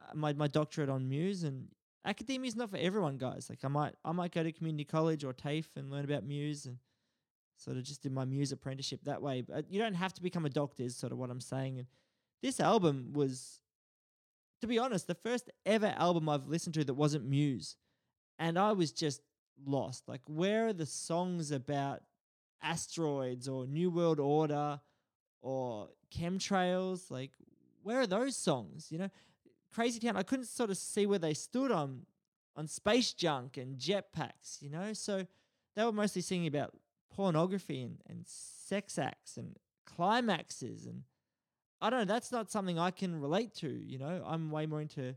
uh, 0.01 0.15
my 0.15 0.33
my 0.33 0.47
doctorate 0.47 0.89
on 0.89 1.09
Muse, 1.09 1.43
and 1.43 1.69
academia 2.05 2.49
is 2.49 2.57
not 2.57 2.71
for 2.71 2.79
everyone, 2.79 3.19
guys. 3.19 3.49
Like 3.51 3.65
I 3.65 3.69
might 3.69 3.95
I 4.05 4.13
might 4.13 4.33
go 4.33 4.43
to 4.43 4.53
community 4.53 4.85
college 4.85 5.25
or 5.25 5.33
TAFE 5.33 5.69
and 5.77 5.91
learn 5.91 6.05
about 6.05 6.25
Muse 6.25 6.67
and 6.67 6.79
sort 7.57 7.77
of 7.77 7.83
just 7.83 8.03
do 8.03 8.11
my 8.11 8.25
Muse 8.25 8.53
apprenticeship 8.53 9.01
that 9.05 9.23
way. 9.23 9.43
But 9.43 9.71
you 9.71 9.79
don't 9.79 9.95
have 9.95 10.15
to 10.15 10.23
become 10.23 10.47
a 10.47 10.51
doctor, 10.51 10.83
is 10.83 10.97
sort 10.97 11.13
of 11.13 11.19
what 11.19 11.31
I'm 11.31 11.41
saying, 11.41 11.79
and 11.79 11.87
this 12.43 12.61
album 12.61 13.13
was, 13.13 13.61
to 14.61 14.67
be 14.67 14.79
honest, 14.79 15.07
the 15.07 15.15
first 15.15 15.51
ever 15.65 15.95
album 15.97 16.29
I've 16.29 16.47
listened 16.47 16.75
to 16.75 16.85
that 16.85 16.95
wasn't 16.95 17.25
Muse. 17.25 17.77
And 18.39 18.59
I 18.59 18.73
was 18.73 18.93
just 18.93 19.23
lost. 19.65 20.07
Like, 20.07 20.21
where 20.27 20.67
are 20.67 20.73
the 20.75 20.85
songs 20.85 21.51
about 21.51 22.03
asteroids 22.63 23.49
or 23.49 23.67
New 23.67 23.91
World 23.91 24.21
Order 24.21 24.81
or 25.43 25.89
chemtrails? 26.15 27.11
Like, 27.11 27.33
where 27.83 28.01
are 28.01 28.07
those 28.07 28.37
songs? 28.37 28.89
You 28.91 28.99
know, 28.99 29.11
Crazy 29.73 30.01
Town, 30.01 30.17
I 30.17 30.23
couldn't 30.23 30.47
sort 30.47 30.71
of 30.71 30.77
see 30.77 31.07
where 31.07 31.19
they 31.19 31.35
stood 31.35 31.71
on 31.71 32.07
on 32.57 32.67
space 32.67 33.13
junk 33.13 33.59
and 33.59 33.77
jetpacks, 33.79 34.63
you 34.63 34.71
know? 34.71 34.95
So 34.95 35.27
they 35.75 35.85
were 35.85 35.93
mostly 35.93 36.23
singing 36.23 36.47
about 36.47 36.73
pornography 37.15 37.83
and, 37.83 37.99
and 38.09 38.27
sex 38.27 38.99
acts 38.99 39.37
and 39.37 39.57
climaxes 39.85 40.87
and 40.87 41.03
I 41.81 41.91
don't 41.91 42.01
know, 42.01 42.15
that's 42.15 42.33
not 42.33 42.51
something 42.51 42.79
I 42.79 42.91
can 42.91 43.21
relate 43.21 43.55
to, 43.57 43.69
you 43.69 43.99
know. 43.99 44.25
I'm 44.27 44.51
way 44.51 44.65
more 44.65 44.81
into 44.81 45.15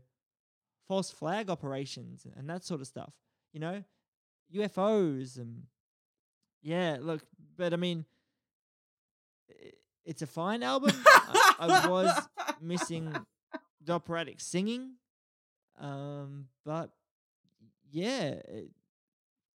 false 0.86 1.10
flag 1.10 1.48
operations 1.48 2.26
and 2.36 2.50
that 2.50 2.64
sort 2.64 2.82
of 2.82 2.86
stuff, 2.86 3.14
you 3.52 3.60
know, 3.60 3.82
UFOs 4.54 5.38
and 5.38 5.62
yeah, 6.62 6.98
look, 7.00 7.22
but 7.56 7.72
I 7.72 7.76
mean, 7.76 8.04
it's 10.04 10.22
a 10.22 10.26
fine 10.26 10.62
album. 10.62 10.92
I, 11.06 11.56
I 11.60 11.88
was 11.88 12.28
missing 12.60 13.14
the 13.84 13.92
operatic 13.92 14.40
singing, 14.40 14.92
um, 15.78 16.48
but 16.64 16.90
yeah, 17.90 18.34
it- 18.48 18.70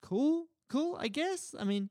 cool, 0.02 0.46
cool. 0.68 0.96
I 1.00 1.08
guess. 1.08 1.54
I 1.58 1.64
mean, 1.64 1.88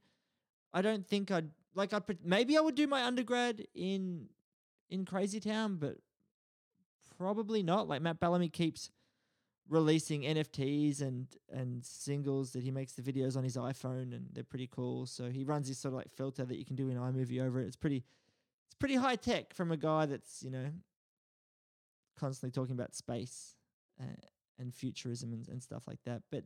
I 0.73 0.81
don't 0.81 1.05
think 1.07 1.31
I'd 1.31 1.49
like. 1.75 1.93
I 1.93 2.01
maybe 2.23 2.57
I 2.57 2.61
would 2.61 2.75
do 2.75 2.87
my 2.87 3.03
undergrad 3.05 3.65
in 3.73 4.27
in 4.89 5.05
Crazy 5.05 5.39
Town, 5.39 5.77
but 5.77 5.97
probably 7.17 7.63
not. 7.63 7.87
Like 7.87 8.01
Matt 8.01 8.19
Bellamy 8.19 8.49
keeps 8.49 8.89
releasing 9.69 10.21
NFTs 10.21 11.01
and 11.01 11.27
and 11.51 11.83
singles 11.83 12.51
that 12.51 12.63
he 12.63 12.71
makes 12.71 12.93
the 12.93 13.01
videos 13.01 13.37
on 13.37 13.43
his 13.43 13.57
iPhone, 13.57 14.13
and 14.13 14.27
they're 14.33 14.43
pretty 14.43 14.67
cool. 14.67 15.05
So 15.05 15.29
he 15.29 15.43
runs 15.43 15.67
this 15.67 15.79
sort 15.79 15.93
of 15.93 15.97
like 15.97 16.11
filter 16.11 16.45
that 16.45 16.57
you 16.57 16.65
can 16.65 16.75
do 16.75 16.89
in 16.89 16.97
iMovie 16.97 17.41
over 17.41 17.61
it. 17.61 17.67
It's 17.67 17.75
pretty, 17.75 18.03
it's 18.67 18.75
pretty 18.79 18.95
high 18.95 19.15
tech 19.15 19.53
from 19.53 19.71
a 19.71 19.77
guy 19.77 20.05
that's 20.05 20.43
you 20.43 20.51
know 20.51 20.67
constantly 22.19 22.51
talking 22.51 22.75
about 22.75 22.95
space 22.95 23.55
uh, 24.01 24.05
and 24.59 24.73
futurism 24.73 25.33
and, 25.33 25.47
and 25.49 25.61
stuff 25.61 25.83
like 25.87 25.99
that. 26.05 26.21
But 26.31 26.43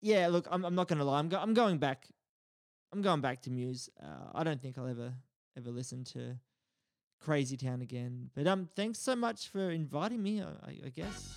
yeah, 0.00 0.28
look, 0.28 0.46
I'm 0.50 0.64
I'm 0.64 0.74
not 0.74 0.88
gonna 0.88 1.04
lie. 1.04 1.18
I'm 1.18 1.28
go- 1.28 1.40
I'm 1.40 1.54
going 1.54 1.78
back. 1.78 2.08
I'm 2.92 3.02
going 3.02 3.20
back 3.20 3.42
to 3.42 3.50
Muse. 3.50 3.90
Uh, 4.00 4.30
I 4.34 4.44
don't 4.44 4.62
think 4.62 4.78
I'll 4.78 4.86
ever 4.86 5.12
ever 5.56 5.70
listen 5.70 6.04
to 6.04 6.36
Crazy 7.20 7.56
Town 7.56 7.82
again. 7.82 8.30
But 8.34 8.46
um, 8.46 8.68
thanks 8.76 8.98
so 8.98 9.16
much 9.16 9.48
for 9.48 9.70
inviting 9.70 10.22
me. 10.22 10.42
I, 10.42 10.86
I 10.86 10.88
guess. 10.90 11.36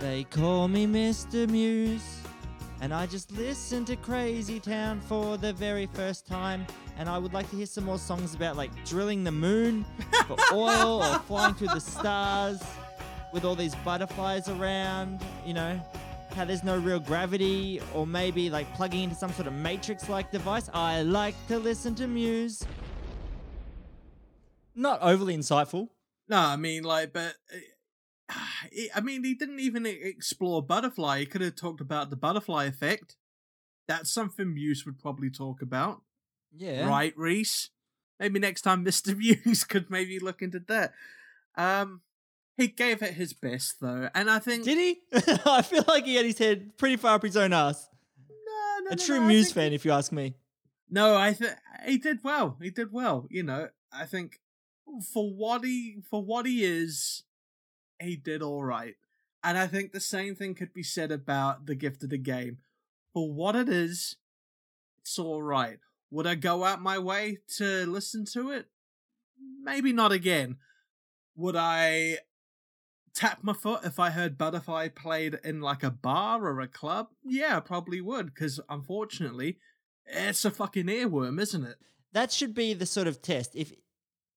They 0.00 0.24
call 0.24 0.66
me 0.66 0.86
Mr. 0.86 1.46
Muse, 1.48 2.20
and 2.80 2.92
I 2.94 3.04
just 3.04 3.30
listened 3.32 3.86
to 3.88 3.96
Crazy 3.96 4.58
Town 4.58 4.98
for 4.98 5.36
the 5.36 5.52
very 5.52 5.84
first 5.92 6.26
time. 6.26 6.66
And 6.96 7.06
I 7.06 7.18
would 7.18 7.34
like 7.34 7.48
to 7.50 7.56
hear 7.56 7.66
some 7.66 7.84
more 7.84 7.98
songs 7.98 8.34
about 8.34 8.56
like 8.56 8.70
drilling 8.86 9.24
the 9.24 9.30
moon 9.30 9.84
for 10.26 10.36
oil 10.54 11.02
or 11.02 11.18
flying 11.20 11.52
through 11.54 11.68
the 11.68 11.80
stars. 11.80 12.62
with 13.34 13.44
all 13.44 13.54
these 13.54 13.74
butterflies 13.84 14.48
around, 14.48 15.20
you 15.46 15.52
know, 15.54 15.78
how 16.34 16.46
there's 16.46 16.64
no 16.64 16.78
real 16.78 16.98
gravity, 16.98 17.80
or 17.94 18.06
maybe 18.06 18.48
like 18.48 18.72
plugging 18.74 19.04
into 19.04 19.14
some 19.16 19.32
sort 19.32 19.46
of 19.48 19.52
matrix 19.52 20.08
like 20.08 20.32
device. 20.32 20.70
I 20.72 21.02
like 21.02 21.34
to 21.48 21.58
listen 21.58 21.94
to 21.96 22.06
Muse. 22.06 22.64
Not 24.74 25.00
overly 25.02 25.36
insightful. 25.36 25.88
No, 26.26 26.38
I 26.38 26.56
mean, 26.56 26.84
like, 26.84 27.12
but. 27.12 27.34
Uh, 27.54 27.58
he- 28.72 28.90
I 28.94 29.00
mean, 29.00 29.24
he 29.24 29.34
didn't 29.34 29.60
even 29.60 29.86
explore 29.86 30.62
butterfly. 30.62 31.20
He 31.20 31.26
could 31.26 31.40
have 31.40 31.56
talked 31.56 31.80
about 31.80 32.10
the 32.10 32.16
butterfly 32.16 32.64
effect. 32.64 33.16
That's 33.88 34.10
something 34.10 34.54
Muse 34.54 34.84
would 34.86 34.98
probably 34.98 35.30
talk 35.30 35.62
about. 35.62 36.02
Yeah. 36.56 36.88
Right, 36.88 37.12
Reese? 37.16 37.70
Maybe 38.18 38.38
next 38.38 38.62
time 38.62 38.84
Mr. 38.84 39.16
Muse 39.16 39.64
could 39.64 39.90
maybe 39.90 40.18
look 40.18 40.42
into 40.42 40.60
that. 40.68 40.92
Um, 41.56 42.02
he 42.56 42.68
gave 42.68 43.02
it 43.02 43.14
his 43.14 43.32
best, 43.32 43.80
though. 43.80 44.08
And 44.14 44.30
I 44.30 44.38
think. 44.38 44.64
Did 44.64 44.78
he? 44.78 45.00
I 45.46 45.62
feel 45.62 45.84
like 45.88 46.04
he 46.04 46.16
had 46.16 46.26
his 46.26 46.38
head 46.38 46.76
pretty 46.76 46.96
far 46.96 47.14
up 47.16 47.22
his 47.22 47.36
own 47.36 47.52
ass. 47.52 47.88
No, 48.28 48.84
no, 48.84 48.90
A 48.90 48.96
no, 48.96 49.04
true 49.04 49.20
no, 49.20 49.26
Muse 49.26 49.50
fan, 49.52 49.72
if 49.72 49.84
you 49.84 49.92
ask 49.92 50.12
me. 50.12 50.34
No, 50.90 51.16
I 51.16 51.32
think 51.32 51.54
he 51.86 51.98
did 51.98 52.18
well. 52.22 52.56
He 52.60 52.70
did 52.70 52.92
well. 52.92 53.26
You 53.30 53.42
know, 53.44 53.68
I 53.92 54.06
think 54.06 54.40
for 55.12 55.30
what 55.30 55.64
he 55.64 56.02
for 56.10 56.22
what 56.22 56.46
he 56.46 56.64
is, 56.64 57.22
he 58.00 58.16
did 58.16 58.42
all 58.42 58.64
right. 58.64 58.94
And 59.42 59.56
I 59.56 59.66
think 59.66 59.92
the 59.92 60.00
same 60.00 60.34
thing 60.34 60.54
could 60.54 60.74
be 60.74 60.82
said 60.82 61.10
about 61.10 61.66
the 61.66 61.74
gift 61.74 62.02
of 62.02 62.10
the 62.10 62.18
game. 62.18 62.58
For 63.12 63.32
what 63.32 63.56
it 63.56 63.68
is, 63.68 64.16
it's 65.00 65.18
all 65.18 65.42
right. 65.42 65.78
Would 66.10 66.26
I 66.26 66.34
go 66.34 66.64
out 66.64 66.82
my 66.82 66.98
way 66.98 67.38
to 67.56 67.86
listen 67.86 68.24
to 68.32 68.50
it? 68.50 68.66
Maybe 69.62 69.92
not 69.92 70.12
again. 70.12 70.56
Would 71.36 71.56
I 71.56 72.18
tap 73.14 73.38
my 73.42 73.52
foot 73.52 73.80
if 73.84 73.98
I 73.98 74.10
heard 74.10 74.38
Butterfly 74.38 74.88
played 74.88 75.38
in 75.42 75.60
like 75.60 75.82
a 75.82 75.90
bar 75.90 76.44
or 76.44 76.60
a 76.60 76.68
club? 76.68 77.08
Yeah, 77.24 77.56
I 77.56 77.60
probably 77.60 78.00
would, 78.00 78.26
because 78.26 78.60
unfortunately, 78.68 79.58
it's 80.06 80.44
a 80.44 80.50
fucking 80.50 80.86
earworm, 80.86 81.40
isn't 81.40 81.64
it? 81.64 81.76
That 82.12 82.32
should 82.32 82.54
be 82.54 82.74
the 82.74 82.86
sort 82.86 83.06
of 83.06 83.22
test. 83.22 83.54
If 83.54 83.72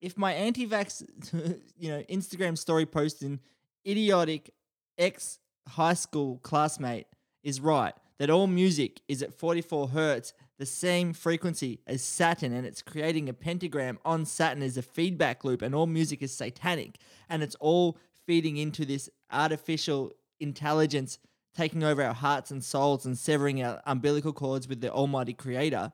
if 0.04 0.18
my 0.18 0.34
anti-vax, 0.34 1.08
you 1.78 1.90
know, 1.90 2.04
Instagram 2.10 2.58
story 2.58 2.86
posting 2.86 3.40
idiotic 3.88 4.54
ex 4.98 5.40
high 5.70 5.94
school 5.94 6.40
classmate 6.44 7.08
is 7.42 7.62
right 7.62 7.94
that 8.20 8.30
all 8.30 8.48
music 8.48 9.02
is 9.08 9.24
at 9.24 9.34
44 9.34 9.90
hertz, 9.90 10.34
the 10.60 10.66
same 10.66 11.14
frequency 11.14 11.80
as 11.88 12.04
Saturn, 12.04 12.54
and 12.54 12.66
it's 12.66 12.82
creating 12.82 13.28
a 13.28 13.34
pentagram 13.34 13.98
on 14.06 14.26
Saturn 14.26 14.62
as 14.62 14.78
a 14.78 14.82
feedback 14.82 15.44
loop, 15.44 15.62
and 15.62 15.74
all 15.74 15.88
music 15.88 16.22
is 16.22 16.32
satanic, 16.34 17.00
and 17.30 17.42
it's 17.42 17.56
all 17.56 17.98
feeding 18.26 18.58
into 18.58 18.86
this 18.86 19.10
artificial 19.32 20.12
intelligence 20.40 21.18
taking 21.56 21.84
over 21.84 22.04
our 22.04 22.14
hearts 22.14 22.52
and 22.52 22.64
souls 22.64 23.06
and 23.06 23.18
severing 23.18 23.64
our 23.64 23.82
umbilical 23.86 24.34
cords 24.34 24.68
with 24.68 24.82
the 24.82 24.92
Almighty 24.92 25.34
Creator. 25.34 25.92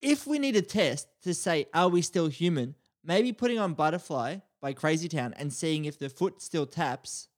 If 0.00 0.26
we 0.26 0.38
need 0.38 0.56
a 0.56 0.62
test 0.62 1.08
to 1.22 1.32
say, 1.32 1.66
are 1.72 1.88
we 1.88 2.02
still 2.02 2.28
human? 2.28 2.74
Maybe 3.04 3.32
putting 3.32 3.58
on 3.58 3.74
Butterfly 3.74 4.36
by 4.60 4.72
Crazy 4.72 5.08
Town 5.08 5.34
and 5.36 5.52
seeing 5.52 5.84
if 5.84 5.98
the 5.98 6.08
foot 6.08 6.40
still 6.40 6.66
taps. 6.66 7.28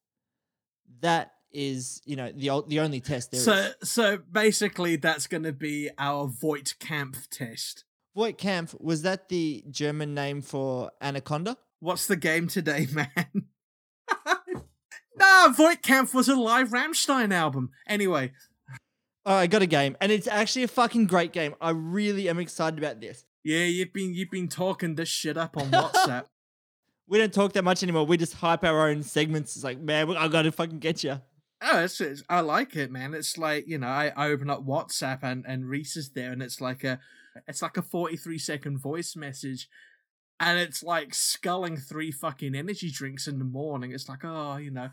That 1.01 1.33
is, 1.53 2.03
you 2.05 2.17
know, 2.17 2.31
the 2.33 2.62
the 2.67 2.81
only 2.81 3.01
test 3.01 3.31
there 3.31 3.39
is. 3.39 3.45
so, 3.45 3.71
so 3.83 4.19
basically, 4.31 4.97
that's 4.97 5.27
going 5.27 5.45
to 5.45 5.53
be 5.53 5.91
our 5.99 6.27
Voight 6.27 6.75
Kampf 6.79 7.29
test. 7.31 7.85
Voight 8.15 8.39
Kampf, 8.39 8.75
was 8.81 9.03
that 9.03 9.29
the 9.29 9.65
German 9.71 10.15
name 10.15 10.43
for 10.43 10.91
Anaconda? 11.01 11.57
What's 11.81 12.07
the 12.07 12.17
game 12.17 12.49
today, 12.49 12.87
man? 12.93 13.47
nah, 15.17 15.49
Voight 15.49 15.83
Kampf 15.83 16.15
was 16.15 16.29
a 16.29 16.37
live 16.37 16.71
Rammstein 16.71 17.33
album. 17.33 17.71
Anyway, 17.89 18.33
Oh, 19.27 19.35
I 19.35 19.47
got 19.47 19.62
a 19.62 19.67
game, 19.67 19.97
and 20.03 20.12
it's 20.12 20.29
actually 20.29 20.65
a 20.65 20.69
fucking 20.69 21.07
great 21.07 21.33
game. 21.33 21.55
I 21.59 21.71
really 21.71 22.29
am 22.29 22.39
excited 22.39 22.79
about 22.79 23.01
this. 23.01 23.25
Yeah, 23.45 23.65
you've 23.65 23.93
been 23.93 24.15
you've 24.15 24.31
been 24.31 24.49
talking 24.49 24.95
this 24.95 25.09
shit 25.09 25.37
up 25.37 25.57
on 25.57 25.71
WhatsApp. 25.71 26.25
We 27.07 27.19
don't 27.19 27.35
talk 27.35 27.53
that 27.53 27.65
much 27.65 27.83
anymore. 27.83 28.07
We 28.07 28.17
just 28.17 28.33
hype 28.33 28.65
our 28.65 28.89
own 28.89 29.03
segments. 29.03 29.57
It's 29.57 29.63
like, 29.63 29.79
man, 29.79 30.17
I 30.17 30.27
gotta 30.27 30.51
fucking 30.51 30.79
get 30.79 31.05
you. 31.05 31.21
Oh, 31.61 31.85
it's, 31.85 32.01
it's, 32.01 32.23
I 32.31 32.41
like 32.41 32.77
it, 32.77 32.91
man. 32.91 33.13
It's 33.13 33.37
like 33.37 33.69
you 33.69 33.77
know, 33.77 33.89
I, 33.89 34.11
I 34.17 34.29
open 34.31 34.49
up 34.49 34.65
WhatsApp 34.65 35.19
and 35.23 35.45
and 35.47 35.69
Reese 35.69 35.99
is 35.99 36.13
there, 36.13 36.33
and 36.33 36.43
it's 36.43 36.63
like 36.63 36.83
a 36.83 36.99
it's 37.47 37.61
like 37.61 37.77
a 37.77 37.83
forty 37.83 38.17
three 38.17 38.39
second 38.39 38.79
voice 38.79 39.17
message, 39.17 39.69
and 40.41 40.59
it's 40.59 40.83
like 40.83 41.13
sculling 41.13 41.77
three 41.77 42.11
fucking 42.11 42.55
energy 42.55 42.91
drinks 42.91 43.29
in 43.29 43.39
the 43.39 43.45
morning. 43.45 43.93
It's 43.93 44.09
like, 44.09 44.25
oh, 44.25 44.57
you 44.57 44.71
know, 44.71 44.89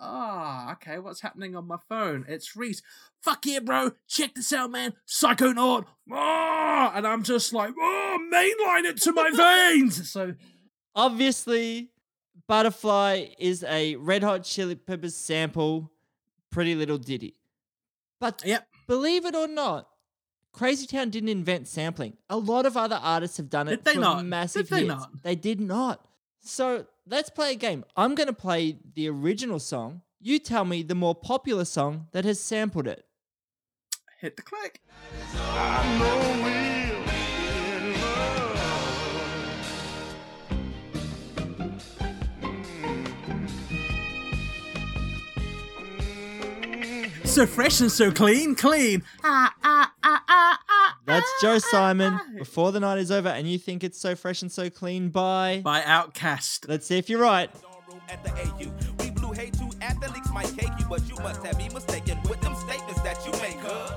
ah, 0.00 0.72
okay, 0.72 0.98
what's 0.98 1.20
happening 1.20 1.54
on 1.56 1.66
my 1.66 1.78
phone? 1.88 2.24
It's 2.28 2.56
Reese. 2.56 2.82
Fuck 3.22 3.46
yeah, 3.46 3.60
bro. 3.60 3.92
Check 4.06 4.34
this 4.34 4.52
out, 4.52 4.70
man. 4.70 4.92
Psychonaut. 5.06 5.84
Ah, 6.12 6.92
and 6.94 7.06
I'm 7.06 7.22
just 7.22 7.52
like, 7.52 7.72
oh, 7.78 8.18
mainline 8.32 8.88
it 8.90 9.00
to 9.02 9.12
my 9.12 9.30
veins. 9.72 10.10
So. 10.10 10.34
Obviously, 10.94 11.90
Butterfly 12.48 13.26
is 13.38 13.62
a 13.64 13.96
Red 13.96 14.22
Hot 14.22 14.42
Chili 14.44 14.74
Peppers 14.74 15.14
sample, 15.14 15.92
Pretty 16.50 16.74
Little 16.74 16.98
Ditty. 16.98 17.34
But 18.20 18.42
Yep. 18.44 18.66
believe 18.88 19.24
it 19.24 19.34
or 19.36 19.46
not, 19.46 19.88
Crazy 20.52 20.86
Town 20.86 21.10
didn't 21.10 21.28
invent 21.28 21.68
sampling. 21.68 22.16
A 22.28 22.36
lot 22.36 22.66
of 22.66 22.76
other 22.76 22.98
artists 23.00 23.36
have 23.36 23.48
done 23.48 23.68
it 23.68 23.76
Did 23.76 23.84
they 23.84 23.94
for 23.94 24.00
not? 24.00 24.24
massive 24.24 24.68
Did 24.68 24.74
they 24.74 24.86
hits. 24.86 24.88
not? 24.88 25.22
They 25.22 25.36
did 25.36 25.60
not. 25.60 26.04
So 26.48 26.86
let's 27.06 27.28
play 27.28 27.52
a 27.52 27.56
game. 27.56 27.84
I'm 27.94 28.14
going 28.14 28.26
to 28.26 28.32
play 28.32 28.78
the 28.94 29.06
original 29.10 29.58
song. 29.58 30.00
You 30.18 30.38
tell 30.38 30.64
me 30.64 30.82
the 30.82 30.94
more 30.94 31.14
popular 31.14 31.66
song 31.66 32.06
that 32.12 32.24
has 32.24 32.40
sampled 32.40 32.86
it. 32.86 33.04
Hit 34.18 34.36
the 34.36 34.42
click. 34.42 34.80
So 47.38 47.46
fresh 47.46 47.80
and 47.80 47.92
so 47.92 48.10
clean, 48.10 48.56
clean. 48.56 49.04
Ah, 49.22 49.54
ah, 49.62 49.92
ah, 50.02 50.24
ah, 50.28 50.58
ah. 50.68 50.98
That's 51.06 51.30
Joe 51.40 51.54
ah, 51.54 51.58
Simon. 51.60 52.14
ah. 52.14 52.24
Before 52.36 52.72
the 52.72 52.80
night 52.80 52.98
is 52.98 53.12
over, 53.12 53.28
and 53.28 53.48
you 53.48 53.60
think 53.60 53.84
it's 53.84 53.96
so 53.96 54.16
fresh 54.16 54.42
and 54.42 54.50
so 54.50 54.68
clean 54.68 55.10
by. 55.10 55.60
By 55.62 55.82
OutKast. 55.82 56.68
Let's 56.68 56.88
see 56.88 56.98
if 56.98 57.08
you're 57.08 57.20
right. 57.20 57.48
room 57.86 58.00
at 58.08 58.24
the 58.24 58.32
AU. 58.32 58.72
We 58.98 59.10
blew 59.12 59.30
hate 59.30 59.52
to 59.52 59.70
athletes 59.80 60.32
might 60.32 60.52
cake 60.58 60.72
you, 60.80 60.86
but 60.88 61.08
you 61.08 61.14
must 61.22 61.46
have 61.46 61.56
me 61.56 61.68
mistaken 61.68 62.18
with 62.28 62.40
them 62.40 62.56
statements 62.56 63.00
that 63.02 63.24
you 63.24 63.30
make, 63.40 63.60
huh? 63.60 63.94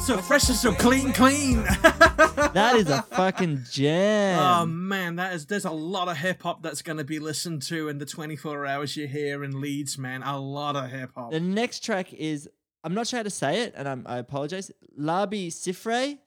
So 0.00 0.18
fresh 0.18 0.48
and 0.48 0.58
so 0.58 0.72
clean, 0.72 1.12
clean. 1.12 1.64
That 2.56 2.76
is 2.76 2.88
a 2.88 3.02
fucking 3.02 3.64
gem. 3.70 4.38
Oh 4.38 4.64
man, 4.64 5.16
that 5.16 5.34
is 5.34 5.44
there's 5.44 5.66
a 5.66 5.70
lot 5.70 6.08
of 6.08 6.16
hip 6.16 6.42
hop 6.42 6.62
that's 6.62 6.80
gonna 6.80 7.04
be 7.04 7.18
listened 7.18 7.60
to 7.62 7.90
in 7.90 7.98
the 7.98 8.06
24 8.06 8.64
hours 8.64 8.96
you're 8.96 9.06
here 9.06 9.44
in 9.44 9.60
Leeds, 9.60 9.98
man. 9.98 10.22
A 10.22 10.38
lot 10.40 10.74
of 10.74 10.90
hip 10.90 11.10
hop. 11.14 11.32
the 11.32 11.40
next 11.40 11.84
track 11.84 12.14
is 12.14 12.48
I'm 12.82 12.94
not 12.94 13.08
sure 13.08 13.18
how 13.18 13.24
to 13.24 13.30
say 13.30 13.62
it, 13.62 13.74
and 13.76 13.86
I'm, 13.86 14.04
I 14.06 14.16
apologize. 14.18 14.70
Labi 14.98 15.48
Siffre. 15.48 16.18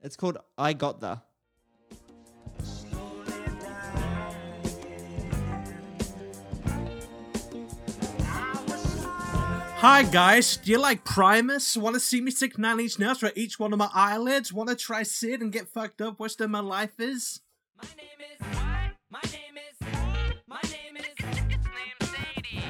It's 0.00 0.16
called 0.16 0.38
I 0.56 0.72
Got 0.72 1.00
The. 1.00 1.20
Hi 9.86 10.02
guys, 10.02 10.56
do 10.56 10.70
you 10.70 10.78
like 10.78 11.04
Primus? 11.04 11.76
Want 11.76 11.92
to 11.92 12.00
see 12.00 12.22
me 12.22 12.30
stick 12.30 12.56
nine 12.56 12.80
inch 12.80 12.98
nails 12.98 13.18
for 13.18 13.30
each 13.36 13.60
one 13.60 13.70
of 13.70 13.78
my 13.78 13.90
eyelids? 13.92 14.50
Want 14.50 14.70
to 14.70 14.74
try 14.74 15.02
sit 15.02 15.42
and 15.42 15.52
get 15.52 15.68
fucked 15.68 16.00
up? 16.00 16.18
Wish 16.18 16.36
that 16.36 16.48
my 16.48 16.60
life 16.60 16.98
is. 16.98 17.42
My 17.76 17.86
name 17.94 18.30
is. 18.32 18.46
My 19.10 19.20
name 19.24 19.58
is. 19.58 19.86
My 20.48 20.60
name 20.62 20.96
is. 20.96 21.04
Slim 21.20 22.14
Shady. 22.14 22.64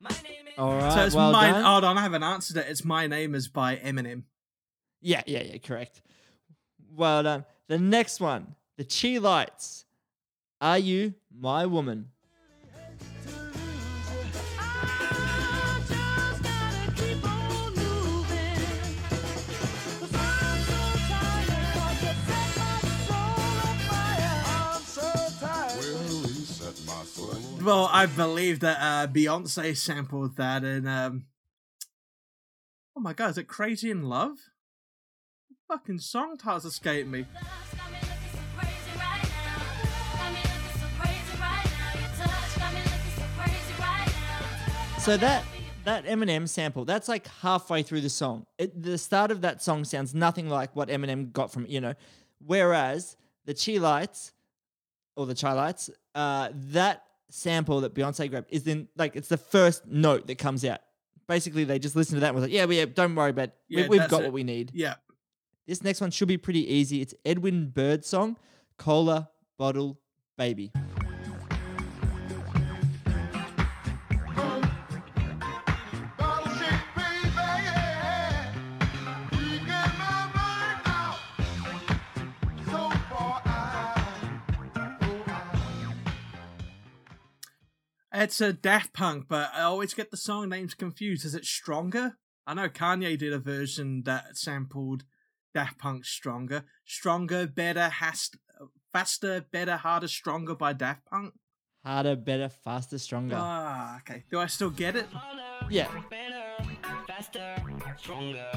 My 0.00 0.10
name 0.10 0.48
is. 0.48 0.54
All 0.58 0.74
right. 0.74 0.92
so 0.92 1.04
it's 1.04 1.14
well 1.14 1.30
mine. 1.30 1.52
done. 1.52 1.62
Hold 1.62 1.84
on, 1.84 1.96
I 1.96 2.02
haven't 2.02 2.24
answered 2.24 2.56
it. 2.56 2.66
It's 2.68 2.84
my 2.84 3.06
name 3.06 3.36
is 3.36 3.46
by 3.46 3.76
Eminem. 3.76 4.24
Yeah, 5.00 5.22
yeah, 5.26 5.44
yeah, 5.44 5.58
correct. 5.58 6.02
Well 6.92 7.22
done. 7.22 7.44
The 7.68 7.78
next 7.78 8.18
one, 8.18 8.56
the 8.76 8.82
Chi-Lites. 8.82 9.84
Are 10.60 10.80
you 10.80 11.14
my 11.32 11.66
woman? 11.66 12.08
well, 27.62 27.88
I 27.92 28.06
believe 28.06 28.60
that 28.60 28.78
uh, 28.80 29.06
Beyonce 29.06 29.76
sampled 29.76 30.36
that 30.36 30.64
in. 30.64 30.86
Um... 30.86 31.26
Oh 32.96 33.00
my 33.00 33.12
god, 33.12 33.30
is 33.30 33.38
it 33.38 33.48
Crazy 33.48 33.90
in 33.90 34.02
Love? 34.02 34.36
The 35.48 35.56
fucking 35.68 35.98
song 35.98 36.36
titles 36.36 36.64
escape 36.64 37.06
me. 37.06 37.26
So 45.00 45.16
that 45.16 45.44
that 45.84 46.04
Eminem 46.04 46.46
sample, 46.46 46.84
that's 46.84 47.08
like 47.08 47.26
halfway 47.40 47.82
through 47.82 48.02
the 48.02 48.10
song. 48.10 48.44
It, 48.58 48.82
the 48.82 48.98
start 48.98 49.30
of 49.30 49.40
that 49.40 49.62
song 49.62 49.84
sounds 49.84 50.14
nothing 50.14 50.50
like 50.50 50.76
what 50.76 50.88
Eminem 50.88 51.32
got 51.32 51.50
from 51.50 51.64
you 51.66 51.80
know. 51.80 51.94
Whereas 52.44 53.16
the 53.46 53.54
Chi-Lites 53.54 54.32
or 55.16 55.24
the 55.24 55.34
Chi-Lites, 55.34 55.88
uh, 56.14 56.50
that 56.52 57.04
sample 57.30 57.80
that 57.82 57.94
Beyonce 57.94 58.28
grabbed 58.30 58.48
is 58.50 58.66
in 58.66 58.88
like 58.96 59.16
it's 59.16 59.28
the 59.28 59.36
first 59.36 59.86
note 59.86 60.26
that 60.26 60.38
comes 60.38 60.64
out. 60.64 60.80
Basically, 61.26 61.64
they 61.64 61.78
just 61.78 61.94
listened 61.94 62.16
to 62.16 62.20
that 62.20 62.28
and 62.28 62.34
was 62.34 62.42
like, 62.42 62.52
"Yeah, 62.52 62.66
we, 62.66 62.78
yeah 62.78 62.86
don't 62.86 63.14
worry 63.14 63.30
about. 63.30 63.50
Yeah, 63.68 63.82
we, 63.82 63.98
we've 63.98 64.08
got 64.08 64.22
it. 64.22 64.24
what 64.24 64.32
we 64.32 64.44
need." 64.44 64.72
Yeah. 64.74 64.94
This 65.66 65.84
next 65.84 66.00
one 66.00 66.10
should 66.10 66.28
be 66.28 66.38
pretty 66.38 66.72
easy. 66.72 67.00
It's 67.00 67.14
Edwin 67.24 67.68
Birdsong, 67.68 68.36
Cola 68.76 69.30
Bottle 69.56 70.00
Baby. 70.36 70.72
It's 88.20 88.38
a 88.42 88.52
Daft 88.52 88.92
Punk, 88.92 89.28
but 89.30 89.50
I 89.54 89.62
always 89.62 89.94
get 89.94 90.10
the 90.10 90.16
song 90.18 90.50
names 90.50 90.74
confused. 90.74 91.24
Is 91.24 91.34
it 91.34 91.46
Stronger? 91.46 92.18
I 92.46 92.52
know 92.52 92.68
Kanye 92.68 93.16
did 93.18 93.32
a 93.32 93.38
version 93.38 94.02
that 94.04 94.36
sampled 94.36 95.04
Daft 95.54 95.78
Punk's 95.78 96.10
Stronger. 96.10 96.64
Stronger, 96.84 97.46
Better, 97.46 97.88
hast- 97.88 98.36
Faster, 98.92 99.46
Better, 99.50 99.78
Harder, 99.78 100.06
Stronger 100.06 100.54
by 100.54 100.74
Daft 100.74 101.06
Punk. 101.06 101.32
Harder, 101.82 102.14
better, 102.14 102.50
faster, 102.50 102.98
stronger. 102.98 103.36
Ah, 103.38 103.96
okay. 104.00 104.24
Do 104.30 104.38
I 104.38 104.44
still 104.48 104.68
get 104.68 104.96
it? 104.96 105.06
yeah. 105.70 105.88
Better, 106.10 106.76
faster, 107.06 107.56
stronger. 107.96 108.50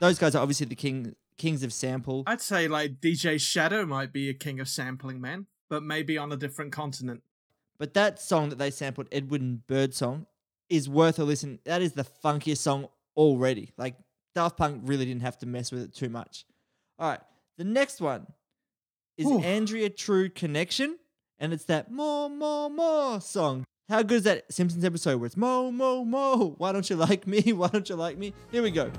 Those 0.00 0.18
guys 0.18 0.34
are 0.34 0.42
obviously 0.42 0.66
the 0.66 0.74
king 0.74 1.14
kings 1.38 1.62
of 1.62 1.72
sample. 1.72 2.24
I'd 2.26 2.40
say 2.40 2.66
like 2.66 3.00
DJ 3.00 3.40
Shadow 3.40 3.86
might 3.86 4.12
be 4.12 4.28
a 4.28 4.34
king 4.34 4.58
of 4.58 4.68
sampling, 4.68 5.20
man, 5.20 5.46
but 5.68 5.82
maybe 5.82 6.18
on 6.18 6.32
a 6.32 6.36
different 6.36 6.72
continent. 6.72 7.22
But 7.78 7.94
that 7.94 8.20
song 8.20 8.50
that 8.50 8.58
they 8.58 8.70
sampled, 8.70 9.08
Edwin 9.10 9.62
Birdsong, 9.66 10.26
is 10.68 10.88
worth 10.88 11.18
a 11.18 11.24
listen. 11.24 11.58
That 11.64 11.82
is 11.82 11.92
the 11.92 12.04
funkiest 12.04 12.58
song 12.58 12.88
already. 13.16 13.72
Like 13.76 13.96
Daft 14.34 14.56
Punk 14.56 14.82
really 14.84 15.04
didn't 15.04 15.22
have 15.22 15.38
to 15.38 15.46
mess 15.46 15.72
with 15.72 15.82
it 15.82 15.94
too 15.94 16.08
much. 16.08 16.44
All 16.98 17.10
right, 17.10 17.20
the 17.56 17.64
next 17.64 18.00
one 18.00 18.26
is 19.16 19.26
Ooh. 19.26 19.40
Andrea 19.40 19.90
True 19.90 20.28
Connection, 20.28 20.98
and 21.38 21.52
it's 21.52 21.64
that 21.64 21.90
more, 21.90 22.28
more, 22.30 22.70
more 22.70 23.20
song. 23.20 23.64
How 23.88 24.02
good 24.02 24.18
is 24.18 24.24
that 24.24 24.50
Simpsons 24.52 24.84
episode 24.84 25.18
where 25.20 25.26
it's 25.26 25.36
mo, 25.36 25.70
mo, 25.70 26.04
mo? 26.04 26.54
Why 26.58 26.72
don't 26.72 26.88
you 26.88 26.96
like 26.96 27.26
me? 27.26 27.40
Why 27.52 27.68
don't 27.68 27.88
you 27.88 27.96
like 27.96 28.16
me? 28.16 28.32
Here 28.50 28.62
we 28.62 28.70
go. 28.70 28.90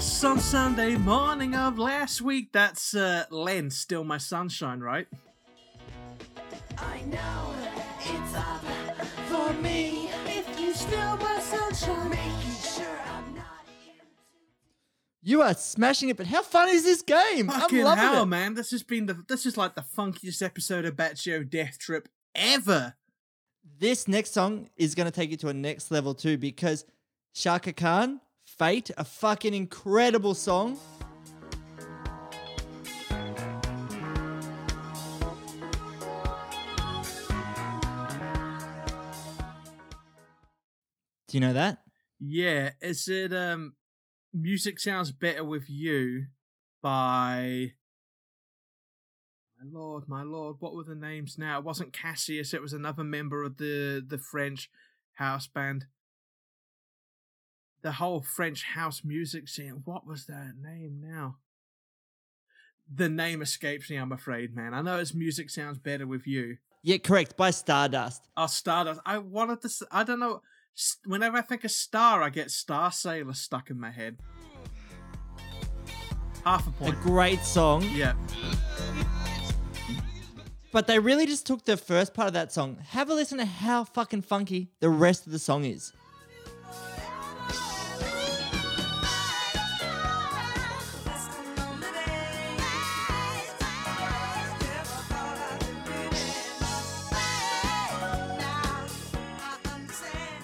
In 0.00 0.06
the 0.06 0.08
grass 0.08 0.24
on 0.24 0.40
Sunday 0.40 0.96
morning 0.96 1.54
of 1.54 1.78
last 1.78 2.22
week. 2.22 2.52
That's 2.52 2.94
uh, 2.94 3.24
Len, 3.30 3.70
Still 3.70 4.02
My 4.02 4.16
Sunshine, 4.16 4.80
right? 4.80 5.06
I 6.78 7.02
know 7.02 7.54
it's 8.00 8.34
up 8.34 8.64
for 9.28 9.52
me 9.60 10.08
if 10.24 10.58
you 10.58 10.72
still 10.72 11.18
my 11.18 11.38
sunshine. 11.40 12.08
Making 12.08 12.54
sure 12.62 12.98
I'm 13.14 13.34
not. 13.34 13.44
You 15.22 15.42
are 15.42 15.52
smashing 15.52 16.08
it, 16.08 16.16
but 16.16 16.26
how 16.28 16.42
fun 16.42 16.70
is 16.70 16.82
this 16.82 17.02
game? 17.02 17.48
Fucking 17.48 17.80
I'm 17.80 17.84
loving 17.84 18.04
hell, 18.04 18.22
it. 18.22 18.26
man! 18.26 18.54
This 18.54 18.70
has 18.70 18.82
been 18.82 19.04
the 19.04 19.22
this 19.28 19.44
is 19.44 19.58
like 19.58 19.74
the 19.74 19.82
funkiest 19.82 20.40
episode 20.42 20.86
of 20.86 20.96
Batshio 20.96 21.48
Death 21.48 21.78
Trip 21.78 22.08
ever. 22.34 22.94
this 23.78 24.08
next 24.08 24.32
song 24.32 24.70
is 24.78 24.94
going 24.94 25.04
to 25.06 25.12
take 25.12 25.30
you 25.30 25.36
to 25.38 25.48
a 25.48 25.54
next 25.54 25.90
level 25.90 26.14
too 26.14 26.38
because 26.38 26.86
Chaka 27.34 27.74
Khan, 27.74 28.20
Fate, 28.60 28.90
a 28.98 29.04
fucking 29.04 29.54
incredible 29.54 30.34
song. 30.34 30.78
Do 41.26 41.38
you 41.38 41.40
know 41.40 41.54
that? 41.54 41.78
Yeah, 42.18 42.72
is 42.82 43.08
it 43.08 43.32
um 43.32 43.76
Music 44.34 44.78
Sounds 44.78 45.10
Better 45.10 45.42
With 45.42 45.70
You 45.70 46.26
by 46.82 47.72
My 49.58 49.70
lord, 49.72 50.06
my 50.06 50.22
lord, 50.22 50.56
what 50.58 50.74
were 50.74 50.84
the 50.84 50.94
names 50.94 51.38
now? 51.38 51.60
It 51.60 51.64
wasn't 51.64 51.94
Cassius, 51.94 52.52
it 52.52 52.60
was 52.60 52.74
another 52.74 53.04
member 53.04 53.42
of 53.42 53.56
the 53.56 54.04
the 54.06 54.18
French 54.18 54.68
house 55.14 55.46
band. 55.46 55.86
The 57.82 57.92
whole 57.92 58.20
French 58.20 58.64
house 58.64 59.02
music 59.04 59.48
scene. 59.48 59.82
What 59.84 60.06
was 60.06 60.26
that 60.26 60.54
name 60.60 61.00
now? 61.02 61.36
The 62.92 63.08
name 63.08 63.40
escapes 63.40 63.88
me, 63.88 63.96
I'm 63.96 64.12
afraid, 64.12 64.54
man. 64.54 64.74
I 64.74 64.82
know 64.82 64.98
his 64.98 65.14
music 65.14 65.48
sounds 65.48 65.78
better 65.78 66.06
with 66.06 66.26
you. 66.26 66.56
Yeah, 66.82 66.98
correct. 66.98 67.36
By 67.36 67.50
Stardust. 67.50 68.28
Oh, 68.36 68.46
Stardust. 68.46 69.00
I 69.06 69.18
wanted 69.18 69.60
to. 69.62 69.86
I 69.90 70.02
don't 70.02 70.20
know. 70.20 70.42
Whenever 71.04 71.36
I 71.36 71.42
think 71.42 71.64
of 71.64 71.70
Star, 71.70 72.22
I 72.22 72.30
get 72.30 72.48
Starsailor 72.48 73.36
stuck 73.36 73.70
in 73.70 73.78
my 73.78 73.90
head. 73.90 74.16
Half 76.44 76.66
a 76.66 76.70
point. 76.70 76.94
A 76.94 76.96
great 77.02 77.44
song. 77.44 77.88
Yeah. 77.94 78.14
But 80.72 80.86
they 80.86 80.98
really 80.98 81.26
just 81.26 81.46
took 81.46 81.64
the 81.64 81.76
first 81.76 82.14
part 82.14 82.28
of 82.28 82.34
that 82.34 82.52
song. 82.52 82.78
Have 82.90 83.10
a 83.10 83.14
listen 83.14 83.38
to 83.38 83.44
how 83.44 83.84
fucking 83.84 84.22
funky 84.22 84.70
the 84.80 84.88
rest 84.88 85.26
of 85.26 85.32
the 85.32 85.38
song 85.38 85.64
is. 85.64 85.92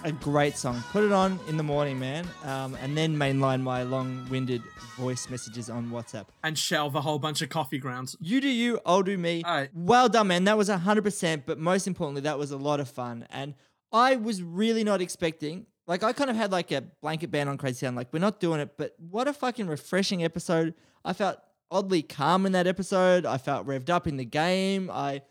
A 0.06 0.12
great 0.12 0.56
song. 0.56 0.84
Put 0.92 1.02
it 1.02 1.10
on 1.10 1.40
in 1.48 1.56
the 1.56 1.64
morning, 1.64 1.98
man. 1.98 2.28
Um, 2.44 2.76
and 2.80 2.96
then 2.96 3.16
mainline 3.16 3.60
my 3.60 3.82
long 3.82 4.24
winded 4.30 4.62
voice 4.96 5.28
messages 5.28 5.68
on 5.68 5.90
WhatsApp. 5.90 6.26
And 6.44 6.56
shelve 6.56 6.94
a 6.94 7.00
whole 7.00 7.18
bunch 7.18 7.42
of 7.42 7.48
coffee 7.48 7.78
grounds. 7.78 8.16
You 8.20 8.40
do 8.40 8.46
you, 8.46 8.78
I'll 8.86 9.02
do 9.02 9.18
me. 9.18 9.42
Well 9.74 10.08
done, 10.08 10.28
man. 10.28 10.44
That 10.44 10.56
was 10.56 10.68
100%, 10.68 11.42
but 11.44 11.58
most 11.58 11.88
importantly, 11.88 12.20
that 12.20 12.38
was 12.38 12.52
a 12.52 12.56
lot 12.56 12.78
of 12.78 12.88
fun. 12.88 13.26
And 13.30 13.54
I 13.90 14.14
was 14.14 14.44
really 14.44 14.84
not 14.84 15.00
expecting, 15.00 15.66
like, 15.88 16.04
I 16.04 16.12
kind 16.12 16.30
of 16.30 16.36
had 16.36 16.52
like 16.52 16.70
a 16.70 16.82
blanket 17.02 17.32
ban 17.32 17.48
on 17.48 17.58
Crazy 17.58 17.84
Town, 17.84 17.96
like, 17.96 18.12
we're 18.12 18.20
not 18.20 18.38
doing 18.38 18.60
it, 18.60 18.76
but 18.76 18.94
what 19.10 19.26
a 19.26 19.32
fucking 19.32 19.66
refreshing 19.66 20.22
episode. 20.22 20.74
I 21.04 21.14
felt 21.14 21.38
oddly 21.68 22.02
calm 22.02 22.46
in 22.46 22.52
that 22.52 22.68
episode. 22.68 23.26
I 23.26 23.38
felt 23.38 23.66
revved 23.66 23.90
up 23.90 24.06
in 24.06 24.18
the 24.18 24.24
game. 24.24 24.88
I. 24.88 25.22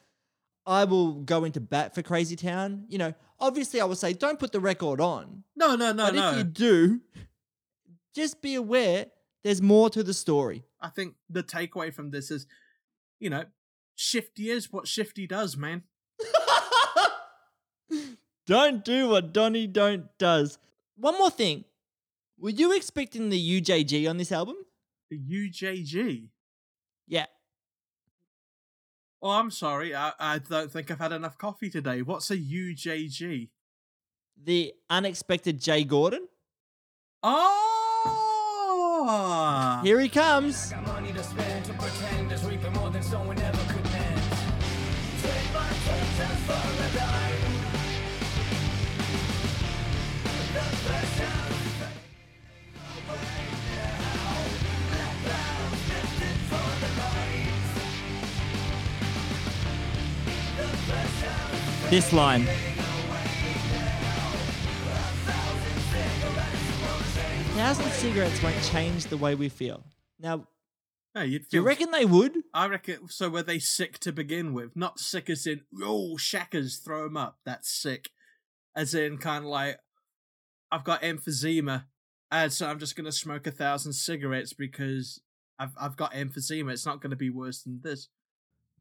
I 0.66 0.86
will 0.86 1.14
go 1.14 1.44
into 1.44 1.60
bat 1.60 1.94
for 1.94 2.02
Crazy 2.02 2.36
Town. 2.36 2.86
You 2.90 2.98
know, 2.98 3.14
obviously, 3.40 3.82
I 3.82 3.86
will 3.86 3.96
say 3.96 4.14
don't 4.14 4.40
put 4.40 4.52
the 4.52 4.60
record 4.60 5.00
on. 5.00 5.44
No, 5.56 5.76
no, 5.76 5.92
no, 5.92 6.06
but 6.06 6.16
no. 6.16 6.32
if 6.32 6.38
you 6.38 6.44
do, 6.44 7.02
just 8.14 8.42
be 8.42 8.56
aware 8.56 9.08
there's 9.44 9.62
more 9.62 9.90
to 9.92 10.02
the 10.02 10.14
story. 10.14 10.64
I 10.82 10.90
think 10.90 11.16
the 11.30 11.44
takeaway 11.44 11.94
from 11.94 12.10
this 12.10 12.32
is, 12.32 12.48
you 13.20 13.30
know, 13.30 13.46
Shifty 13.96 14.50
is 14.50 14.74
what 14.74 14.88
Shifty 14.88 15.28
does, 15.28 15.56
man. 15.56 15.84
don't 18.48 18.84
do 18.84 19.10
what 19.10 19.34
Donny 19.34 19.68
don't 19.68 20.06
does. 20.18 20.58
One 20.98 21.18
more 21.18 21.30
thing. 21.30 21.66
Were 22.40 22.50
you 22.50 22.76
expecting 22.76 23.30
the 23.30 23.62
UJG 23.62 24.10
on 24.10 24.18
this 24.18 24.32
album? 24.32 24.56
The 25.10 25.20
UJG. 25.20 26.28
Yeah. 27.08 27.28
Oh, 29.26 29.32
I'm 29.32 29.50
sorry. 29.50 29.96
I, 29.96 30.14
I 30.20 30.38
don't 30.38 30.72
think 30.72 30.92
I've 30.92 31.00
had 31.00 31.12
enough 31.12 31.36
coffee 31.40 31.72
today. 31.72 32.04
What's 32.04 32.30
a 32.30 32.38
UJG? 32.38 33.50
The 34.44 34.74
unexpected 34.88 35.60
Jay 35.60 35.84
Gordon. 35.84 36.28
Oh! 37.24 37.42
Here 39.84 40.00
he 40.00 40.10
comes. 40.10 40.70
Got 40.70 40.86
money 40.86 41.12
to 41.12 41.24
spend 41.24 41.66
to 41.66 41.74
pretend 41.74 42.32
it's 42.32 42.44
reaping 42.44 42.74
more 42.74 42.92
than 42.92 43.02
someone 43.02 43.40
ever 43.40 43.74
could 43.74 43.84
mend. 43.86 44.22
Take 45.24 45.54
my 45.56 45.70
chances 45.88 46.65
This 61.90 62.12
line. 62.12 62.46
Thousand 67.56 67.92
cigarettes 67.92 68.42
won't 68.44 68.62
change 68.64 69.06
the 69.06 69.18
way 69.18 69.36
we 69.36 69.50
feel. 69.50 69.86
Now, 70.20 70.48
No, 71.14 71.22
you'd 71.22 71.48
do 71.48 71.58
you 71.58 71.64
reckon 71.64 71.92
they 71.92 72.06
would? 72.06 72.38
I 72.54 72.68
reckon. 72.68 73.08
So 73.10 73.30
were 73.30 73.44
they 73.44 73.60
sick 73.60 74.00
to 74.00 74.12
begin 74.12 74.54
with? 74.54 74.76
Not 74.76 75.00
sick 75.00 75.30
as 75.30 75.46
in 75.48 75.62
oh 75.82 76.18
shackers, 76.18 76.78
throw 76.78 77.04
them 77.04 77.18
up. 77.18 77.38
That's 77.46 77.70
sick. 77.70 78.10
As 78.76 78.94
in 78.94 79.18
kind 79.18 79.46
of 79.46 79.52
like 79.52 79.80
I've 80.72 80.84
got 80.84 81.02
emphysema, 81.04 81.86
and 82.32 82.52
so 82.52 82.68
I'm 82.68 82.80
just 82.80 82.96
gonna 82.96 83.12
smoke 83.12 83.48
a 83.48 83.52
thousand 83.52 83.94
cigarettes 83.94 84.54
because 84.54 85.22
I've 85.60 85.74
I've 85.80 85.96
got 85.96 86.14
emphysema. 86.14 86.72
It's 86.74 86.86
not 86.86 87.02
gonna 87.02 87.16
be 87.16 87.30
worse 87.30 87.62
than 87.62 87.80
this. 87.84 88.10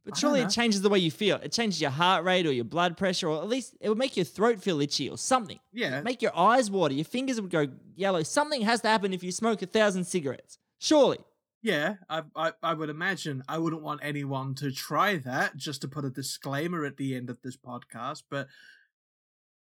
But 0.04 0.18
surely 0.18 0.40
it 0.40 0.50
changes 0.50 0.82
the 0.82 0.90
way 0.90 0.98
you 0.98 1.10
feel. 1.10 1.36
It 1.36 1.50
changes 1.50 1.80
your 1.80 1.90
heart 1.90 2.24
rate 2.24 2.46
or 2.46 2.52
your 2.52 2.64
blood 2.66 2.96
pressure, 2.98 3.28
or 3.28 3.40
at 3.42 3.48
least 3.48 3.74
it 3.80 3.88
would 3.88 3.96
make 3.96 4.16
your 4.16 4.24
throat 4.26 4.62
feel 4.62 4.80
itchy 4.80 5.08
or 5.08 5.16
something. 5.16 5.58
Yeah, 5.72 6.02
Make 6.02 6.20
your 6.20 6.36
eyes 6.36 6.70
water. 6.70 6.92
Your 6.92 7.06
fingers 7.06 7.40
would 7.40 7.50
go 7.50 7.68
yellow. 7.96 8.22
Something 8.22 8.60
has 8.62 8.82
to 8.82 8.88
happen 8.88 9.14
if 9.14 9.22
you 9.22 9.32
smoke 9.32 9.62
a 9.62 9.66
thousand 9.66 10.04
cigarettes. 10.04 10.58
Surely. 10.78 11.18
yeah. 11.62 11.94
I, 12.10 12.22
I 12.36 12.52
I 12.62 12.74
would 12.74 12.90
imagine 12.90 13.42
I 13.48 13.56
wouldn't 13.56 13.82
want 13.82 14.00
anyone 14.02 14.54
to 14.56 14.70
try 14.70 15.16
that. 15.16 15.56
Just 15.56 15.80
to 15.80 15.88
put 15.88 16.04
a 16.04 16.10
disclaimer 16.10 16.84
at 16.84 16.98
the 16.98 17.16
end 17.16 17.30
of 17.30 17.40
this 17.40 17.56
podcast, 17.56 18.24
but 18.28 18.48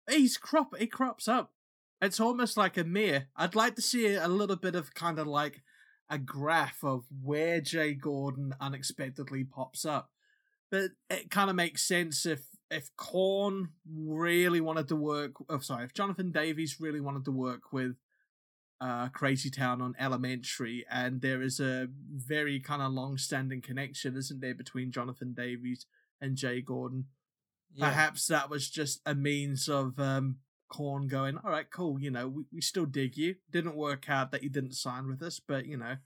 he's 0.08 0.36
crop 0.38 0.74
he 0.78 0.86
crops 0.86 1.28
up. 1.28 1.52
It's 2.00 2.20
almost 2.20 2.56
like 2.56 2.76
a 2.78 2.84
mirror. 2.84 3.26
I'd 3.36 3.54
like 3.54 3.76
to 3.76 3.82
see 3.82 4.14
a 4.14 4.28
little 4.28 4.56
bit 4.56 4.74
of 4.74 4.94
kind 4.94 5.18
of 5.18 5.26
like 5.26 5.62
a 6.10 6.18
graph 6.18 6.82
of 6.84 7.04
where 7.22 7.60
Jay 7.60 7.94
Gordon 7.94 8.54
unexpectedly 8.60 9.44
pops 9.44 9.84
up. 9.84 10.10
But 10.70 10.90
it 11.10 11.30
kind 11.30 11.50
of 11.50 11.56
makes 11.56 11.86
sense 11.86 12.26
if 12.26 12.46
if 12.70 12.90
Korn 12.96 13.68
really 13.88 14.60
wanted 14.60 14.88
to 14.88 14.96
work. 14.96 15.32
Oh, 15.48 15.60
sorry, 15.60 15.84
if 15.84 15.94
Jonathan 15.94 16.32
Davis 16.32 16.80
really 16.80 17.00
wanted 17.00 17.24
to 17.26 17.30
work 17.30 17.72
with 17.72 17.96
uh, 18.80 19.08
Crazy 19.08 19.50
Town 19.50 19.80
on 19.80 19.94
Elementree, 20.00 20.82
and 20.90 21.20
there 21.20 21.42
is 21.42 21.60
a 21.60 21.88
very 22.12 22.58
kind 22.60 22.82
of 22.82 22.92
long-standing 22.92 23.62
connection, 23.62 24.16
isn't 24.16 24.40
there, 24.40 24.54
between 24.54 24.90
Jonathan 24.90 25.32
Davis 25.32 25.86
and 26.20 26.36
Jay 26.36 26.60
Gordon? 26.60 27.06
Yeah. 27.72 27.88
Perhaps 27.88 28.26
that 28.26 28.50
was 28.50 28.68
just 28.68 29.00
a 29.06 29.14
means 29.14 29.68
of 29.68 29.98
um, 30.00 30.38
Korn 30.68 31.06
going, 31.06 31.38
all 31.38 31.50
right, 31.50 31.70
cool, 31.70 32.00
you 32.00 32.10
know, 32.10 32.28
we, 32.28 32.44
we 32.52 32.60
still 32.60 32.86
dig 32.86 33.16
you. 33.16 33.36
Didn't 33.50 33.76
work 33.76 34.10
out 34.10 34.32
that 34.32 34.42
you 34.42 34.50
didn't 34.50 34.74
sign 34.74 35.06
with 35.06 35.22
us, 35.22 35.40
but, 35.40 35.66
you 35.66 35.76
know, 35.76 35.96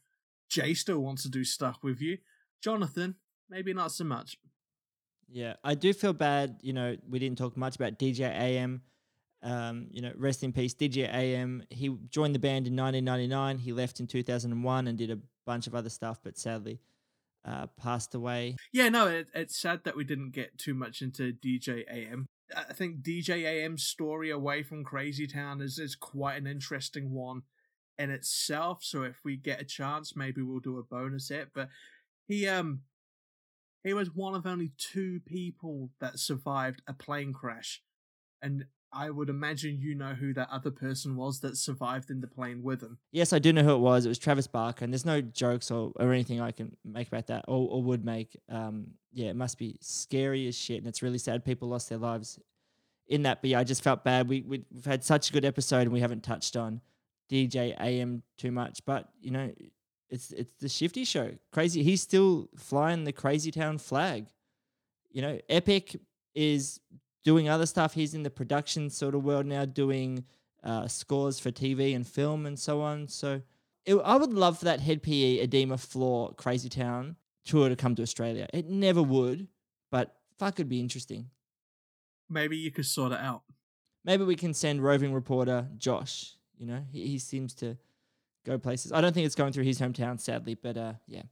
Jay 0.50 0.74
still 0.74 1.00
wants 1.00 1.22
to 1.22 1.30
do 1.30 1.44
stuff 1.44 1.78
with 1.82 2.00
you. 2.00 2.18
Jonathan, 2.62 3.16
maybe 3.50 3.72
not 3.72 3.92
so 3.92 4.04
much. 4.04 4.36
Yeah, 5.30 5.54
I 5.62 5.74
do 5.74 5.92
feel 5.92 6.12
bad. 6.12 6.58
You 6.62 6.72
know, 6.72 6.96
we 7.08 7.18
didn't 7.18 7.38
talk 7.38 7.56
much 7.56 7.76
about 7.76 7.98
DJ 7.98 8.20
AM. 8.20 8.82
Um, 9.42 9.88
you 9.92 10.02
know, 10.02 10.12
rest 10.16 10.42
in 10.42 10.52
peace, 10.52 10.74
DJ 10.74 11.12
AM. 11.12 11.62
He 11.70 11.94
joined 12.10 12.34
the 12.34 12.40
band 12.40 12.66
in 12.66 12.74
1999. 12.74 13.58
He 13.58 13.72
left 13.72 14.00
in 14.00 14.06
2001 14.06 14.88
and 14.88 14.98
did 14.98 15.10
a 15.10 15.18
bunch 15.46 15.66
of 15.66 15.74
other 15.74 15.90
stuff, 15.90 16.18
but 16.22 16.38
sadly 16.38 16.80
uh, 17.44 17.66
passed 17.78 18.14
away. 18.14 18.56
Yeah, 18.72 18.88
no, 18.88 19.06
it, 19.06 19.28
it's 19.34 19.60
sad 19.60 19.84
that 19.84 19.96
we 19.96 20.04
didn't 20.04 20.32
get 20.32 20.58
too 20.58 20.74
much 20.74 21.02
into 21.02 21.32
DJ 21.32 21.84
AM. 21.90 22.26
I 22.56 22.72
think 22.72 23.02
DJ 23.02 23.44
AM's 23.44 23.84
story 23.84 24.30
away 24.30 24.62
from 24.62 24.84
Crazy 24.84 25.26
Town 25.26 25.60
is, 25.60 25.78
is 25.78 25.94
quite 25.94 26.36
an 26.36 26.46
interesting 26.46 27.12
one 27.12 27.42
in 27.98 28.10
itself. 28.10 28.82
So 28.82 29.02
if 29.02 29.20
we 29.24 29.36
get 29.36 29.60
a 29.60 29.64
chance, 29.64 30.16
maybe 30.16 30.42
we'll 30.42 30.60
do 30.60 30.78
a 30.78 30.82
bonus 30.82 31.28
hit. 31.28 31.50
But 31.54 31.68
he 32.26 32.48
um 32.48 32.82
he 33.84 33.94
was 33.94 34.14
one 34.14 34.34
of 34.34 34.46
only 34.46 34.72
two 34.76 35.20
people 35.20 35.90
that 36.00 36.18
survived 36.18 36.82
a 36.86 36.92
plane 36.92 37.32
crash, 37.32 37.82
and 38.42 38.66
I 38.92 39.10
would 39.10 39.28
imagine 39.28 39.78
you 39.78 39.94
know 39.94 40.14
who 40.14 40.32
that 40.34 40.48
other 40.50 40.70
person 40.70 41.16
was 41.16 41.40
that 41.40 41.56
survived 41.56 42.10
in 42.10 42.20
the 42.20 42.26
plane 42.26 42.62
with 42.62 42.82
him. 42.82 42.98
Yes, 43.12 43.32
I 43.32 43.38
do 43.38 43.52
know 43.52 43.62
who 43.62 43.74
it 43.74 43.80
was. 43.80 44.06
It 44.06 44.08
was 44.08 44.18
Travis 44.18 44.46
Barker, 44.46 44.84
and 44.84 44.92
there's 44.92 45.04
no 45.04 45.20
jokes 45.20 45.70
or, 45.70 45.92
or 45.96 46.12
anything 46.12 46.40
I 46.40 46.52
can 46.52 46.76
make 46.84 47.08
about 47.08 47.26
that 47.26 47.44
or, 47.48 47.68
or 47.68 47.82
would 47.82 48.04
make. 48.04 48.36
Um, 48.48 48.88
yeah, 49.12 49.28
it 49.28 49.36
must 49.36 49.58
be 49.58 49.76
scary 49.80 50.48
as 50.48 50.56
shit, 50.56 50.78
and 50.78 50.86
it's 50.86 51.02
really 51.02 51.18
sad 51.18 51.44
people 51.44 51.68
lost 51.68 51.88
their 51.88 51.98
lives 51.98 52.38
in 53.06 53.22
that. 53.24 53.42
But 53.42 53.50
yeah, 53.50 53.60
I 53.60 53.64
just 53.64 53.82
felt 53.82 54.04
bad. 54.04 54.28
We, 54.28 54.42
we 54.42 54.64
we've 54.72 54.84
had 54.84 55.04
such 55.04 55.30
a 55.30 55.32
good 55.32 55.44
episode, 55.44 55.82
and 55.82 55.92
we 55.92 56.00
haven't 56.00 56.22
touched 56.22 56.56
on 56.56 56.80
DJ 57.30 57.78
AM 57.80 58.22
too 58.38 58.52
much. 58.52 58.84
But 58.86 59.08
you 59.20 59.30
know, 59.30 59.52
it's 60.10 60.30
it's 60.32 60.52
the 60.60 60.68
Shifty 60.68 61.04
Show. 61.04 61.32
Crazy, 61.52 61.82
he's 61.82 62.02
still 62.02 62.48
flying 62.56 63.04
the 63.04 63.12
Crazy 63.12 63.50
Town 63.50 63.78
flag. 63.78 64.26
You 65.10 65.22
know, 65.22 65.38
Epic 65.48 65.96
is 66.34 66.80
doing 67.24 67.48
other 67.48 67.66
stuff. 67.66 67.94
He's 67.94 68.14
in 68.14 68.22
the 68.22 68.30
production 68.30 68.90
sort 68.90 69.14
of 69.14 69.24
world 69.24 69.46
now, 69.46 69.64
doing 69.64 70.24
uh, 70.62 70.88
scores 70.88 71.38
for 71.38 71.50
TV 71.50 71.94
and 71.94 72.06
film 72.06 72.46
and 72.46 72.58
so 72.58 72.80
on. 72.80 73.08
So 73.08 73.42
it, 73.84 73.96
I 73.96 74.16
would 74.16 74.32
love 74.32 74.58
for 74.58 74.66
that 74.66 74.80
Hed 74.80 75.02
PE 75.02 75.46
Adema 75.46 75.78
Flaw 75.78 76.32
Crazy 76.32 76.68
Town 76.68 77.16
tour 77.44 77.68
to 77.68 77.76
come 77.76 77.94
to 77.96 78.02
Australia. 78.02 78.48
It 78.52 78.68
never 78.68 79.02
would, 79.02 79.48
but 79.90 80.14
fuck, 80.38 80.54
it'd 80.54 80.68
be 80.68 80.80
interesting. 80.80 81.30
Maybe 82.28 82.56
you 82.56 82.70
could 82.70 82.86
sort 82.86 83.12
it 83.12 83.20
out. 83.20 83.42
Maybe 84.04 84.24
we 84.24 84.36
can 84.36 84.52
send 84.54 84.82
roving 84.82 85.12
reporter 85.12 85.66
Josh. 85.78 86.34
You 86.58 86.66
know, 86.66 86.84
he, 86.92 87.06
he 87.06 87.18
seems 87.18 87.54
to 87.54 87.76
go 88.48 88.58
places. 88.58 88.92
I 88.92 89.00
don't 89.00 89.12
think 89.12 89.26
it's 89.26 89.34
going 89.34 89.52
through 89.52 89.64
his 89.64 89.80
hometown, 89.80 90.20
sadly, 90.20 90.54
but 90.54 90.76
uh, 90.76 90.94
yeah. 91.06 91.22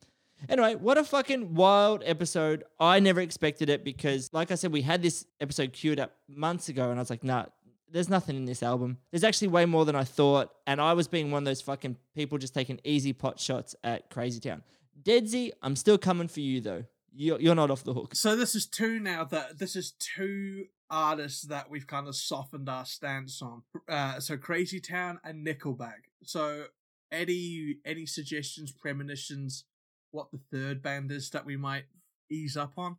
Anyway, 0.49 0.75
what 0.75 0.99
a 0.99 1.05
fucking 1.05 1.55
wild 1.55 2.03
episode. 2.05 2.65
I 2.79 3.01
never 3.01 3.21
expected 3.21 3.71
it 3.71 3.85
because, 3.85 4.31
like 4.33 4.51
I 4.51 4.55
said, 4.55 4.71
we 4.73 4.83
had 4.83 5.03
this 5.03 5.25
episode 5.41 5.73
queued 5.73 5.99
up 5.99 6.13
months 6.29 6.69
ago, 6.69 6.91
and 6.91 6.99
I 6.99 7.03
was 7.03 7.11
like, 7.11 7.25
nah, 7.25 7.47
there's 7.91 8.09
nothing 8.09 8.37
in 8.37 8.45
this 8.45 8.63
album. 8.63 8.99
There's 9.11 9.25
actually 9.25 9.49
way 9.49 9.65
more 9.65 9.85
than 9.85 9.97
I 9.97 10.05
thought, 10.05 10.51
and 10.67 10.81
I 10.81 10.93
was 10.93 11.09
being 11.09 11.31
one 11.31 11.43
of 11.43 11.47
those 11.47 11.63
fucking 11.63 11.97
people 12.15 12.39
just 12.39 12.55
taking 12.55 12.81
easy 12.85 13.13
pot 13.13 13.41
shots 13.41 13.75
at 13.83 14.11
Crazy 14.11 14.41
Town. 14.41 14.63
Deadsy, 15.03 15.53
I'm 15.63 15.77
still 15.77 15.99
coming 15.99 16.29
for 16.29 16.41
you 16.41 16.61
though. 16.61 16.85
You're, 17.15 17.41
you're 17.41 17.55
not 17.55 17.71
off 17.71 17.83
the 17.83 17.95
hook. 17.95 18.15
So 18.15 18.37
this 18.37 18.55
is 18.55 18.67
two 18.67 18.99
now 19.01 19.25
that 19.25 19.59
this 19.59 19.75
is 19.75 19.93
two 19.93 20.67
artists 20.91 21.43
that 21.43 21.71
we've 21.71 21.87
kind 21.87 22.09
of 22.09 22.15
softened 22.15 22.69
our 22.69 22.85
stance 22.85 23.41
on. 23.41 23.63
Uh, 23.89 24.21
so 24.21 24.37
Crazy 24.37 24.81
Town 24.81 25.19
and 25.25 25.47
Nickelback. 25.47 26.11
So 26.25 26.67
any 27.17 27.77
any 27.85 28.07
suggestions, 28.07 28.73
premonitions, 28.73 29.65
what 30.11 30.29
the 30.33 30.41
third 30.51 30.83
band 30.83 31.11
is 31.11 31.31
that 31.31 31.47
we 31.47 31.57
might 31.57 31.85
ease 32.31 32.57
up 32.57 32.75
on? 32.77 32.97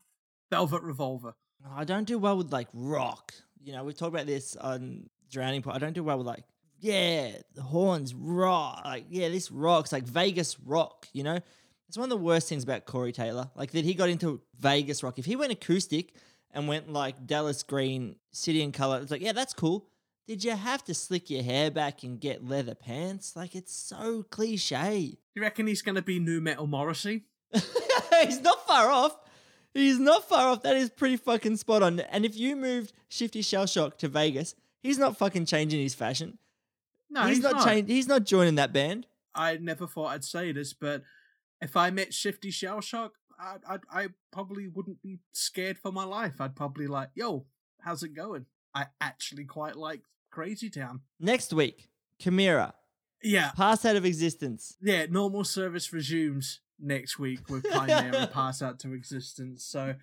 Velvet 0.52 0.84
Revolver. 0.84 1.36
I 1.76 1.84
don't 1.84 2.06
do 2.06 2.18
well 2.20 2.38
with 2.38 2.52
like 2.52 2.68
rock. 2.74 3.34
You 3.62 3.74
know, 3.74 3.84
we've 3.84 3.98
talked 3.98 4.14
about 4.14 4.28
this 4.28 4.56
on 4.56 5.10
Drowning 5.32 5.62
Point. 5.62 5.76
I 5.76 5.80
don't 5.80 5.94
do 5.94 6.04
well 6.04 6.18
with 6.18 6.28
like, 6.28 6.44
yeah, 6.80 7.32
the 7.56 7.62
horns 7.62 8.14
rock. 8.14 8.82
Like, 8.86 9.06
yeah, 9.10 9.30
this 9.30 9.52
rocks. 9.52 9.92
Like 9.92 10.04
Vegas 10.04 10.60
rock. 10.60 11.08
You 11.14 11.24
know, 11.24 11.40
it's 11.88 11.98
one 11.98 12.06
of 12.06 12.18
the 12.18 12.24
worst 12.24 12.48
things 12.50 12.64
about 12.64 12.86
Corey 12.86 13.12
Taylor. 13.12 13.50
Like 13.56 13.72
that 13.72 13.84
he 13.84 13.94
got 13.94 14.10
into 14.10 14.42
Vegas 14.60 15.04
rock. 15.04 15.20
If 15.20 15.26
he 15.26 15.36
went 15.36 15.52
acoustic 15.52 16.14
and 16.52 16.68
went 16.68 16.92
like 16.92 17.26
Dallas 17.26 17.64
Green, 17.64 18.16
City 18.32 18.62
and 18.62 18.74
Color, 18.74 19.02
it's 19.02 19.12
like, 19.12 19.22
yeah, 19.22 19.34
that's 19.34 19.54
cool. 19.54 19.90
Did 20.28 20.44
you 20.44 20.52
have 20.52 20.84
to 20.86 20.94
slick 20.94 21.30
your 21.30 21.42
hair 21.42 21.72
back 21.72 22.04
and 22.04 22.20
get 22.20 22.46
leather 22.46 22.76
pants? 22.76 23.36
Like 23.36 23.56
it's 23.56 23.74
so 23.74 24.24
cliche. 24.24 25.18
You 25.34 25.42
reckon 25.42 25.68
he's 25.68 25.82
going 25.82 25.96
to 25.96 26.02
be 26.02 26.20
new 26.20 26.42
metal 26.42 26.68
Morrissey? 26.68 27.24
He's 27.54 28.42
not 28.42 28.68
far 28.68 28.90
off. 28.90 29.16
He's 29.74 30.00
not 30.00 30.28
far 30.28 30.48
off. 30.48 30.64
That 30.64 30.76
is 30.76 30.90
pretty 30.90 31.18
fucking 31.18 31.58
spot 31.58 31.84
on. 31.84 32.00
And 32.00 32.26
if 32.26 32.36
you 32.36 32.56
moved 32.56 32.92
Shifty 33.08 33.42
Shellshock 33.42 33.98
to 34.00 34.08
Vegas, 34.08 34.56
he's 34.82 34.98
not 34.98 35.18
fucking 35.18 35.46
changing 35.46 35.80
his 35.80 35.94
fashion. 35.94 36.40
No, 37.10 37.22
he's, 37.22 37.38
he's, 37.38 37.44
not, 37.44 37.54
not. 37.54 37.66
changing. 37.66 37.96
He's 37.96 38.08
not 38.08 38.26
joining 38.26 38.56
that 38.56 38.74
band. 38.74 39.08
I 39.36 39.58
never 39.58 39.88
thought 39.88 40.08
I'd 40.08 40.26
say 40.26 40.52
this, 40.52 40.74
but 40.74 41.04
if 41.62 41.78
I 41.78 41.92
met 41.92 42.14
Shifty 42.14 42.50
Shellshock, 42.50 43.12
I, 43.40 43.58
I 43.70 43.78
I 43.92 44.08
probably 44.32 44.68
wouldn't 44.68 45.02
be 45.02 45.20
scared 45.32 45.78
for 45.78 45.92
my 45.92 46.04
life. 46.04 46.42
I'd 46.42 46.56
probably 46.56 46.88
like, 46.88 47.10
yo, 47.14 47.46
how's 47.82 48.04
it 48.04 48.16
going? 48.16 48.48
I 48.74 48.88
actually 49.00 49.46
quite 49.46 49.76
like 49.76 50.02
Crazy 50.38 50.70
Town. 50.70 51.02
Next 51.20 51.52
week, 51.52 51.90
Chimaira, 52.22 52.74
Yeah, 53.24 53.50
pass 53.56 53.84
out 53.86 53.96
of 53.96 54.06
existence. 54.06 54.78
yeah. 54.80 55.08
Normal 55.10 55.44
service 55.44 55.92
resumes 55.92 56.60
next 56.80 57.18
week 57.18 57.50
with 57.50 57.64
Chimaira 57.64 58.32
pass 58.40 58.62
out 58.62 58.80
to 58.82 58.94
existence. 58.94 59.66
So 59.66 59.96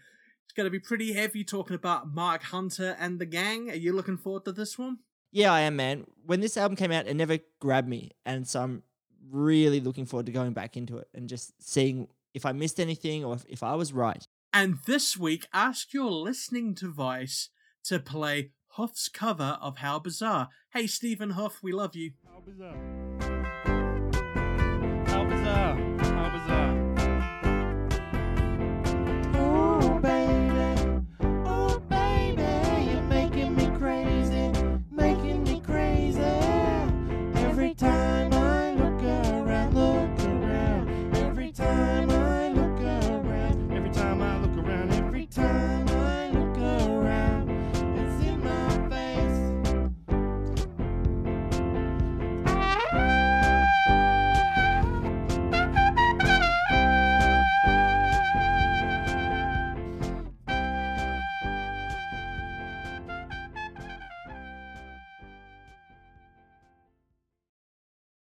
it's 0.44 0.52
going 0.56 0.64
to 0.66 0.72
be 0.72 0.80
pretty 0.80 1.12
heavy 1.12 1.44
talking 1.44 1.76
about 1.76 2.12
Mark 2.12 2.42
Hunter 2.42 2.96
and 2.98 3.20
the 3.20 3.26
gang. 3.26 3.70
Are 3.70 3.76
you 3.76 3.92
looking 3.92 4.16
forward 4.16 4.44
to 4.46 4.52
this 4.52 4.76
one? 4.76 4.98
Yeah, 5.30 5.52
I 5.52 5.60
am, 5.60 5.76
man. 5.76 6.04
When 6.26 6.40
this 6.40 6.56
album 6.56 6.74
came 6.74 6.90
out, 6.90 7.06
it 7.06 7.14
never 7.14 7.38
grabbed 7.60 7.88
me, 7.88 8.10
and 8.26 8.44
so 8.44 8.60
I'm 8.60 8.82
really 9.30 9.78
looking 9.78 10.04
forward 10.04 10.26
to 10.26 10.32
going 10.32 10.52
back 10.52 10.76
into 10.76 10.98
it 10.98 11.06
and 11.14 11.28
just 11.28 11.52
seeing 11.62 12.08
if 12.34 12.44
I 12.44 12.50
missed 12.50 12.80
anything 12.80 13.24
or 13.24 13.36
if, 13.36 13.44
if 13.48 13.62
I 13.62 13.76
was 13.76 13.92
right. 13.92 14.26
And 14.52 14.78
this 14.84 15.16
week, 15.16 15.46
ask 15.52 15.92
your 15.94 16.10
listening 16.10 16.74
device 16.74 17.50
to 17.84 18.00
play 18.00 18.50
Huff's 18.76 19.08
cover 19.08 19.56
of 19.62 19.76
How 19.76 20.00
Bizarre. 20.00 20.48
Hey, 20.72 20.88
Stephen 20.88 21.30
Huff, 21.30 21.60
we 21.62 21.70
love 21.70 21.94
you. 21.94 22.10
How 22.26 22.40
bizarre. 22.40 22.76
How 25.06 25.24
bizarre. 25.24 25.93